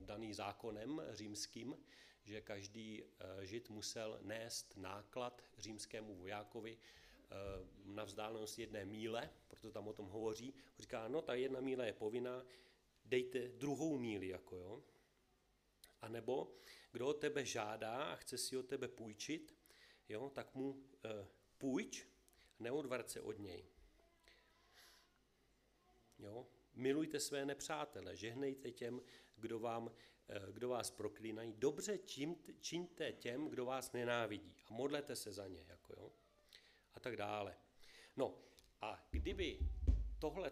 daný 0.00 0.34
zákonem 0.34 1.02
římským, 1.10 1.76
že 2.24 2.40
každý 2.40 3.02
eh, 3.02 3.46
žid 3.46 3.70
musel 3.70 4.18
nést 4.22 4.76
náklad 4.76 5.42
římskému 5.58 6.14
vojákovi 6.14 6.78
na 7.84 8.04
vzdálenost 8.04 8.58
jedné 8.58 8.84
míle, 8.84 9.30
proto 9.48 9.70
tam 9.70 9.88
o 9.88 9.92
tom 9.92 10.06
hovoří. 10.06 10.54
Říká, 10.78 11.08
no 11.08 11.22
ta 11.22 11.34
jedna 11.34 11.60
míle 11.60 11.86
je 11.86 11.92
povinná, 11.92 12.44
dejte 13.04 13.48
druhou 13.48 13.98
míli, 13.98 14.28
jako 14.28 14.56
jo. 14.56 14.82
A 16.00 16.08
nebo 16.08 16.54
kdo 16.92 17.06
o 17.06 17.12
tebe 17.12 17.44
žádá 17.44 18.04
a 18.04 18.16
chce 18.16 18.38
si 18.38 18.56
o 18.56 18.62
tebe 18.62 18.88
půjčit, 18.88 19.56
jo, 20.08 20.30
tak 20.34 20.54
mu 20.54 20.82
e, 21.04 21.26
půjč, 21.58 22.06
neodvrť 22.58 23.08
se 23.08 23.20
od 23.20 23.38
něj. 23.38 23.64
Jo? 26.18 26.46
Milujte 26.74 27.20
své 27.20 27.44
nepřátele, 27.44 28.16
žehnejte 28.16 28.70
těm, 28.70 29.00
kdo, 29.36 29.58
vám, 29.58 29.90
eh, 30.28 30.52
kdo 30.52 30.68
vás 30.68 30.90
proklínají. 30.90 31.54
Dobře 31.56 31.98
čiňte 32.60 33.12
těm, 33.12 33.48
kdo 33.48 33.64
vás 33.64 33.92
nenávidí 33.92 34.56
a 34.66 34.72
modlete 34.72 35.16
se 35.16 35.32
za 35.32 35.48
ně. 35.48 35.64
Jako 35.68 35.94
jo? 35.96 36.12
A 36.98 37.00
tak 37.00 37.16
dále. 37.16 37.56
No 38.16 38.38
a 38.80 39.06
kdyby 39.10 39.58
tohle 40.18 40.50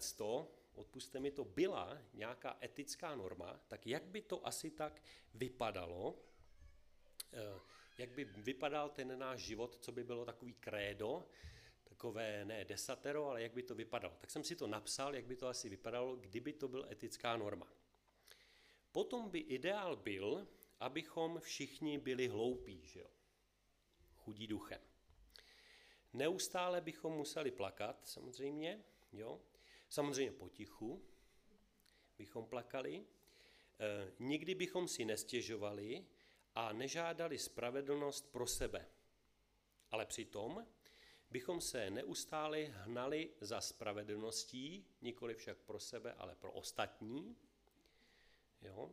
odpuste 0.74 1.20
mi 1.20 1.30
to, 1.30 1.44
byla 1.44 1.98
nějaká 2.14 2.58
etická 2.62 3.14
norma, 3.14 3.60
tak 3.68 3.86
jak 3.86 4.04
by 4.04 4.22
to 4.22 4.46
asi 4.46 4.70
tak 4.70 5.02
vypadalo, 5.34 6.18
eh, 7.32 7.60
jak 7.98 8.10
by 8.10 8.24
vypadal 8.24 8.90
ten 8.90 9.18
náš 9.18 9.40
život, 9.40 9.78
co 9.80 9.92
by 9.92 10.04
bylo 10.04 10.24
takový 10.24 10.54
krédo, 10.54 11.28
takové 11.84 12.44
ne 12.44 12.64
desatero, 12.64 13.28
ale 13.28 13.42
jak 13.42 13.52
by 13.52 13.62
to 13.62 13.74
vypadalo. 13.74 14.14
Tak 14.20 14.30
jsem 14.30 14.44
si 14.44 14.56
to 14.56 14.66
napsal, 14.66 15.14
jak 15.14 15.24
by 15.24 15.36
to 15.36 15.48
asi 15.48 15.68
vypadalo, 15.68 16.16
kdyby 16.16 16.52
to 16.52 16.68
byl 16.68 16.86
etická 16.90 17.36
norma. 17.36 17.66
Potom 18.92 19.30
by 19.30 19.38
ideál 19.38 19.96
byl, 19.96 20.48
abychom 20.80 21.40
všichni 21.40 21.98
byli 21.98 22.28
hloupí, 22.28 22.86
že 22.86 23.00
jo? 23.00 23.10
chudí 24.14 24.46
duchem. 24.46 24.80
Neustále 26.12 26.80
bychom 26.80 27.12
museli 27.12 27.50
plakat, 27.50 28.08
samozřejmě, 28.08 28.84
jo? 29.12 29.40
samozřejmě 29.88 30.32
potichu 30.32 31.02
bychom 32.18 32.46
plakali, 32.46 33.06
e, 33.80 34.12
nikdy 34.18 34.54
bychom 34.54 34.88
si 34.88 35.04
nestěžovali 35.04 36.06
a 36.54 36.72
nežádali 36.72 37.38
spravedlnost 37.38 38.32
pro 38.32 38.46
sebe. 38.46 38.88
Ale 39.90 40.06
přitom 40.06 40.66
bychom 41.30 41.60
se 41.60 41.90
neustále 41.90 42.58
hnali 42.58 43.30
za 43.40 43.60
spravedlností, 43.60 44.86
nikoli 45.00 45.34
však 45.34 45.58
pro 45.58 45.80
sebe, 45.80 46.12
ale 46.12 46.34
pro 46.34 46.52
ostatní. 46.52 47.36
Jo? 48.62 48.92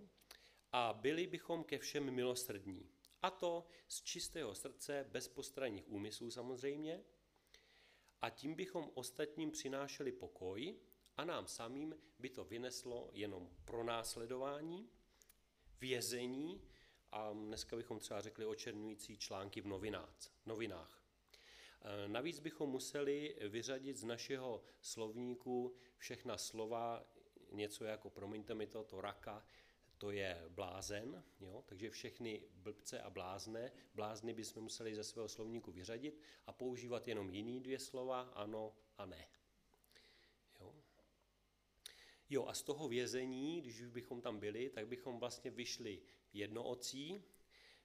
A 0.71 0.93
byli 0.93 1.27
bychom 1.27 1.63
ke 1.63 1.77
všem 1.77 2.11
milosrdní. 2.11 2.89
A 3.23 3.29
to 3.29 3.65
z 3.87 4.01
čistého 4.01 4.55
srdce, 4.55 5.05
bez 5.11 5.27
postranních 5.27 5.89
úmyslů 5.89 6.31
samozřejmě. 6.31 7.03
A 8.21 8.29
tím 8.29 8.55
bychom 8.55 8.89
ostatním 8.93 9.51
přinášeli 9.51 10.11
pokoj 10.11 10.75
a 11.17 11.25
nám 11.25 11.47
samým 11.47 11.95
by 12.19 12.29
to 12.29 12.45
vyneslo 12.45 13.09
jenom 13.13 13.49
pronásledování, 13.65 14.89
vězení 15.79 16.61
a 17.11 17.33
dneska 17.33 17.75
bychom 17.75 17.99
třeba 17.99 18.21
řekli 18.21 18.45
očernující 18.45 19.17
články 19.17 19.61
v 19.61 19.67
novinách. 19.67 20.15
novinách. 20.45 21.03
Eh, 21.81 22.07
navíc 22.07 22.39
bychom 22.39 22.69
museli 22.69 23.35
vyřadit 23.49 23.97
z 23.97 24.03
našeho 24.03 24.63
slovníku 24.81 25.75
všechna 25.97 26.37
slova, 26.37 27.05
něco 27.51 27.85
jako, 27.85 28.09
promiňte 28.09 28.53
mi 28.53 28.67
to, 28.67 28.83
to 28.83 29.01
raka, 29.01 29.45
to 29.97 30.11
je 30.11 30.45
blázen, 30.49 31.23
jo? 31.39 31.63
takže 31.65 31.89
všechny 31.89 32.41
blbce 32.53 33.01
a 33.01 33.09
blázne, 33.09 33.71
blázny 33.95 34.33
bychom 34.33 34.63
museli 34.63 34.95
ze 34.95 35.03
svého 35.03 35.29
slovníku 35.29 35.71
vyřadit 35.71 36.21
a 36.45 36.51
používat 36.51 37.07
jenom 37.07 37.29
jiný 37.29 37.61
dvě 37.61 37.79
slova, 37.79 38.21
ano 38.21 38.75
a 38.97 39.05
ne. 39.05 39.27
Jo? 40.59 40.75
jo, 42.29 42.45
a 42.45 42.53
z 42.53 42.63
toho 42.63 42.87
vězení, 42.87 43.61
když 43.61 43.81
už 43.81 43.89
bychom 43.89 44.21
tam 44.21 44.39
byli, 44.39 44.69
tak 44.69 44.87
bychom 44.87 45.19
vlastně 45.19 45.51
vyšli 45.51 46.01
jednoocí, 46.33 47.23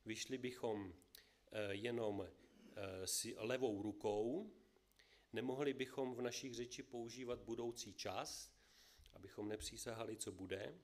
vyšli 0.05 0.39
bychom 0.39 0.95
eh, 1.53 1.75
jenom 1.75 2.29
Eh, 2.81 3.07
si 3.07 3.35
levou 3.39 3.83
rukou, 3.83 4.53
nemohli 5.33 5.75
bychom 5.75 6.15
v 6.15 6.23
našich 6.23 6.55
řeči 6.55 6.83
používat 6.83 7.41
budoucí 7.41 7.95
čas, 7.95 8.53
abychom 9.13 9.49
nepřísahali, 9.49 10.17
co 10.17 10.33
bude. 10.33 10.79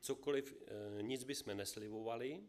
Cokoliv, 0.00 0.54
eh, 0.66 1.02
nic 1.02 1.24
bychom 1.24 1.56
neslivovali, 1.56 2.42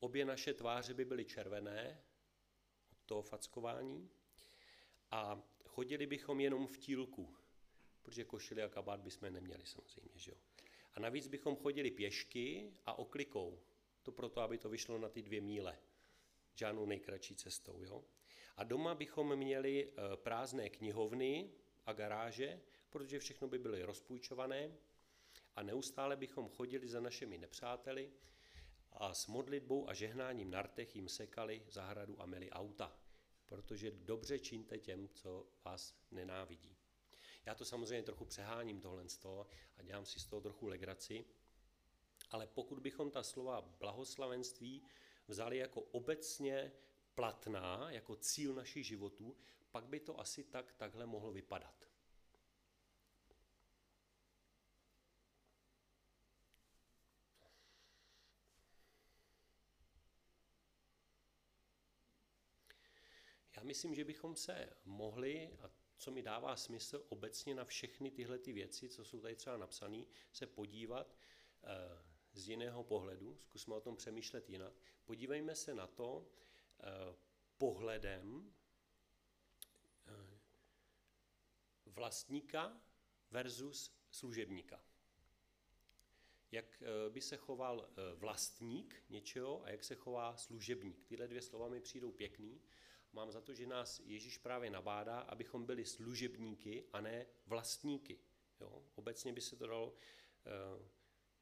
obě 0.00 0.24
naše 0.24 0.54
tváře 0.54 0.94
by 0.94 1.04
byly 1.04 1.24
červené 1.24 2.02
od 2.92 2.98
toho 3.06 3.22
fackování 3.22 4.10
a 5.10 5.42
chodili 5.64 6.06
bychom 6.06 6.40
jenom 6.40 6.66
v 6.66 6.78
tílku, 6.78 7.36
protože 8.02 8.24
košili 8.24 8.62
a 8.62 8.68
kabát 8.68 9.00
bychom 9.00 9.32
neměli 9.32 9.66
samozřejmě. 9.66 10.10
Že 10.14 10.30
jo? 10.30 10.36
A 10.94 11.00
navíc 11.00 11.26
bychom 11.26 11.56
chodili 11.56 11.90
pěšky 11.90 12.72
a 12.86 12.98
oklikou. 12.98 13.60
To 14.02 14.12
proto, 14.12 14.40
aby 14.40 14.58
to 14.58 14.68
vyšlo 14.68 14.98
na 14.98 15.08
ty 15.08 15.22
dvě 15.22 15.40
míle 15.40 15.78
žádnou 16.54 16.86
nejkratší 16.86 17.36
cestou. 17.36 17.82
Jo? 17.82 18.04
A 18.56 18.64
doma 18.64 18.94
bychom 18.94 19.36
měli 19.36 19.88
eh, 19.88 20.16
prázdné 20.16 20.70
knihovny 20.70 21.50
a 21.86 21.92
garáže, 21.92 22.60
protože 22.90 23.18
všechno 23.18 23.48
by 23.48 23.58
byly 23.58 23.82
rozpůjčované 23.82 24.72
a 25.56 25.62
neustále 25.62 26.16
bychom 26.16 26.48
chodili 26.48 26.88
za 26.88 27.00
našimi 27.00 27.38
nepřáteli 27.38 28.12
a 28.92 29.14
s 29.14 29.26
modlitbou 29.26 29.88
a 29.88 29.94
žehnáním 29.94 30.50
na 30.50 30.62
rtech 30.62 30.96
jim 30.96 31.08
sekali 31.08 31.62
zahradu 31.68 32.22
a 32.22 32.26
měli 32.26 32.50
auta, 32.50 32.98
protože 33.46 33.90
dobře 33.90 34.38
čiňte 34.38 34.78
těm, 34.78 35.08
co 35.08 35.46
vás 35.64 35.94
nenávidí. 36.10 36.76
Já 37.46 37.54
to 37.54 37.64
samozřejmě 37.64 38.02
trochu 38.02 38.24
přeháním 38.24 38.80
tohle 38.80 39.08
z 39.08 39.18
toho 39.18 39.46
a 39.76 39.82
dělám 39.82 40.06
si 40.06 40.20
z 40.20 40.26
toho 40.26 40.42
trochu 40.42 40.66
legraci, 40.66 41.24
ale 42.30 42.46
pokud 42.46 42.78
bychom 42.78 43.10
ta 43.10 43.22
slova 43.22 43.60
blahoslavenství 43.60 44.82
vzali 45.28 45.56
jako 45.56 45.80
obecně 45.80 46.72
platná, 47.14 47.90
jako 47.90 48.16
cíl 48.16 48.54
našich 48.54 48.86
životů, 48.86 49.36
pak 49.70 49.84
by 49.84 50.00
to 50.00 50.20
asi 50.20 50.44
tak 50.44 50.72
takhle 50.72 51.06
mohlo 51.06 51.32
vypadat. 51.32 51.88
Myslím, 63.66 63.94
že 63.94 64.04
bychom 64.04 64.36
se 64.36 64.72
mohli, 64.84 65.50
a 65.62 65.70
co 65.96 66.10
mi 66.10 66.22
dává 66.22 66.56
smysl 66.56 67.04
obecně 67.08 67.54
na 67.54 67.64
všechny 67.64 68.10
tyhle 68.10 68.38
ty 68.38 68.52
věci, 68.52 68.88
co 68.88 69.04
jsou 69.04 69.20
tady 69.20 69.36
třeba 69.36 69.56
napsané, 69.56 70.04
se 70.32 70.46
podívat 70.46 71.16
eh, 71.64 72.02
z 72.32 72.48
jiného 72.48 72.84
pohledu, 72.84 73.38
zkusme 73.40 73.74
o 73.74 73.80
tom 73.80 73.96
přemýšlet 73.96 74.50
jinak. 74.50 74.72
Podívejme 75.04 75.54
se 75.54 75.74
na 75.74 75.86
to 75.86 76.28
eh, 76.80 77.16
pohledem 77.58 78.54
eh, 80.06 80.38
vlastníka 81.86 82.80
versus 83.30 83.96
služebníka. 84.10 84.84
Jak 86.50 86.82
by 87.08 87.20
se 87.20 87.36
choval 87.36 87.88
vlastník 88.14 89.04
něčeho 89.08 89.64
a 89.64 89.70
jak 89.70 89.84
se 89.84 89.94
chová 89.94 90.36
služebník. 90.36 91.04
Tyhle 91.04 91.28
dvě 91.28 91.42
slova 91.42 91.68
mi 91.68 91.80
přijdou 91.80 92.12
pěkný, 92.12 92.60
mám 93.16 93.32
za 93.32 93.40
to, 93.40 93.54
že 93.54 93.66
nás 93.66 94.00
Ježíš 94.04 94.38
právě 94.38 94.70
nabádá, 94.70 95.20
abychom 95.20 95.66
byli 95.66 95.84
služebníky 95.84 96.84
a 96.92 97.00
ne 97.00 97.26
vlastníky. 97.46 98.18
Jo? 98.60 98.82
Obecně 98.94 99.32
by 99.32 99.40
se 99.40 99.56
to 99.56 99.66
dalo 99.66 99.94
eh, 100.46 100.88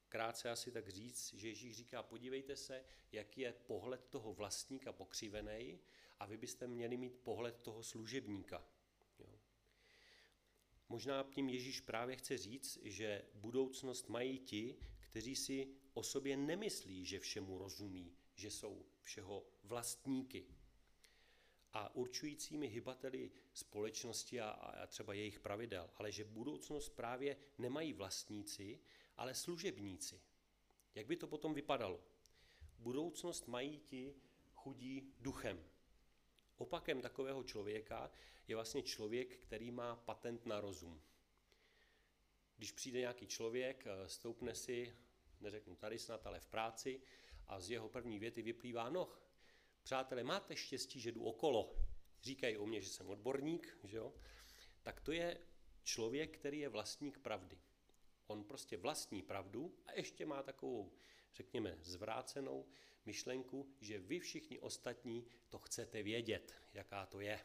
krátce 0.08 0.50
asi 0.50 0.72
tak 0.72 0.88
říct, 0.88 1.34
že 1.34 1.48
Ježíš 1.48 1.76
říká, 1.76 2.02
podívejte 2.02 2.56
se, 2.56 2.84
jaký 3.12 3.40
je 3.40 3.52
pohled 3.52 4.06
toho 4.10 4.34
vlastníka 4.34 4.92
pokřivený 4.92 5.80
a 6.18 6.26
vy 6.26 6.36
byste 6.36 6.66
měli 6.66 6.96
mít 6.96 7.16
pohled 7.16 7.62
toho 7.62 7.82
služebníka. 7.82 8.68
Jo? 9.18 9.38
Možná 10.88 11.22
tím 11.22 11.48
Ježíš 11.48 11.80
právě 11.80 12.16
chce 12.16 12.38
říct, 12.38 12.78
že 12.82 13.22
budoucnost 13.34 14.08
mají 14.08 14.38
ti, 14.38 14.76
kteří 15.00 15.36
si 15.36 15.68
o 15.94 16.02
sobě 16.02 16.36
nemyslí, 16.36 17.04
že 17.04 17.20
všemu 17.20 17.58
rozumí, 17.58 18.16
že 18.34 18.50
jsou 18.50 18.86
všeho 19.02 19.46
vlastníky 19.62 20.46
a 21.74 21.94
určujícími 21.94 22.66
hybateli 22.66 23.30
společnosti 23.52 24.40
a, 24.40 24.50
a 24.50 24.86
třeba 24.86 25.14
jejich 25.14 25.40
pravidel, 25.40 25.90
ale 25.96 26.12
že 26.12 26.24
budoucnost 26.24 26.88
právě 26.88 27.36
nemají 27.58 27.92
vlastníci, 27.92 28.80
ale 29.16 29.34
služebníci. 29.34 30.20
Jak 30.94 31.06
by 31.06 31.16
to 31.16 31.26
potom 31.26 31.54
vypadalo? 31.54 32.00
Budoucnost 32.78 33.48
mají 33.48 33.78
ti 33.78 34.14
chudí 34.54 35.14
duchem. 35.20 35.64
Opakem 36.56 37.00
takového 37.00 37.42
člověka 37.42 38.10
je 38.48 38.54
vlastně 38.54 38.82
člověk, 38.82 39.36
který 39.36 39.70
má 39.70 39.96
patent 39.96 40.46
na 40.46 40.60
rozum. 40.60 41.02
Když 42.56 42.72
přijde 42.72 42.98
nějaký 42.98 43.26
člověk, 43.26 43.86
eh, 43.86 44.08
stoupne 44.08 44.54
si, 44.54 44.96
neřeknu 45.40 45.76
tady 45.76 45.98
snad, 45.98 46.26
ale 46.26 46.40
v 46.40 46.46
práci 46.46 47.00
a 47.46 47.60
z 47.60 47.70
jeho 47.70 47.88
první 47.88 48.18
věty 48.18 48.42
vyplývá, 48.42 48.88
no, 48.88 49.08
přátelé, 49.84 50.24
máte 50.24 50.56
štěstí, 50.56 51.00
že 51.00 51.12
jdu 51.12 51.24
okolo. 51.24 51.74
Říkají 52.22 52.56
o 52.56 52.66
mě, 52.66 52.80
že 52.80 52.88
jsem 52.88 53.10
odborník, 53.10 53.78
že 53.84 53.96
jo? 53.96 54.14
Tak 54.82 55.00
to 55.00 55.12
je 55.12 55.38
člověk, 55.82 56.38
který 56.38 56.58
je 56.58 56.68
vlastník 56.68 57.18
pravdy. 57.18 57.58
On 58.26 58.44
prostě 58.44 58.76
vlastní 58.76 59.22
pravdu 59.22 59.78
a 59.86 59.92
ještě 59.92 60.26
má 60.26 60.42
takovou, 60.42 60.92
řekněme, 61.34 61.78
zvrácenou 61.80 62.66
myšlenku, 63.04 63.74
že 63.80 63.98
vy 63.98 64.20
všichni 64.20 64.58
ostatní 64.58 65.26
to 65.48 65.58
chcete 65.58 66.02
vědět, 66.02 66.54
jaká 66.74 67.06
to 67.06 67.20
je. 67.20 67.40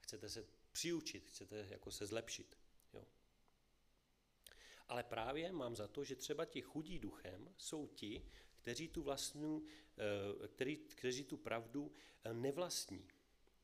Chcete 0.00 0.28
se 0.28 0.46
přiučit, 0.72 1.28
chcete 1.28 1.66
jako 1.70 1.90
se 1.90 2.06
zlepšit. 2.06 2.58
Jo. 2.92 3.06
Ale 4.88 5.02
právě 5.04 5.52
mám 5.52 5.76
za 5.76 5.88
to, 5.88 6.04
že 6.04 6.16
třeba 6.16 6.44
ti 6.44 6.60
chudí 6.60 6.98
duchem 6.98 7.54
jsou 7.56 7.86
ti, 7.86 8.26
kteří 8.62 8.88
tu, 8.88 9.02
vlastnu, 9.02 9.62
eh, 9.64 9.81
který, 10.48 10.76
kteří 10.76 11.24
tu 11.24 11.36
pravdu 11.36 11.92
eh, 12.24 12.34
nevlastní. 12.34 13.08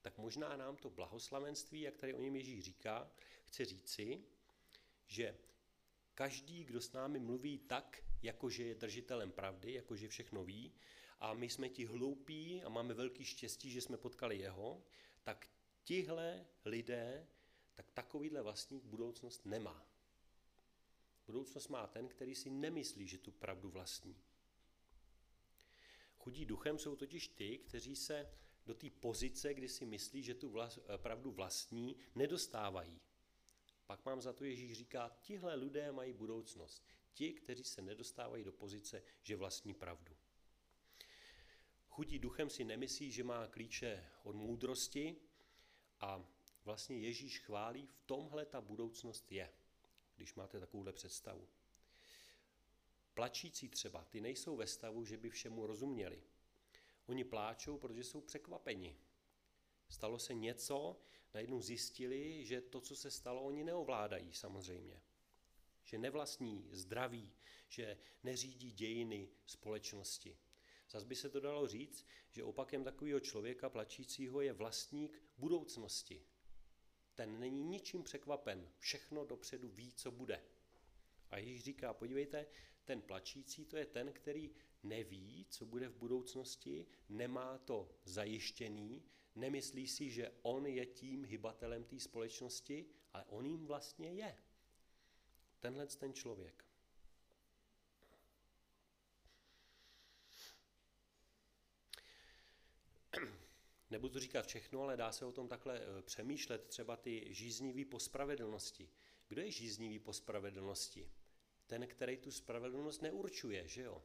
Tak 0.00 0.18
možná 0.18 0.56
nám 0.56 0.76
to 0.76 0.90
blahoslavenství, 0.90 1.80
jak 1.80 1.96
tady 1.96 2.14
o 2.14 2.20
něm 2.20 2.36
Ježíš 2.36 2.64
říká, 2.64 3.10
chce 3.44 3.64
říci, 3.64 4.24
že 5.06 5.36
každý, 6.14 6.64
kdo 6.64 6.80
s 6.80 6.92
námi 6.92 7.18
mluví 7.18 7.58
tak, 7.58 8.04
jakože 8.22 8.64
je 8.64 8.74
držitelem 8.74 9.32
pravdy, 9.32 9.72
jakože 9.72 10.08
všechno 10.08 10.44
ví, 10.44 10.72
a 11.20 11.34
my 11.34 11.50
jsme 11.50 11.68
ti 11.68 11.84
hloupí 11.84 12.62
a 12.62 12.68
máme 12.68 12.94
velký 12.94 13.24
štěstí, 13.24 13.70
že 13.70 13.80
jsme 13.80 13.96
potkali 13.96 14.38
jeho, 14.38 14.82
tak 15.22 15.48
tihle 15.84 16.46
lidé, 16.64 17.26
tak 17.74 17.90
takovýhle 17.90 18.42
vlastník 18.42 18.84
budoucnost 18.84 19.46
nemá. 19.46 19.86
Budoucnost 21.26 21.68
má 21.68 21.86
ten, 21.86 22.08
který 22.08 22.34
si 22.34 22.50
nemyslí, 22.50 23.06
že 23.08 23.18
tu 23.18 23.30
pravdu 23.30 23.70
vlastní. 23.70 24.16
Chudí 26.28 26.44
duchem 26.44 26.78
jsou 26.78 26.96
totiž 26.96 27.28
ty, 27.28 27.58
kteří 27.58 27.96
se 27.96 28.30
do 28.66 28.74
té 28.74 28.90
pozice, 28.90 29.54
kdy 29.54 29.68
si 29.68 29.86
myslí, 29.86 30.22
že 30.22 30.34
tu 30.34 30.48
vlas, 30.48 30.78
eh, 30.78 30.98
pravdu 30.98 31.30
vlastní, 31.30 31.96
nedostávají. 32.14 33.00
Pak 33.86 34.04
mám 34.04 34.20
za 34.20 34.32
to, 34.32 34.44
Ježíš 34.44 34.72
říká, 34.72 35.16
tihle 35.20 35.54
lidé 35.54 35.92
mají 35.92 36.12
budoucnost. 36.12 36.84
Ti, 37.14 37.32
kteří 37.32 37.64
se 37.64 37.82
nedostávají 37.82 38.44
do 38.44 38.52
pozice, 38.52 39.02
že 39.22 39.36
vlastní 39.36 39.74
pravdu. 39.74 40.16
Chudí 41.88 42.18
duchem 42.18 42.50
si 42.50 42.64
nemyslí, 42.64 43.10
že 43.10 43.24
má 43.24 43.46
klíče 43.46 44.04
od 44.22 44.36
moudrosti 44.36 45.16
a 46.00 46.24
vlastně 46.64 46.98
Ježíš 46.98 47.38
chválí, 47.38 47.86
v 47.86 48.00
tomhle 48.06 48.46
ta 48.46 48.60
budoucnost 48.60 49.32
je, 49.32 49.52
když 50.16 50.34
máte 50.34 50.60
takovouhle 50.60 50.92
představu. 50.92 51.48
Plačící 53.18 53.68
třeba, 53.68 54.04
ty 54.04 54.20
nejsou 54.20 54.56
ve 54.56 54.66
stavu, 54.66 55.04
že 55.04 55.16
by 55.16 55.30
všemu 55.30 55.66
rozuměli. 55.66 56.22
Oni 57.06 57.24
pláčou, 57.24 57.78
protože 57.78 58.04
jsou 58.04 58.20
překvapeni. 58.20 58.96
Stalo 59.88 60.18
se 60.18 60.34
něco, 60.34 61.00
najednou 61.34 61.62
zjistili, 61.62 62.44
že 62.44 62.60
to, 62.60 62.80
co 62.80 62.96
se 62.96 63.10
stalo, 63.10 63.42
oni 63.42 63.64
neovládají 63.64 64.32
samozřejmě. 64.32 65.02
Že 65.84 65.98
nevlastní 65.98 66.68
zdraví, 66.70 67.32
že 67.68 67.98
neřídí 68.22 68.72
dějiny 68.72 69.28
společnosti. 69.46 70.38
Zas 70.90 71.04
by 71.04 71.16
se 71.16 71.30
to 71.30 71.40
dalo 71.40 71.68
říct, 71.68 72.06
že 72.30 72.44
opakem 72.44 72.84
takového 72.84 73.20
člověka 73.20 73.68
plačícího 73.68 74.40
je 74.40 74.52
vlastník 74.52 75.22
budoucnosti. 75.38 76.26
Ten 77.14 77.40
není 77.40 77.64
ničím 77.64 78.02
překvapen, 78.02 78.70
všechno 78.78 79.24
dopředu 79.24 79.68
ví, 79.68 79.92
co 79.92 80.10
bude. 80.10 80.44
A 81.30 81.38
Ježíš 81.38 81.64
říká, 81.64 81.94
podívejte, 81.94 82.46
ten 82.88 83.02
plačící 83.02 83.64
to 83.64 83.76
je 83.76 83.86
ten, 83.86 84.12
který 84.12 84.50
neví, 84.82 85.46
co 85.50 85.66
bude 85.66 85.88
v 85.88 85.96
budoucnosti, 85.96 86.86
nemá 87.08 87.58
to 87.58 87.90
zajištěný, 88.04 89.04
nemyslí 89.34 89.86
si, 89.86 90.10
že 90.10 90.32
on 90.42 90.66
je 90.66 90.86
tím 90.86 91.24
hybatelem 91.24 91.84
té 91.84 92.00
společnosti, 92.00 92.86
ale 93.12 93.24
on 93.24 93.46
jim 93.46 93.66
vlastně 93.66 94.12
je. 94.12 94.38
Tenhle 95.60 95.86
ten 95.86 96.12
člověk. 96.12 96.64
Nebudu 103.90 104.18
říkat 104.18 104.46
všechno, 104.46 104.82
ale 104.82 104.96
dá 104.96 105.12
se 105.12 105.24
o 105.24 105.32
tom 105.32 105.48
takhle 105.48 105.80
eh, 105.80 106.02
přemýšlet, 106.02 106.68
třeba 106.68 106.96
ty 106.96 107.34
žíznivý 107.34 107.84
po 107.84 108.00
spravedlnosti. 108.00 108.90
Kdo 109.28 109.42
je 109.42 109.50
žíznivý 109.50 109.98
po 109.98 110.12
spravedlnosti? 110.12 111.10
Ten, 111.68 111.86
který 111.86 112.16
tu 112.16 112.30
spravedlnost 112.30 113.02
neurčuje, 113.02 113.68
že 113.68 113.82
jo? 113.82 114.02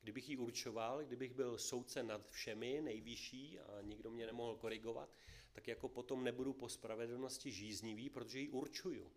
Kdybych 0.00 0.28
ji 0.28 0.36
určoval, 0.36 1.04
kdybych 1.04 1.34
byl 1.34 1.58
soudce 1.58 2.02
nad 2.02 2.30
všemi, 2.30 2.80
nejvyšší 2.80 3.58
a 3.58 3.80
nikdo 3.82 4.10
mě 4.10 4.26
nemohl 4.26 4.56
korigovat, 4.56 5.14
tak 5.52 5.68
jako 5.68 5.88
potom 5.88 6.24
nebudu 6.24 6.52
po 6.52 6.68
spravedlnosti 6.68 7.52
žíznivý, 7.52 8.10
protože 8.10 8.38
ji 8.38 8.48
určuju. 8.48 9.12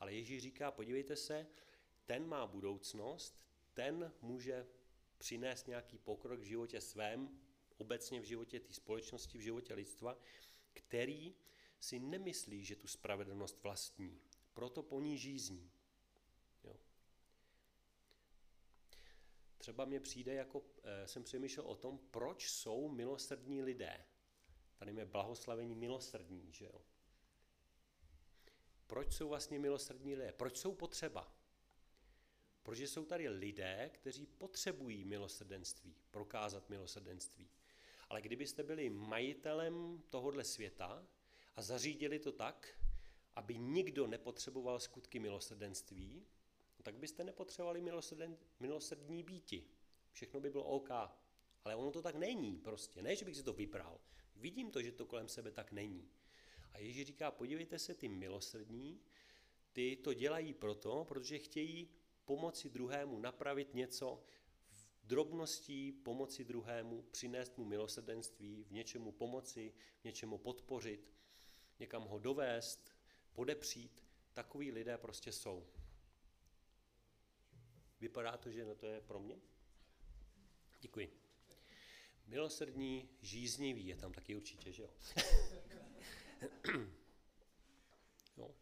Ale 0.00 0.14
Ježíš 0.14 0.42
říká, 0.42 0.70
podívejte 0.70 1.16
se, 1.16 1.46
ten 2.06 2.26
má 2.26 2.46
budoucnost, 2.46 3.40
ten 3.74 4.12
může 4.20 4.66
přinést 5.18 5.68
nějaký 5.68 5.98
pokrok 5.98 6.40
v 6.40 6.44
životě 6.44 6.80
svém, 6.80 7.40
obecně 7.76 8.20
v 8.20 8.24
životě 8.24 8.60
té 8.60 8.72
společnosti, 8.72 9.38
v 9.38 9.40
životě 9.40 9.74
lidstva, 9.74 10.18
který 10.72 11.34
si 11.80 11.98
nemyslí, 11.98 12.64
že 12.64 12.76
tu 12.76 12.86
spravedlnost 12.86 13.62
vlastní. 13.62 14.20
Proto 14.54 14.82
po 14.82 15.00
ní 15.00 15.18
žízní. 15.18 15.70
Třeba 19.64 19.84
mě 19.84 20.00
přijde, 20.00 20.34
jako 20.34 20.62
e, 20.82 21.08
jsem 21.08 21.24
přemýšlel 21.24 21.66
o 21.66 21.76
tom, 21.76 21.98
proč 22.10 22.50
jsou 22.50 22.88
milosrdní 22.88 23.62
lidé. 23.62 24.04
Tady 24.76 24.94
je 24.94 25.04
blahoslavení 25.04 25.74
milosrdní, 25.74 26.52
že 26.52 26.64
jo? 26.64 26.80
Proč 28.86 29.12
jsou 29.12 29.28
vlastně 29.28 29.58
milosrdní 29.58 30.14
lidé? 30.14 30.32
Proč 30.32 30.56
jsou 30.56 30.74
potřeba? 30.74 31.34
Protože 32.62 32.88
jsou 32.88 33.04
tady 33.04 33.28
lidé, 33.28 33.90
kteří 33.94 34.26
potřebují 34.26 35.04
milosrdenství, 35.04 35.96
prokázat 36.10 36.70
milosrdenství. 36.70 37.50
Ale 38.08 38.22
kdybyste 38.22 38.62
byli 38.62 38.90
majitelem 38.90 40.02
tohohle 40.10 40.44
světa 40.44 41.06
a 41.56 41.62
zařídili 41.62 42.18
to 42.18 42.32
tak, 42.32 42.78
aby 43.36 43.58
nikdo 43.58 44.06
nepotřeboval 44.06 44.80
skutky 44.80 45.18
milosrdenství, 45.18 46.26
tak 46.84 46.96
byste 46.96 47.24
nepotřebovali 47.24 47.82
milosrdní 48.60 49.22
býti. 49.22 49.64
Všechno 50.12 50.40
by 50.40 50.50
bylo 50.50 50.64
OK. 50.64 50.90
Ale 51.64 51.76
ono 51.76 51.90
to 51.90 52.02
tak 52.02 52.14
není 52.14 52.58
prostě. 52.58 53.02
Ne, 53.02 53.16
že 53.16 53.24
bych 53.24 53.36
si 53.36 53.42
to 53.42 53.52
vybral. 53.52 54.00
Vidím 54.36 54.70
to, 54.70 54.82
že 54.82 54.92
to 54.92 55.06
kolem 55.06 55.28
sebe 55.28 55.50
tak 55.50 55.72
není. 55.72 56.08
A 56.72 56.78
Ježíš 56.78 57.06
říká, 57.06 57.30
podívejte 57.30 57.78
se, 57.78 57.94
ty 57.94 58.08
milosrdní, 58.08 59.00
ty 59.72 59.96
to 59.96 60.14
dělají 60.14 60.54
proto, 60.54 61.04
protože 61.04 61.38
chtějí 61.38 61.88
pomoci 62.24 62.70
druhému 62.70 63.18
napravit 63.18 63.74
něco 63.74 64.22
v 64.70 65.06
drobností, 65.06 65.92
pomoci 65.92 66.44
druhému, 66.44 67.02
přinést 67.02 67.58
mu 67.58 67.64
milosrdenství, 67.64 68.64
v 68.64 68.72
něčemu 68.72 69.12
pomoci, 69.12 69.72
v 70.00 70.04
něčemu 70.04 70.38
podpořit, 70.38 71.12
někam 71.78 72.02
ho 72.02 72.18
dovést, 72.18 72.94
podepřít. 73.32 74.04
Takoví 74.32 74.72
lidé 74.72 74.98
prostě 74.98 75.32
jsou. 75.32 75.66
Vypadá 78.04 78.36
to, 78.36 78.50
že 78.50 78.64
no 78.64 78.74
to 78.74 78.86
je 78.86 79.00
pro 79.00 79.20
mě? 79.20 79.40
Děkuji. 80.80 81.20
Milosrdní, 82.26 83.08
žíznivý 83.20 83.86
je 83.86 83.96
tam 83.96 84.12
taky 84.12 84.36
určitě, 84.36 84.72
že 84.72 84.82
jo? 84.82 84.90
jo. 88.36 88.54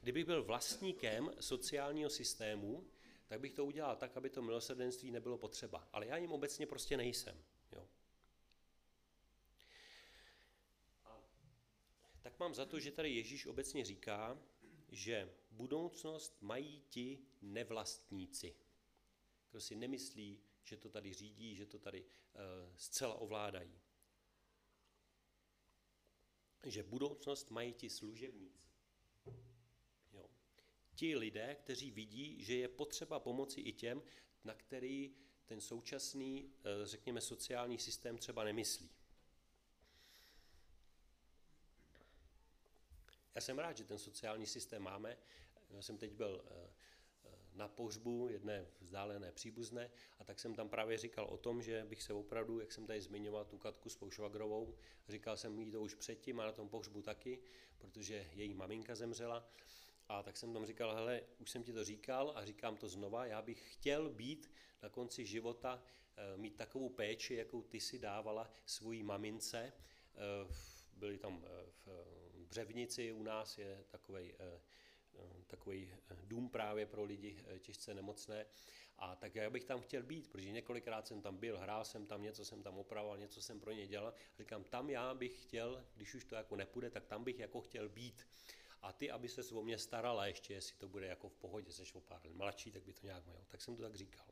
Kdybych 0.00 0.24
byl 0.24 0.44
vlastníkem 0.44 1.30
sociálního 1.40 2.10
systému, 2.10 2.86
tak 3.26 3.40
bych 3.40 3.52
to 3.52 3.64
udělal 3.64 3.96
tak, 3.96 4.16
aby 4.16 4.30
to 4.30 4.42
milosrdenství 4.42 5.10
nebylo 5.10 5.38
potřeba. 5.38 5.88
Ale 5.92 6.06
já 6.06 6.16
jim 6.16 6.32
obecně 6.32 6.66
prostě 6.66 6.96
nejsem. 6.96 7.44
Jo. 7.72 7.88
Tak 12.20 12.38
mám 12.38 12.54
za 12.54 12.66
to, 12.66 12.80
že 12.80 12.92
tady 12.92 13.10
Ježíš 13.10 13.46
obecně 13.46 13.84
říká, 13.84 14.38
že 14.88 15.34
budoucnost 15.50 16.36
mají 16.40 16.82
ti 16.88 17.18
nevlastníci. 17.42 18.54
Kdo 19.50 19.60
si 19.60 19.76
nemyslí, 19.76 20.40
že 20.62 20.76
to 20.76 20.88
tady 20.88 21.12
řídí, 21.12 21.56
že 21.56 21.66
to 21.66 21.78
tady 21.78 22.02
uh, 22.02 22.08
zcela 22.76 23.14
ovládají. 23.14 23.80
Že 26.64 26.82
budoucnost 26.82 27.50
mají 27.50 27.72
ti 27.72 27.90
služebníci. 27.90 28.68
Jo. 30.12 30.30
Ti 30.94 31.16
lidé, 31.16 31.54
kteří 31.54 31.90
vidí, 31.90 32.44
že 32.44 32.56
je 32.56 32.68
potřeba 32.68 33.20
pomoci 33.20 33.60
i 33.60 33.72
těm, 33.72 34.02
na 34.44 34.54
který 34.54 35.16
ten 35.46 35.60
současný, 35.60 36.44
uh, 36.44 36.86
řekněme, 36.86 37.20
sociální 37.20 37.78
systém 37.78 38.18
třeba 38.18 38.44
nemyslí. 38.44 38.90
Já 43.34 43.40
jsem 43.40 43.58
rád, 43.58 43.76
že 43.76 43.84
ten 43.84 43.98
sociální 43.98 44.46
systém 44.46 44.82
máme. 44.82 45.16
Já 45.70 45.82
jsem 45.82 45.98
teď 45.98 46.12
byl 46.12 46.44
uh, 46.44 46.72
na 47.58 47.68
pohřbu 47.68 48.28
jedné 48.28 48.66
vzdálené 48.80 49.32
příbuzné 49.32 49.90
a 50.18 50.24
tak 50.24 50.40
jsem 50.40 50.54
tam 50.54 50.68
právě 50.68 50.98
říkal 50.98 51.24
o 51.24 51.36
tom, 51.36 51.62
že 51.62 51.84
bych 51.84 52.02
se 52.02 52.12
opravdu, 52.12 52.60
jak 52.60 52.72
jsem 52.72 52.86
tady 52.86 53.00
zmiňoval 53.00 53.44
tu 53.44 53.58
Katku 53.58 53.88
s 53.88 53.96
Poušvagrovou, 53.96 54.74
říkal 55.08 55.36
jsem 55.36 55.58
jí 55.58 55.70
to 55.70 55.80
už 55.80 55.94
předtím 55.94 56.40
a 56.40 56.44
na 56.44 56.52
tom 56.52 56.68
pohřbu 56.68 57.02
taky, 57.02 57.38
protože 57.78 58.26
její 58.32 58.54
maminka 58.54 58.94
zemřela 58.94 59.48
a 60.08 60.22
tak 60.22 60.36
jsem 60.36 60.52
tam 60.52 60.66
říkal, 60.66 60.94
hele, 60.94 61.22
už 61.38 61.50
jsem 61.50 61.62
ti 61.62 61.72
to 61.72 61.84
říkal 61.84 62.32
a 62.36 62.44
říkám 62.44 62.76
to 62.76 62.88
znova, 62.88 63.26
já 63.26 63.42
bych 63.42 63.72
chtěl 63.74 64.10
být 64.10 64.50
na 64.82 64.88
konci 64.88 65.26
života, 65.26 65.82
eh, 66.16 66.36
mít 66.36 66.56
takovou 66.56 66.88
péči, 66.88 67.34
jakou 67.34 67.62
ty 67.62 67.80
si 67.80 67.98
dávala 67.98 68.50
svojí 68.66 69.02
mamince. 69.02 69.72
Eh, 70.14 70.54
byli 70.96 71.18
tam 71.18 71.44
eh, 71.44 71.70
v 71.86 72.46
Břevnici 72.48 73.12
u 73.12 73.22
nás, 73.22 73.58
je 73.58 73.84
takovej 73.88 74.34
Eh, 74.38 74.60
takový 75.46 75.92
eh, 75.92 76.16
dům 76.24 76.48
právě 76.48 76.86
pro 76.86 77.04
lidi 77.04 77.44
eh, 77.46 77.58
těžce 77.58 77.94
nemocné. 77.94 78.46
A 78.98 79.16
tak 79.16 79.34
já 79.34 79.50
bych 79.50 79.64
tam 79.64 79.80
chtěl 79.80 80.02
být, 80.02 80.28
protože 80.28 80.50
několikrát 80.50 81.06
jsem 81.06 81.22
tam 81.22 81.36
byl, 81.36 81.58
hrál 81.58 81.84
jsem 81.84 82.06
tam, 82.06 82.22
něco 82.22 82.44
jsem 82.44 82.62
tam 82.62 82.78
opravoval, 82.78 83.18
něco 83.18 83.42
jsem 83.42 83.60
pro 83.60 83.72
ně 83.72 83.86
dělal. 83.86 84.14
Říkám, 84.38 84.64
tam 84.64 84.90
já 84.90 85.14
bych 85.14 85.42
chtěl, 85.42 85.84
když 85.94 86.14
už 86.14 86.24
to 86.24 86.34
jako 86.34 86.56
nepůjde, 86.56 86.90
tak 86.90 87.06
tam 87.06 87.24
bych 87.24 87.38
jako 87.38 87.60
chtěl 87.60 87.88
být. 87.88 88.26
A 88.82 88.92
ty, 88.92 89.10
aby 89.10 89.28
se 89.28 89.54
o 89.54 89.62
mě 89.62 89.78
starala 89.78 90.26
ještě, 90.26 90.54
jestli 90.54 90.76
to 90.76 90.88
bude 90.88 91.06
jako 91.06 91.28
v 91.28 91.34
pohodě, 91.34 91.72
seš 91.72 91.94
o 91.94 92.00
pár 92.00 92.30
mladší, 92.30 92.72
tak 92.72 92.82
by 92.82 92.92
to 92.92 93.06
nějak 93.06 93.24
mělo. 93.24 93.44
Tak 93.48 93.62
jsem 93.62 93.76
to 93.76 93.82
tak 93.82 93.94
říkal. 93.94 94.26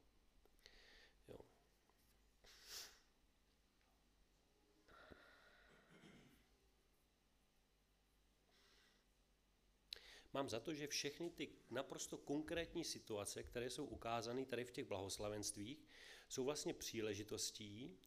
Mám 10.37 10.49
za 10.49 10.61
to, 10.61 10.75
že 10.75 10.87
všechny 10.87 11.31
ty 11.31 11.49
naprosto 11.71 12.19
konkrétní 12.19 12.85
situace, 12.85 13.43
které 13.43 13.71
jsou 13.71 13.85
ukázány 13.85 14.47
tady 14.47 14.65
v 14.65 14.71
těch 14.71 14.85
blahoslavenstvích, 14.85 15.87
jsou 16.29 16.45
vlastně 16.45 16.75
příležitostí, 16.75 17.99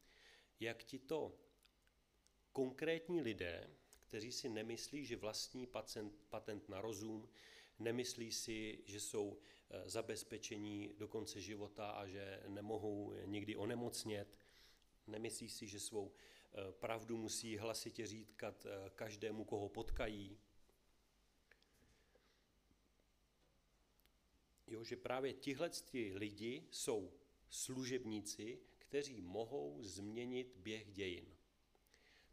jak 0.60 0.84
ti 0.84 0.98
to 0.98 1.38
konkrétní 2.52 3.22
lidé, 3.22 3.70
kteří 4.00 4.32
si 4.32 4.48
nemyslí, 4.48 5.04
že 5.04 5.16
vlastní 5.16 5.66
patent, 5.66 6.24
patent 6.28 6.68
na 6.68 6.80
rozum, 6.80 7.28
nemyslí 7.78 8.32
si, 8.32 8.82
že 8.86 9.00
jsou 9.00 9.38
eh, 9.70 9.90
zabezpečení 9.90 10.94
do 10.98 11.08
konce 11.08 11.40
života 11.40 11.90
a 11.90 12.06
že 12.06 12.42
nemohou 12.48 13.12
nikdy 13.24 13.56
onemocnět, 13.56 14.38
nemyslí 15.06 15.48
si, 15.48 15.66
že 15.66 15.80
svou 15.80 16.12
eh, 16.12 16.72
pravdu 16.72 17.16
musí 17.16 17.56
hlasitě 17.56 18.06
říkat 18.06 18.66
eh, 18.66 18.90
každému, 18.94 19.44
koho 19.44 19.68
potkají, 19.68 20.38
jo, 24.70 24.84
že 24.84 24.96
právě 24.96 25.32
tihle 25.32 25.70
lidi 26.14 26.68
jsou 26.70 27.12
služebníci, 27.50 28.58
kteří 28.78 29.20
mohou 29.20 29.82
změnit 29.82 30.56
běh 30.56 30.92
dějin. 30.92 31.36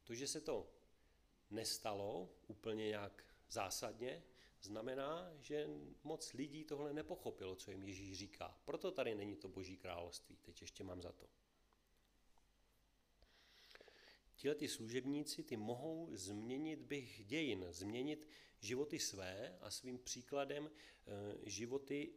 To, 0.03 0.15
že 0.15 0.27
se 0.27 0.41
to 0.41 0.73
nestalo 1.49 2.29
úplně 2.47 2.87
nějak 2.87 3.25
zásadně, 3.49 4.23
znamená, 4.61 5.31
že 5.39 5.69
moc 6.03 6.33
lidí 6.33 6.63
tohle 6.63 6.93
nepochopilo, 6.93 7.55
co 7.55 7.71
jim 7.71 7.83
Ježíš 7.83 8.17
říká. 8.17 8.61
Proto 8.65 8.91
tady 8.91 9.15
není 9.15 9.35
to 9.35 9.47
boží 9.47 9.77
království. 9.77 10.37
Teď 10.41 10.61
ještě 10.61 10.83
mám 10.83 11.01
za 11.01 11.11
to. 11.11 11.29
Tihle 14.35 14.55
ty 14.55 14.67
služebníci 14.67 15.43
ty 15.43 15.57
mohou 15.57 16.09
změnit 16.11 16.81
běh 16.81 17.25
dějin, 17.25 17.65
změnit 17.69 18.27
životy 18.59 18.99
své 18.99 19.57
a 19.61 19.71
svým 19.71 19.99
příkladem 19.99 20.67
e, 20.67 20.71
životy 21.49 22.13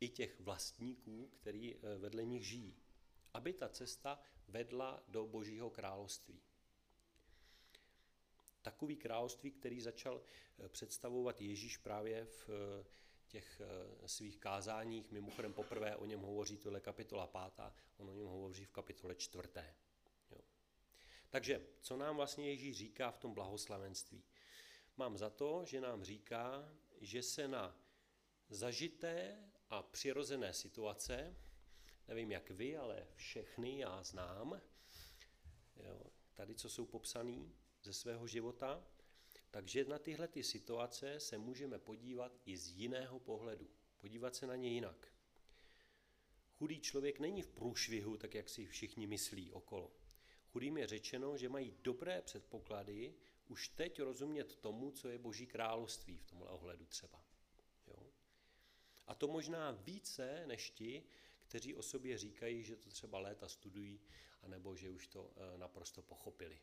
i 0.00 0.08
těch 0.08 0.40
vlastníků, 0.40 1.30
který 1.40 1.74
eh, 1.74 1.98
vedle 1.98 2.24
nich 2.24 2.46
žijí, 2.46 2.76
aby 3.34 3.52
ta 3.52 3.68
cesta 3.68 4.20
vedla 4.48 5.02
do 5.08 5.26
Božího 5.26 5.70
království. 5.70 6.40
Takový 8.62 8.96
království, 8.96 9.50
který 9.50 9.80
začal 9.80 10.22
eh, 10.58 10.68
představovat 10.68 11.40
Ježíš 11.40 11.76
právě 11.76 12.24
v 12.24 12.48
eh, 12.48 12.86
těch 13.28 13.60
svých 14.06 14.38
kázáních, 14.38 15.10
mimochodem 15.10 15.52
poprvé 15.52 15.96
o 15.96 16.06
něm 16.06 16.20
hovoří 16.20 16.56
tohle 16.56 16.80
kapitola 16.80 17.26
pátá, 17.26 17.74
on 17.96 18.10
o 18.10 18.12
něm 18.12 18.26
hovoří 18.26 18.64
v 18.64 18.70
kapitole 18.70 19.14
čtvrté. 19.14 19.74
Jo. 20.30 20.38
Takže, 21.30 21.66
co 21.80 21.96
nám 21.96 22.16
vlastně 22.16 22.48
Ježíš 22.48 22.76
říká 22.76 23.10
v 23.10 23.18
tom 23.18 23.34
blahoslavenství? 23.34 24.24
Mám 24.96 25.16
za 25.16 25.30
to, 25.30 25.64
že 25.64 25.80
nám 25.80 26.04
říká, 26.04 26.72
že 27.00 27.22
se 27.22 27.48
na 27.48 27.78
zažité 28.48 29.38
a 29.70 29.82
přirozené 29.82 30.52
situace, 30.52 31.36
nevím 32.08 32.32
jak 32.32 32.50
vy, 32.50 32.76
ale 32.76 33.06
všechny 33.14 33.78
já 33.78 34.02
znám, 34.02 34.60
jo, 35.76 36.02
tady 36.34 36.54
co 36.54 36.68
jsou 36.68 36.86
popsané 36.86 37.52
ze 37.82 37.92
svého 37.92 38.26
života, 38.26 38.86
takže 39.50 39.84
na 39.84 39.98
tyhle 39.98 40.28
ty 40.28 40.42
situace 40.42 41.20
se 41.20 41.38
můžeme 41.38 41.78
podívat 41.78 42.38
i 42.44 42.56
z 42.56 42.68
jiného 42.68 43.20
pohledu, 43.20 43.70
podívat 43.98 44.34
se 44.34 44.46
na 44.46 44.56
ně 44.56 44.68
jinak. 44.68 45.12
Chudý 46.58 46.80
člověk 46.80 47.20
není 47.20 47.42
v 47.42 47.48
průšvihu, 47.48 48.16
tak 48.16 48.34
jak 48.34 48.48
si 48.48 48.66
všichni 48.66 49.06
myslí 49.06 49.52
okolo. 49.52 49.92
Chudým 50.52 50.76
je 50.76 50.86
řečeno, 50.86 51.36
že 51.36 51.48
mají 51.48 51.74
dobré 51.82 52.22
předpoklady 52.22 53.14
už 53.48 53.68
teď 53.68 54.00
rozumět 54.00 54.56
tomu, 54.56 54.90
co 54.90 55.08
je 55.08 55.18
Boží 55.18 55.46
království 55.46 56.18
v 56.18 56.24
tomhle 56.24 56.48
ohledu 56.48 56.86
třeba. 56.86 57.25
A 59.06 59.14
to 59.14 59.28
možná 59.28 59.70
více 59.70 60.46
než 60.46 60.70
ti, 60.70 61.02
kteří 61.40 61.74
o 61.74 61.82
sobě 61.82 62.18
říkají, 62.18 62.64
že 62.64 62.76
to 62.76 62.90
třeba 62.90 63.18
léta 63.18 63.48
studují, 63.48 64.00
anebo 64.42 64.76
že 64.76 64.90
už 64.90 65.06
to 65.06 65.32
eh, 65.36 65.58
naprosto 65.58 66.02
pochopili. 66.02 66.60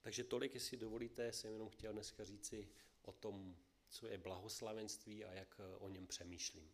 Takže 0.00 0.24
tolik, 0.24 0.54
jestli 0.54 0.76
dovolíte, 0.76 1.32
jsem 1.32 1.52
jenom 1.52 1.68
chtěl 1.68 1.92
dneska 1.92 2.24
říci 2.24 2.68
o 3.02 3.12
tom, 3.12 3.56
co 3.88 4.06
je 4.06 4.18
blahoslavenství 4.18 5.24
a 5.24 5.32
jak 5.32 5.60
eh, 5.60 5.76
o 5.76 5.88
něm 5.88 6.06
přemýšlím. 6.06 6.72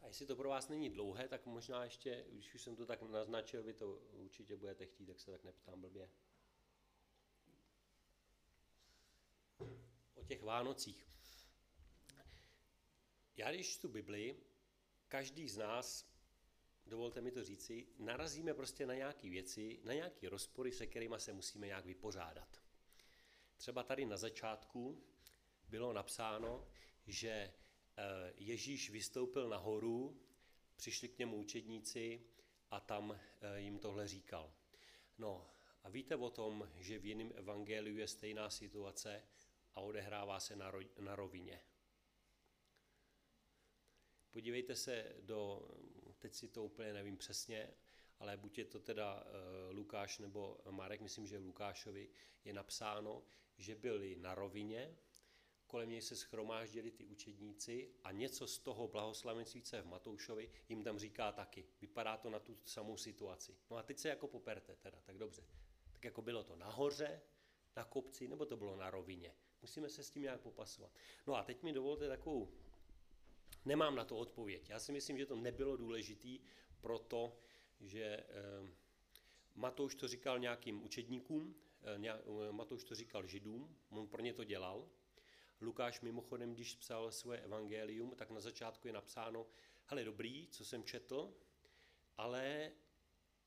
A 0.00 0.06
jestli 0.06 0.26
to 0.26 0.36
pro 0.36 0.48
vás 0.48 0.68
není 0.68 0.90
dlouhé, 0.90 1.28
tak 1.28 1.46
možná 1.46 1.84
ještě, 1.84 2.24
když 2.30 2.54
už 2.54 2.62
jsem 2.62 2.76
to 2.76 2.86
tak 2.86 3.02
naznačil, 3.02 3.62
vy 3.62 3.72
to 3.72 4.02
určitě 4.12 4.56
budete 4.56 4.86
chtít, 4.86 5.06
tak 5.06 5.20
se 5.20 5.30
tak 5.30 5.44
neptám 5.44 5.80
blbě. 5.80 6.10
Těch 10.30 10.42
Vánocích. 10.42 11.06
Já 13.36 13.52
když 13.52 13.70
čtu 13.70 13.88
Biblii, 13.88 14.46
každý 15.08 15.48
z 15.48 15.56
nás, 15.56 16.06
dovolte 16.86 17.20
mi 17.20 17.30
to 17.30 17.44
říci, 17.44 17.86
narazíme 17.98 18.54
prostě 18.54 18.86
na 18.86 18.94
nějaké 18.94 19.30
věci, 19.30 19.80
na 19.84 19.92
nějaké 19.92 20.28
rozpory, 20.28 20.72
se 20.72 20.86
kterými 20.86 21.14
se 21.18 21.32
musíme 21.32 21.66
nějak 21.66 21.86
vypořádat. 21.86 22.62
Třeba 23.56 23.82
tady 23.82 24.06
na 24.06 24.16
začátku 24.16 25.04
bylo 25.68 25.92
napsáno, 25.92 26.66
že 27.06 27.30
eh, 27.30 27.52
Ježíš 28.36 28.90
vystoupil 28.90 29.48
nahoru, 29.48 30.20
přišli 30.76 31.08
k 31.08 31.18
němu 31.18 31.36
učedníci 31.36 32.22
a 32.70 32.80
tam 32.80 33.12
eh, 33.12 33.60
jim 33.60 33.78
tohle 33.78 34.08
říkal. 34.08 34.52
No 35.18 35.50
a 35.82 35.88
víte 35.88 36.16
o 36.16 36.30
tom, 36.30 36.70
že 36.78 36.98
v 36.98 37.06
jiném 37.06 37.32
evangeliu 37.34 37.98
je 37.98 38.08
stejná 38.08 38.50
situace 38.50 39.22
a 39.74 39.80
odehrává 39.80 40.40
se 40.40 40.56
na 40.98 41.16
rovině. 41.16 41.60
Podívejte 44.30 44.76
se 44.76 45.16
do, 45.20 45.68
teď 46.18 46.34
si 46.34 46.48
to 46.48 46.64
úplně 46.64 46.92
nevím 46.92 47.16
přesně, 47.16 47.74
ale 48.18 48.36
buď 48.36 48.58
je 48.58 48.64
to 48.64 48.80
teda 48.80 49.24
eh, 49.26 49.72
Lukáš 49.72 50.18
nebo 50.18 50.60
Marek, 50.70 51.00
myslím, 51.00 51.26
že 51.26 51.38
v 51.38 51.44
Lukášovi 51.44 52.08
je 52.44 52.52
napsáno, 52.52 53.22
že 53.58 53.74
byli 53.74 54.16
na 54.16 54.34
rovině, 54.34 54.96
kolem 55.66 55.90
něj 55.90 56.02
se 56.02 56.16
schromáždili 56.16 56.90
ty 56.90 57.04
učedníci 57.04 57.94
a 58.04 58.12
něco 58.12 58.46
z 58.46 58.58
toho 58.58 58.88
blahoslavenství, 58.88 59.62
v 59.62 59.86
Matoušovi, 59.86 60.50
jim 60.68 60.84
tam 60.84 60.98
říká 60.98 61.32
taky. 61.32 61.66
Vypadá 61.80 62.16
to 62.16 62.30
na 62.30 62.38
tu 62.38 62.58
samou 62.64 62.96
situaci. 62.96 63.56
No 63.70 63.76
a 63.76 63.82
teď 63.82 63.98
se 63.98 64.08
jako 64.08 64.28
poperte 64.28 64.76
teda, 64.76 65.00
tak 65.00 65.18
dobře. 65.18 65.42
Tak 65.92 66.04
jako 66.04 66.22
bylo 66.22 66.44
to 66.44 66.56
nahoře, 66.56 67.22
na 67.76 67.84
kopci, 67.84 68.28
nebo 68.28 68.46
to 68.46 68.56
bylo 68.56 68.76
na 68.76 68.90
rovině. 68.90 69.34
Musíme 69.62 69.88
se 69.88 70.02
s 70.02 70.10
tím 70.10 70.22
nějak 70.22 70.40
popasovat. 70.40 70.92
No 71.26 71.34
a 71.34 71.42
teď 71.42 71.62
mi 71.62 71.72
dovolte 71.72 72.08
takovou 72.08 72.48
Nemám 73.64 73.96
na 73.96 74.04
to 74.04 74.16
odpověď. 74.16 74.70
Já 74.70 74.78
si 74.78 74.92
myslím, 74.92 75.18
že 75.18 75.26
to 75.26 75.36
nebylo 75.36 75.76
důležitý, 75.76 76.40
proto, 76.80 77.36
že 77.80 78.04
eh, 78.04 78.26
Matouš 79.54 79.94
to 79.94 80.08
říkal 80.08 80.38
nějakým 80.38 80.84
učedníkům, 80.84 81.54
eh, 81.82 82.08
eh, 82.08 82.52
Matouš 82.52 82.84
to 82.84 82.94
říkal 82.94 83.26
židům, 83.26 83.76
on 83.90 84.06
pro 84.06 84.22
ně 84.22 84.32
to 84.32 84.44
dělal. 84.44 84.88
Lukáš 85.60 86.00
mimochodem, 86.00 86.54
když 86.54 86.74
psal 86.74 87.12
svoje 87.12 87.40
evangelium, 87.40 88.10
tak 88.10 88.30
na 88.30 88.40
začátku 88.40 88.86
je 88.86 88.92
napsáno, 88.92 89.46
hele 89.86 90.04
dobrý, 90.04 90.48
co 90.48 90.64
jsem 90.64 90.84
četl, 90.84 91.34
ale 92.16 92.72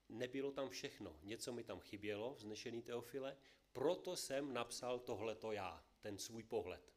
nebylo 0.10 0.52
tam 0.52 0.70
všechno. 0.70 1.20
Něco 1.24 1.54
mi 1.54 1.64
tam 1.64 1.80
chybělo, 1.80 2.34
vznešený 2.34 2.82
Teofile, 2.82 3.38
proto 3.72 4.16
jsem 4.16 4.54
napsal 4.54 5.00
tohleto 5.00 5.52
já, 5.52 5.84
ten 6.04 6.18
svůj 6.18 6.44
pohled. 6.44 6.94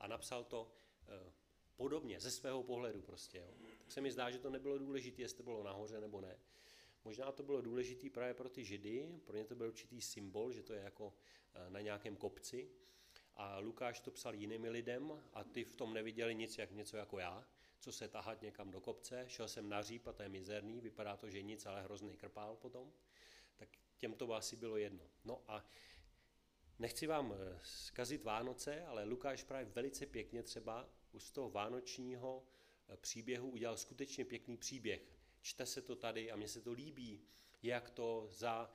A 0.00 0.06
napsal 0.06 0.44
to 0.44 0.72
podobně, 1.76 2.20
ze 2.20 2.30
svého 2.30 2.62
pohledu 2.62 3.02
prostě. 3.02 3.38
Jo. 3.38 3.54
Tak 3.78 3.92
se 3.92 4.00
mi 4.00 4.12
zdá, 4.12 4.30
že 4.30 4.38
to 4.38 4.50
nebylo 4.50 4.78
důležité, 4.78 5.22
jestli 5.22 5.36
to 5.36 5.42
bylo 5.42 5.62
nahoře 5.62 6.00
nebo 6.00 6.20
ne. 6.20 6.38
Možná 7.04 7.32
to 7.32 7.42
bylo 7.42 7.60
důležité 7.60 8.10
právě 8.10 8.34
pro 8.34 8.48
ty 8.48 8.64
židy, 8.64 9.08
pro 9.24 9.36
ně 9.36 9.44
to 9.44 9.54
byl 9.54 9.68
určitý 9.68 10.00
symbol, 10.00 10.52
že 10.52 10.62
to 10.62 10.72
je 10.72 10.80
jako 10.80 11.14
eh, 11.54 11.70
na 11.70 11.80
nějakém 11.80 12.16
kopci. 12.16 12.70
A 13.34 13.58
Lukáš 13.58 14.00
to 14.00 14.10
psal 14.10 14.34
jinými 14.34 14.70
lidem 14.70 15.22
a 15.32 15.44
ty 15.44 15.64
v 15.64 15.74
tom 15.74 15.94
neviděli 15.94 16.34
nic 16.34 16.58
jak 16.58 16.70
něco 16.70 16.96
jako 16.96 17.18
já, 17.18 17.46
co 17.80 17.92
se 17.92 18.08
tahat 18.08 18.42
někam 18.42 18.70
do 18.70 18.80
kopce. 18.80 19.24
Šel 19.28 19.48
jsem 19.48 19.68
na 19.68 19.82
říp 19.82 20.06
a 20.06 20.12
to 20.12 20.22
je 20.22 20.28
mizerný, 20.28 20.80
vypadá 20.80 21.16
to, 21.16 21.30
že 21.30 21.42
nic, 21.42 21.66
ale 21.66 21.82
hrozný 21.82 22.16
krpál 22.16 22.56
potom. 22.56 22.92
Tak 23.56 23.68
těm 23.96 24.14
to 24.14 24.34
asi 24.34 24.56
bylo 24.56 24.76
jedno. 24.76 25.04
No 25.24 25.42
a 25.48 25.64
nechci 26.78 27.06
vám 27.06 27.34
eh, 27.34 27.60
zkazit 27.62 28.24
Vánoce, 28.24 28.84
ale 28.84 29.04
Lukáš 29.04 29.44
právě 29.44 29.66
velice 29.66 30.06
pěkně 30.06 30.42
třeba 30.42 30.88
z 31.18 31.30
toho 31.30 31.50
vánočního 31.50 32.44
eh, 32.88 32.96
příběhu 32.96 33.50
udělal 33.50 33.76
skutečně 33.76 34.24
pěkný 34.24 34.56
příběh. 34.56 35.02
Čte 35.40 35.66
se 35.66 35.82
to 35.82 35.96
tady 35.96 36.30
a 36.30 36.36
mně 36.36 36.48
se 36.48 36.60
to 36.60 36.72
líbí, 36.72 37.20
jak 37.62 37.90
to 37.90 38.28
za 38.30 38.70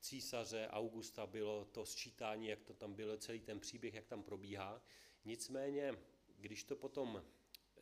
císaře 0.00 0.68
Augusta 0.70 1.26
bylo 1.26 1.64
to 1.64 1.86
sčítání, 1.86 2.46
jak 2.46 2.64
to 2.64 2.74
tam 2.74 2.94
bylo, 2.94 3.16
celý 3.16 3.40
ten 3.40 3.60
příběh, 3.60 3.94
jak 3.94 4.06
tam 4.06 4.22
probíhá. 4.22 4.82
Nicméně, 5.24 5.94
když 6.36 6.64
to 6.64 6.76
potom, 6.76 7.24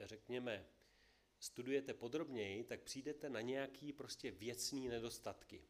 řekněme, 0.01 0.67
studujete 1.39 1.95
podrobněji, 1.95 2.65
tak 2.65 2.83
přijdete 2.83 3.31
na 3.31 3.41
nějaký 3.41 3.93
prostě 3.93 4.31
věcný 4.31 4.89
nedostatky. 4.89 5.65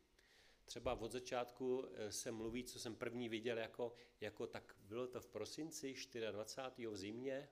Třeba 0.64 0.94
od 0.94 1.12
začátku 1.12 1.84
eh, 1.94 2.12
se 2.12 2.32
mluví, 2.32 2.64
co 2.64 2.78
jsem 2.78 2.96
první 2.96 3.28
viděl, 3.28 3.58
jako, 3.58 3.92
jako 4.20 4.46
tak 4.46 4.76
bylo 4.80 5.06
to 5.06 5.20
v 5.20 5.26
prosinci 5.26 5.94
24. 6.32 6.86
v 6.86 6.96
zimě, 6.96 7.48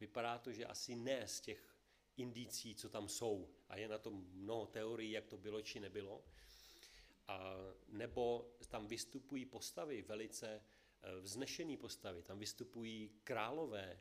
Vypadá 0.00 0.38
to, 0.38 0.52
že 0.52 0.66
asi 0.66 0.96
ne 0.96 1.28
z 1.28 1.40
těch 1.40 1.76
indicí, 2.16 2.74
co 2.74 2.88
tam 2.88 3.08
jsou. 3.08 3.50
A 3.68 3.76
je 3.76 3.88
na 3.88 3.98
tom 3.98 4.26
mnoho 4.32 4.66
teorií, 4.66 5.10
jak 5.10 5.26
to 5.26 5.38
bylo 5.38 5.62
či 5.62 5.80
nebylo. 5.80 6.24
A 7.28 7.54
nebo 7.88 8.54
tam 8.68 8.86
vystupují 8.86 9.44
postavy, 9.44 10.02
velice 10.02 10.62
eh, 11.02 11.20
vznešené 11.20 11.76
postavy. 11.76 12.22
Tam 12.22 12.38
vystupují 12.38 13.10
králové, 13.24 14.00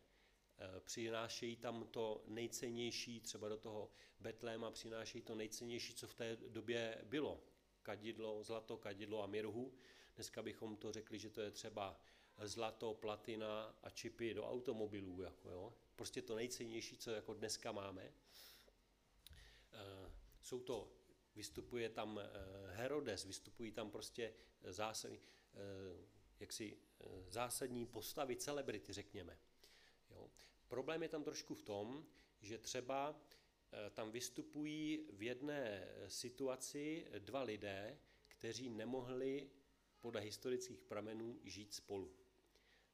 eh, 0.57 0.79
přinášejí 0.79 1.55
tam 1.55 1.87
to 1.87 2.23
nejcennější, 2.27 3.21
třeba 3.21 3.49
do 3.49 3.57
toho 3.57 3.91
Betléma 4.19 4.71
přinášejí 4.71 5.21
to 5.21 5.35
nejcennější, 5.35 5.93
co 5.93 6.07
v 6.07 6.13
té 6.13 6.35
době 6.35 7.01
bylo. 7.03 7.43
Kadidlo, 7.83 8.43
zlato, 8.43 8.77
kadidlo 8.77 9.23
a 9.23 9.27
mirhu. 9.27 9.73
Dneska 10.15 10.41
bychom 10.41 10.77
to 10.77 10.91
řekli, 10.91 11.19
že 11.19 11.29
to 11.29 11.41
je 11.41 11.51
třeba 11.51 11.99
zlato, 12.43 12.93
platina 12.93 13.75
a 13.83 13.89
čipy 13.89 14.33
do 14.33 14.49
automobilů. 14.49 15.21
Jako 15.21 15.49
jo 15.49 15.73
prostě 15.95 16.21
to 16.21 16.35
nejcennější, 16.35 16.97
co 16.97 17.11
jako 17.11 17.33
dneska 17.33 17.71
máme. 17.71 18.13
Eh, 19.71 20.11
jsou 20.41 20.59
to, 20.59 20.91
vystupuje 21.35 21.89
tam 21.89 22.19
eh, 22.19 22.29
Herodes, 22.75 23.25
vystupují 23.25 23.71
tam 23.71 23.91
prostě 23.91 24.33
zásadní, 24.63 25.19
eh, 25.53 26.05
jaksi 26.39 26.77
zásadní 27.27 27.85
postavy, 27.85 28.35
celebrity, 28.35 28.93
řekněme. 28.93 29.39
Jo. 30.09 30.29
Problém 30.67 31.03
je 31.03 31.09
tam 31.09 31.23
trošku 31.23 31.55
v 31.55 31.61
tom, 31.61 32.05
že 32.41 32.57
třeba 32.57 33.15
tam 33.91 34.11
vystupují 34.11 35.07
v 35.13 35.23
jedné 35.23 35.87
situaci 36.07 37.07
dva 37.19 37.41
lidé, 37.41 37.99
kteří 38.27 38.69
nemohli 38.69 39.49
podle 39.99 40.21
historických 40.21 40.83
pramenů 40.83 41.39
žít 41.43 41.73
spolu. 41.73 42.13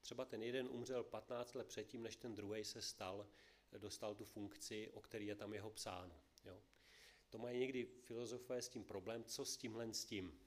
Třeba 0.02 0.26
ten 0.26 0.44
jeden 0.44 0.68
umřel 0.72 1.04
15 1.04 1.56
let 1.56 1.68
předtím, 1.68 2.04
než 2.04 2.16
ten 2.16 2.36
druhý 2.36 2.64
se 2.64 2.82
stal, 2.82 3.28
dostal 3.78 4.16
tu 4.16 4.26
funkci, 4.26 4.90
o 4.90 5.02
který 5.02 5.28
je 5.28 5.36
tam 5.36 5.54
jeho 5.54 5.70
psáno. 5.70 6.22
Jo. 6.46 6.62
To 7.30 7.38
mají 7.38 7.60
někdy 7.60 7.86
filozofové 7.86 8.62
s 8.62 8.70
tím 8.70 8.84
problém, 8.84 9.24
co 9.24 9.46
s 9.46 9.58
tímhle 9.58 9.94
s 9.94 10.06
tím. 10.06 10.40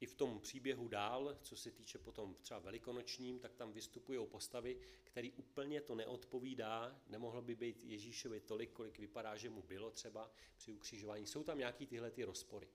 I 0.00 0.06
v 0.06 0.14
tom 0.14 0.40
příběhu 0.40 0.88
dál, 0.88 1.38
co 1.42 1.56
se 1.56 1.70
týče 1.70 1.98
potom 1.98 2.34
třeba 2.34 2.60
velikonočním, 2.60 3.38
tak 3.38 3.54
tam 3.54 3.72
vystupují 3.72 4.26
postavy, 4.26 4.80
které 5.04 5.28
úplně 5.36 5.80
to 5.80 5.94
neodpovídá, 5.94 7.00
nemohlo 7.06 7.42
by 7.42 7.54
být 7.54 7.84
Ježíšovi 7.84 8.40
tolik, 8.40 8.72
kolik 8.72 8.98
vypadá, 8.98 9.36
že 9.36 9.50
mu 9.50 9.62
bylo 9.62 9.90
třeba 9.90 10.30
při 10.56 10.72
ukřižování. 10.72 11.26
Jsou 11.26 11.44
tam 11.44 11.58
nějaký 11.58 11.86
tyhle 11.86 12.10
ty 12.10 12.24
rozpory. 12.24 12.68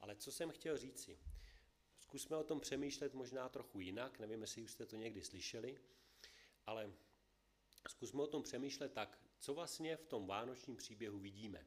Ale 0.00 0.16
co 0.16 0.32
jsem 0.32 0.50
chtěl 0.50 0.78
říci, 0.78 1.18
Zkusme 2.08 2.36
o 2.36 2.44
tom 2.44 2.60
přemýšlet 2.60 3.14
možná 3.14 3.48
trochu 3.48 3.80
jinak, 3.80 4.18
nevím, 4.18 4.40
jestli 4.40 4.62
už 4.62 4.72
jste 4.72 4.86
to 4.86 4.96
někdy 4.96 5.24
slyšeli, 5.24 5.78
ale 6.66 6.92
zkusme 7.88 8.22
o 8.22 8.26
tom 8.26 8.42
přemýšlet 8.42 8.92
tak, 8.92 9.18
co 9.38 9.54
vlastně 9.54 9.96
v 9.96 10.06
tom 10.06 10.26
vánočním 10.26 10.76
příběhu 10.76 11.18
vidíme. 11.18 11.66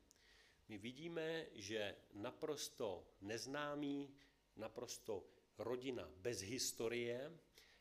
My 0.68 0.78
vidíme, 0.78 1.46
že 1.54 1.96
naprosto 2.14 3.08
neznámý, 3.22 4.16
naprosto 4.56 5.24
rodina 5.58 6.12
bez 6.18 6.42
historie, 6.42 7.32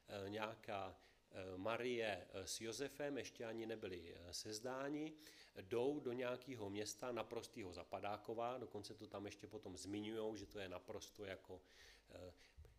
eh, 0.09 0.31
nějaká 0.31 0.97
eh, 1.31 1.57
Marie 1.57 2.27
eh, 2.31 2.47
s 2.47 2.61
Josefem, 2.61 3.19
ještě 3.19 3.45
ani 3.45 3.67
nebyli 3.67 4.15
sezdáni, 4.31 5.13
jdou 5.61 6.01
do 6.01 6.13
nějakého 6.13 6.71
města 6.71 7.13
naprostého 7.13 7.73
zapadákova, 7.73 8.59
dokonce 8.59 8.95
to 8.95 9.07
tam 9.07 9.27
ještě 9.27 9.47
potom 9.47 9.77
zmiňují, 9.77 10.37
že 10.37 10.47
to 10.47 10.59
je 10.59 10.69
naprosto 10.69 11.25
jako 11.25 11.61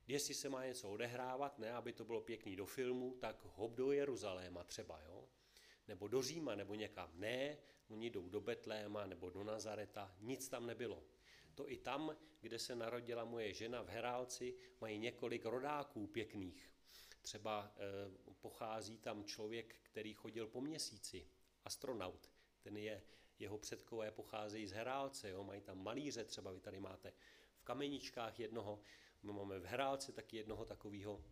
jestli 0.08 0.34
se 0.34 0.50
má 0.50 0.66
něco 0.66 0.89
odehrávat, 0.89 1.60
ne, 1.60 1.72
aby 1.74 1.94
to 1.94 2.06
bylo 2.06 2.22
pěkný 2.22 2.56
do 2.56 2.66
filmu, 2.66 3.18
tak 3.20 3.46
hop 3.56 3.72
do 3.72 3.92
Jeruzaléma 3.92 4.64
třeba, 4.64 5.00
jo? 5.02 5.28
nebo 5.88 6.08
do 6.08 6.22
Říma, 6.22 6.56
nebo 6.56 6.76
někam. 6.76 7.12
Ne, 7.14 7.58
oni 7.89 8.10
jdou 8.10 8.30
do 8.30 8.42
Betléma 8.42 9.06
nebo 9.06 9.30
do 9.30 9.44
Nazareta, 9.44 10.16
nic 10.20 10.50
tam 10.50 10.66
nebylo. 10.66 11.04
To 11.56 11.72
i 11.72 11.78
tam, 11.78 12.18
kde 12.41 12.60
se 12.60 12.76
narodila 12.76 13.26
moje 13.26 13.54
žena 13.54 13.82
v 13.82 13.89
Herálci, 13.89 14.56
mají 14.82 14.97
několik 14.97 15.45
rodáků 15.45 16.08
pěkných. 16.08 16.72
Třeba 17.22 17.74
e, 17.76 18.34
pochází 18.34 18.97
tam 18.97 19.24
člověk, 19.24 19.76
který 19.84 20.14
chodil 20.14 20.47
po 20.47 20.62
měsíci 20.62 21.28
astronaut. 21.64 22.32
Ten 22.62 22.78
je, 22.78 23.04
jeho 23.39 23.58
předkové 23.58 24.12
pocházejí 24.12 24.68
z 24.68 24.72
Herálce, 24.72 25.30
jo? 25.30 25.43
mají 25.43 25.62
tam 25.62 25.84
malíře, 25.84 26.26
třeba 26.26 26.52
vy 26.52 26.60
tady 26.60 26.80
máte 26.80 27.14
v 27.56 27.64
kameničkách 27.64 28.39
jednoho, 28.39 28.80
my 29.24 29.34
máme 29.34 29.60
v 29.60 29.66
Herálce 29.66 30.12
taky 30.12 30.38
jednoho 30.38 30.66
takového. 30.66 31.24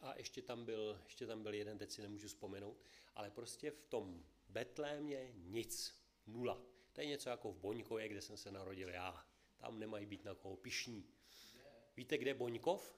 A 0.00 0.18
ještě 0.18 0.42
tam, 0.42 0.64
byl, 0.64 1.00
ještě 1.04 1.26
tam 1.26 1.42
byl 1.42 1.54
jeden, 1.54 1.78
teď 1.78 1.90
si 1.90 2.02
nemůžu 2.02 2.28
vzpomenout, 2.28 2.84
ale 3.14 3.30
prostě 3.30 3.70
v 3.70 3.82
tom 3.82 4.24
Betlémě 4.48 5.32
nic, 5.36 5.94
nula. 6.26 6.73
To 6.94 7.00
je 7.00 7.06
něco 7.06 7.28
jako 7.28 7.52
v 7.52 7.58
Boňkově, 7.58 8.08
kde 8.08 8.22
jsem 8.22 8.36
se 8.36 8.50
narodil 8.50 8.88
já. 8.88 9.26
Tam 9.56 9.78
nemají 9.78 10.06
být 10.06 10.24
na 10.24 10.34
koho 10.34 10.56
pišní. 10.56 11.08
Víte, 11.96 12.18
kde 12.18 12.30
je 12.30 12.34
Boňkov? 12.34 12.96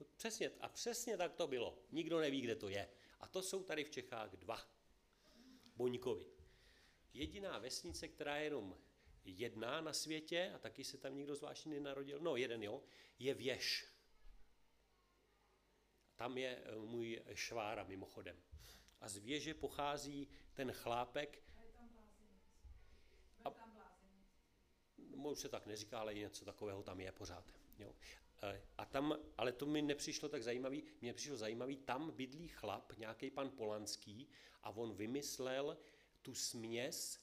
No, 0.00 0.06
přesně, 0.16 0.50
a 0.60 0.68
přesně 0.68 1.16
tak 1.16 1.34
to 1.34 1.46
bylo. 1.46 1.78
Nikdo 1.90 2.20
neví, 2.20 2.40
kde 2.40 2.56
to 2.56 2.68
je. 2.68 2.88
A 3.20 3.26
to 3.26 3.42
jsou 3.42 3.62
tady 3.62 3.84
v 3.84 3.90
Čechách 3.90 4.36
dva. 4.36 4.60
Boňkovi. 5.76 6.26
Jediná 7.12 7.58
vesnice, 7.58 8.08
která 8.08 8.36
je 8.36 8.44
jenom 8.44 8.78
jedna 9.24 9.80
na 9.80 9.92
světě, 9.92 10.52
a 10.54 10.58
taky 10.58 10.84
se 10.84 10.98
tam 10.98 11.16
nikdo 11.16 11.34
zvláštní 11.34 11.72
nenarodil, 11.72 12.20
no 12.20 12.36
jeden 12.36 12.62
jo, 12.62 12.82
je 13.18 13.34
Věž. 13.34 13.88
Tam 16.16 16.38
je 16.38 16.62
eh, 16.64 16.76
můj 16.76 17.22
švára 17.34 17.84
mimochodem. 17.84 18.42
A 19.00 19.08
z 19.08 19.16
Věže 19.16 19.54
pochází 19.54 20.28
ten 20.54 20.72
chlápek. 20.72 21.42
Už 25.14 25.38
se 25.38 25.48
tak 25.48 25.66
neříká, 25.66 26.00
ale 26.00 26.14
něco 26.14 26.44
takového 26.44 26.82
tam 26.82 27.00
je 27.00 27.12
pořád. 27.12 27.44
Jo. 27.78 27.94
Eh, 28.42 28.62
a 28.78 28.84
tam, 28.84 29.18
ale 29.38 29.52
to 29.52 29.66
mi 29.66 29.82
nepřišlo 29.82 30.28
tak 30.28 30.42
zajímavý, 30.42 30.84
mně 31.00 31.14
přišlo 31.14 31.36
zajímavý, 31.36 31.76
tam 31.76 32.10
bydlí 32.10 32.48
chlap, 32.48 32.92
nějaký 32.98 33.30
pan 33.30 33.50
Polanský, 33.50 34.28
a 34.62 34.70
on 34.70 34.94
vymyslel 34.94 35.78
tu 36.22 36.34
směs 36.34 37.18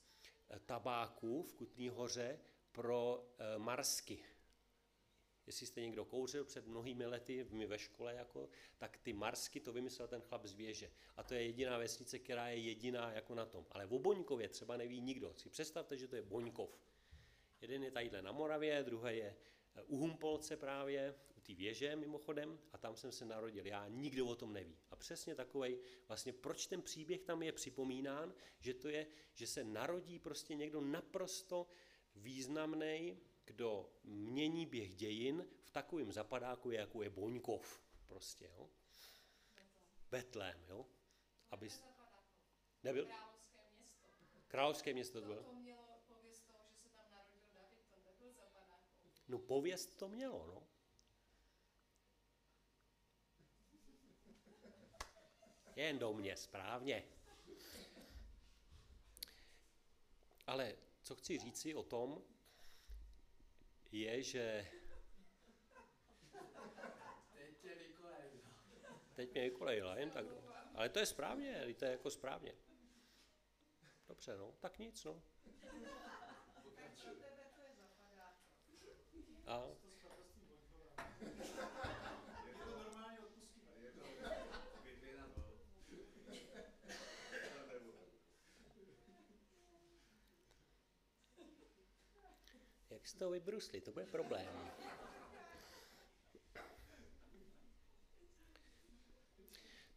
eh, 0.50 0.60
tabáku 0.60 1.44
v 1.44 1.54
Kutní 1.54 1.90
hoře 1.90 2.40
pro 2.72 3.28
e, 3.38 3.60
marsky. 3.60 4.20
Jestli 5.48 5.66
jste 5.66 5.82
někdo 5.82 6.06
kouřil 6.06 6.46
před 6.46 6.68
mnohými 6.68 7.06
lety, 7.06 7.48
my 7.50 7.66
ve 7.66 7.80
škole, 7.80 8.14
jako, 8.14 8.50
tak 8.78 8.98
ty 8.98 9.14
marsky 9.14 9.60
to 9.60 9.74
vymyslel 9.74 10.08
ten 10.08 10.22
chlap 10.22 10.46
z 10.46 10.54
věže. 10.54 10.92
A 11.18 11.24
to 11.24 11.34
je 11.34 11.44
jediná 11.44 11.78
vesnice, 11.78 12.20
která 12.20 12.48
je 12.48 12.58
jediná 12.58 13.12
jako 13.12 13.36
na 13.36 13.46
tom. 13.46 13.66
Ale 13.72 13.86
o 13.86 14.00
Boňkově 14.00 14.50
třeba 14.50 14.78
neví 14.78 15.02
nikdo. 15.02 15.34
Si 15.38 15.50
představte, 15.50 15.98
že 15.98 16.08
to 16.08 16.16
je 16.16 16.22
Boňkov. 16.22 16.80
Jeden 17.62 17.84
je 17.84 17.92
tadyhle 17.92 18.22
na 18.22 18.32
Moravě, 18.32 18.84
druhý 18.84 19.18
je 19.18 19.36
u 19.86 19.98
Humpolce 19.98 20.58
právě, 20.58 21.16
u 21.38 21.42
té 21.42 21.54
věže 21.54 21.96
mimochodem, 21.96 22.60
a 22.74 22.78
tam 22.78 22.96
jsem 22.96 23.12
se 23.12 23.26
narodil 23.26 23.66
já, 23.68 23.88
nikdo 23.88 24.28
o 24.28 24.36
tom 24.36 24.54
neví. 24.54 24.78
A 24.92 24.96
přesně 24.96 25.36
takový, 25.36 25.78
vlastně 26.08 26.34
proč 26.34 26.68
ten 26.68 26.82
příběh 26.82 27.22
tam 27.22 27.44
je 27.44 27.52
připomínán, 27.52 28.34
že 28.60 28.74
to 28.74 28.90
je, 28.90 29.08
že 29.34 29.48
se 29.48 29.64
narodí 29.64 30.20
prostě 30.20 30.56
někdo 30.56 30.82
naprosto 30.82 31.68
významný, 32.16 33.20
kdo 33.46 33.92
mění 34.04 34.66
běh 34.66 34.96
dějin 34.96 35.48
v 35.62 35.70
takovém 35.70 36.12
zapadáku, 36.12 36.72
jako 36.72 37.04
je 37.04 37.10
Boňkov. 37.10 37.82
Prostě, 38.08 38.50
jo. 38.58 38.70
Betlém, 40.12 40.66
jo. 40.70 40.86
Aby... 41.52 41.70
Nebyl? 42.84 43.06
Královské 43.06 43.62
město. 43.78 44.08
Královské 44.48 44.94
město 44.94 45.22
to 45.22 45.28
To, 45.28 45.34
bylo. 45.34 45.44
to 45.44 45.54
mělo 45.54 46.02
pověst 46.08 46.48
toho, 46.48 46.64
že 46.70 46.78
se 46.78 46.90
tam 46.90 47.06
narodil 47.12 47.42
David, 47.54 47.86
to 47.90 47.96
nebyl 48.06 48.34
zapadákov. 48.34 48.90
No 49.30 49.40
pověst 49.40 49.98
to 49.98 50.10
mělo, 50.10 50.48
no. 50.48 50.68
Jen 55.76 56.00
do 56.00 56.14
mě, 56.14 56.38
správně. 56.38 57.04
Ale 60.48 60.76
co 61.02 61.16
chci 61.16 61.38
říci 61.40 61.76
o 61.76 61.84
tom, 61.84 62.24
je, 63.92 64.24
že 64.24 64.72
Teď 69.16 69.28
tě 69.28 69.30
teď 69.30 69.32
mě 69.32 69.42
vykolejila, 69.42 69.96
jen 69.98 70.12
tak. 70.12 70.26
no. 70.26 70.50
Ale 70.76 70.90
to 70.90 71.00
je 71.00 71.06
správně, 71.06 71.76
to 71.80 71.86
je 71.86 71.92
jako 71.92 72.10
správně. 72.10 72.54
Dobře, 74.08 74.38
no, 74.38 74.52
tak 74.60 74.80
nic, 74.80 75.04
no. 75.04 75.22
Tak 75.44 75.64
pro 77.04 77.12
tebe 77.12 77.46
to 77.56 77.62
je 77.62 77.76
zapadákov. 77.76 78.44
A 78.66 78.72
To 78.72 78.78
svatostí 78.78 79.24
Božkova. 79.24 79.28
Je 79.28 79.28
to 79.28 79.28
normálně 79.28 79.28
odpustíme. 79.28 79.28
Je 79.28 79.28
to 79.28 79.28
dvě 79.28 79.32
na 79.34 79.39
to. 79.50 79.78
jak 92.90 93.08
z 93.08 93.14
toho 93.14 93.32
vybrusli, 93.32 93.82
to 93.82 93.92
bude 93.92 94.06
problém. 94.06 94.72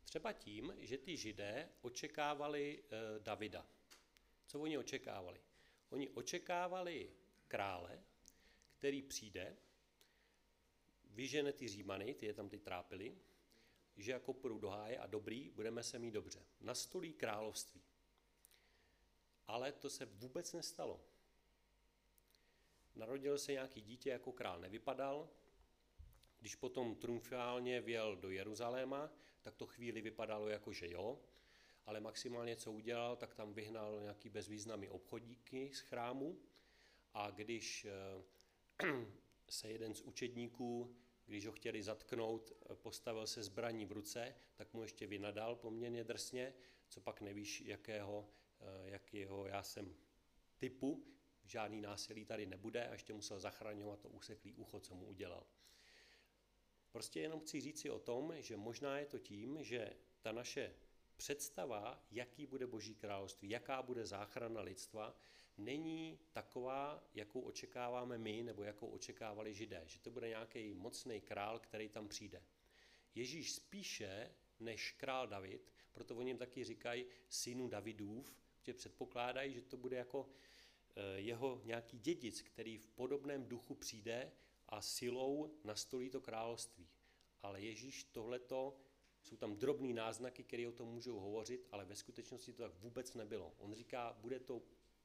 Třeba 0.05 0.33
tím, 0.33 0.75
že 0.79 0.99
ty 0.99 1.17
židé 1.17 1.69
očekávali 1.81 2.83
eh, 2.85 3.21
Davida. 3.21 3.67
Co 4.47 4.61
oni 4.61 4.79
očekávali? 4.79 5.41
Oni 5.91 6.09
očekávali 6.09 7.11
krále, 7.49 8.03
který 8.83 9.03
přijde, 9.03 9.57
vyžene 11.05 11.53
ty 11.53 11.69
římany, 11.69 12.15
ty 12.15 12.27
je 12.27 12.35
tam 12.35 12.49
ty 12.49 12.59
trápili, 12.59 13.19
že 13.97 14.13
jako 14.13 14.33
půjdou 14.33 14.59
do 14.59 14.69
háje 14.69 14.99
a 14.99 15.07
dobrý, 15.07 15.51
budeme 15.51 15.83
se 15.83 15.99
mít 15.99 16.11
dobře. 16.11 16.47
Nastolí 16.61 17.13
království. 17.13 17.83
Ale 19.47 19.73
to 19.73 19.91
se 19.91 20.05
vůbec 20.05 20.53
nestalo. 20.53 21.05
Narodil 22.95 23.39
se 23.39 23.53
nějaký 23.53 23.81
dítě, 23.81 24.11
jako 24.11 24.33
král 24.33 24.61
nevypadal. 24.61 25.29
Když 26.41 26.55
potom 26.55 26.97
triumfálně 26.97 27.81
vjel 27.81 28.17
do 28.17 28.31
Jeruzaléma, 28.31 29.11
tak 29.43 29.57
to 29.57 29.67
chvíli 29.67 30.01
vypadalo 30.01 30.49
jako, 30.49 30.73
že 30.73 30.91
jo, 30.91 31.21
ale 31.87 32.01
maximálně 32.01 32.57
co 32.57 32.73
udělal, 32.73 33.17
tak 33.17 33.35
tam 33.35 33.55
vyhnal 33.55 34.01
nějaký 34.01 34.29
bezvýznamný 34.29 34.89
obchodníky 34.89 35.71
z 35.75 35.81
chrámu 35.81 36.39
a 37.15 37.31
když 37.31 37.85
eh, 37.85 38.42
se 39.51 39.71
jeden 39.71 39.95
z 39.95 40.01
učedníků, 40.01 40.97
když 41.27 41.47
ho 41.47 41.53
chtěli 41.53 41.83
zatknout, 41.83 42.53
postavil 42.75 43.27
se 43.27 43.43
zbraní 43.43 43.87
v 43.87 43.93
ruce, 43.93 44.35
tak 44.55 44.75
mu 44.75 44.83
ještě 44.83 45.07
vynadal 45.07 45.57
poměrně 45.57 46.05
drsně, 46.05 46.55
co 46.89 47.01
pak 47.01 47.21
nevíš, 47.21 47.61
jakého, 47.61 48.29
eh, 48.61 48.91
jakého 48.91 49.47
já 49.47 49.63
jsem 49.63 49.97
typu, 50.59 51.07
žádný 51.45 51.81
násilí 51.81 52.25
tady 52.25 52.47
nebude 52.47 52.89
a 52.89 52.93
ještě 52.93 53.13
musel 53.13 53.41
zachraňovat 53.41 54.01
to 54.01 54.09
úseklý 54.09 54.55
ucho, 54.55 54.81
co 54.81 54.95
mu 54.95 55.07
udělal. 55.07 55.47
Prostě 56.91 57.21
jenom 57.21 57.41
chci 57.41 57.61
říci 57.61 57.91
o 57.91 57.99
tom, 57.99 58.35
že 58.39 58.57
možná 58.57 58.99
je 58.99 59.07
to 59.07 59.19
tím, 59.19 59.59
že 59.61 59.97
ta 60.21 60.33
naše 60.33 60.75
představa, 61.17 62.05
jaký 62.11 62.47
bude 62.47 62.67
Boží 62.67 62.95
království, 62.95 63.51
jaká 63.51 63.83
bude 63.83 64.07
záchrana 64.07 64.61
lidstva, 64.61 65.17
není 65.57 66.19
taková, 66.33 67.05
jakou 67.15 67.41
očekáváme 67.41 68.19
my, 68.19 68.43
nebo 68.43 68.63
jakou 68.63 68.87
očekávali 68.87 69.55
židé. 69.55 69.83
Že 69.87 69.99
to 69.99 70.11
bude 70.11 70.29
nějaký 70.29 70.75
mocný 70.75 71.21
král, 71.21 71.59
který 71.59 71.89
tam 71.89 72.09
přijde. 72.09 72.43
Ježíš 73.15 73.53
spíše 73.53 74.35
než 74.61 74.93
král 74.93 75.27
David, 75.27 75.73
proto 75.93 76.17
o 76.17 76.23
něm 76.23 76.39
taky 76.39 76.65
říkají 76.65 77.07
synu 77.29 77.69
Davidův, 77.69 78.37
že 78.63 78.75
předpokládají, 78.75 79.55
že 79.55 79.63
to 79.63 79.77
bude 79.77 79.97
jako 79.97 80.29
eh, 80.97 81.21
jeho 81.21 81.61
nějaký 81.65 81.99
dědic, 81.99 82.43
který 82.43 82.79
v 82.79 82.87
podobném 82.87 83.49
duchu 83.49 83.75
přijde 83.75 84.33
a 84.69 84.81
silou 84.81 85.55
nastolí 85.65 86.11
to 86.11 86.21
království. 86.21 86.89
Ale 87.43 87.61
Ježíš 87.61 88.05
tohleto, 88.05 88.77
jsou 89.23 89.37
tam 89.37 89.57
drobný 89.57 89.93
náznaky, 89.93 90.45
které 90.45 90.69
o 90.69 90.73
tom 90.73 90.89
můžou 90.89 91.21
hovořit, 91.21 91.67
ale 91.73 91.85
ve 91.85 91.97
skutečnosti 91.97 92.53
to 92.53 92.63
tak 92.63 92.75
vůbec 92.75 93.15
nebylo. 93.15 93.55
On 93.59 93.75
říká, 93.75 94.17
bude 94.21 94.41
to 94.41 94.63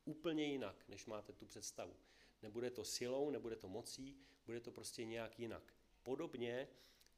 úplně 0.07 0.45
jinak, 0.45 0.87
než 0.87 1.05
máte 1.05 1.33
tu 1.33 1.45
představu. 1.45 1.95
Nebude 2.41 2.71
to 2.71 2.83
silou, 2.83 3.29
nebude 3.29 3.55
to 3.55 3.69
mocí, 3.69 4.17
bude 4.45 4.59
to 4.59 4.71
prostě 4.71 5.05
nějak 5.05 5.39
jinak. 5.39 5.73
Podobně 6.03 6.67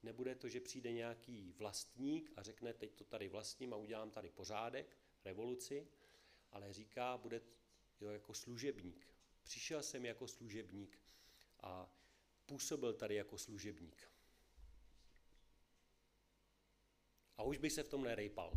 nebude 0.03 0.35
to, 0.35 0.49
že 0.49 0.59
přijde 0.59 0.91
nějaký 0.91 1.53
vlastník 1.57 2.31
a 2.35 2.43
řekne, 2.43 2.73
teď 2.73 2.95
to 2.95 3.03
tady 3.03 3.27
vlastním 3.27 3.73
a 3.73 3.77
udělám 3.77 4.11
tady 4.11 4.29
pořádek, 4.29 4.97
revoluci, 5.25 5.87
ale 6.51 6.73
říká, 6.73 7.17
bude 7.17 7.41
to 7.97 8.05
jako 8.11 8.33
služebník. 8.33 9.07
Přišel 9.43 9.83
jsem 9.83 10.05
jako 10.05 10.27
služebník 10.27 10.99
a 11.59 11.89
působil 12.45 12.93
tady 12.93 13.15
jako 13.15 13.37
služebník. 13.37 14.11
A 17.37 17.43
už 17.43 17.57
bych 17.57 17.73
se 17.73 17.83
v 17.83 17.89
tom 17.89 18.03
nerejpal. 18.03 18.53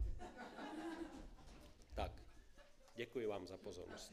Tak, 1.94 2.21
děkuji 3.02 3.26
vám 3.26 3.46
za 3.46 3.56
pozornost. 3.56 4.12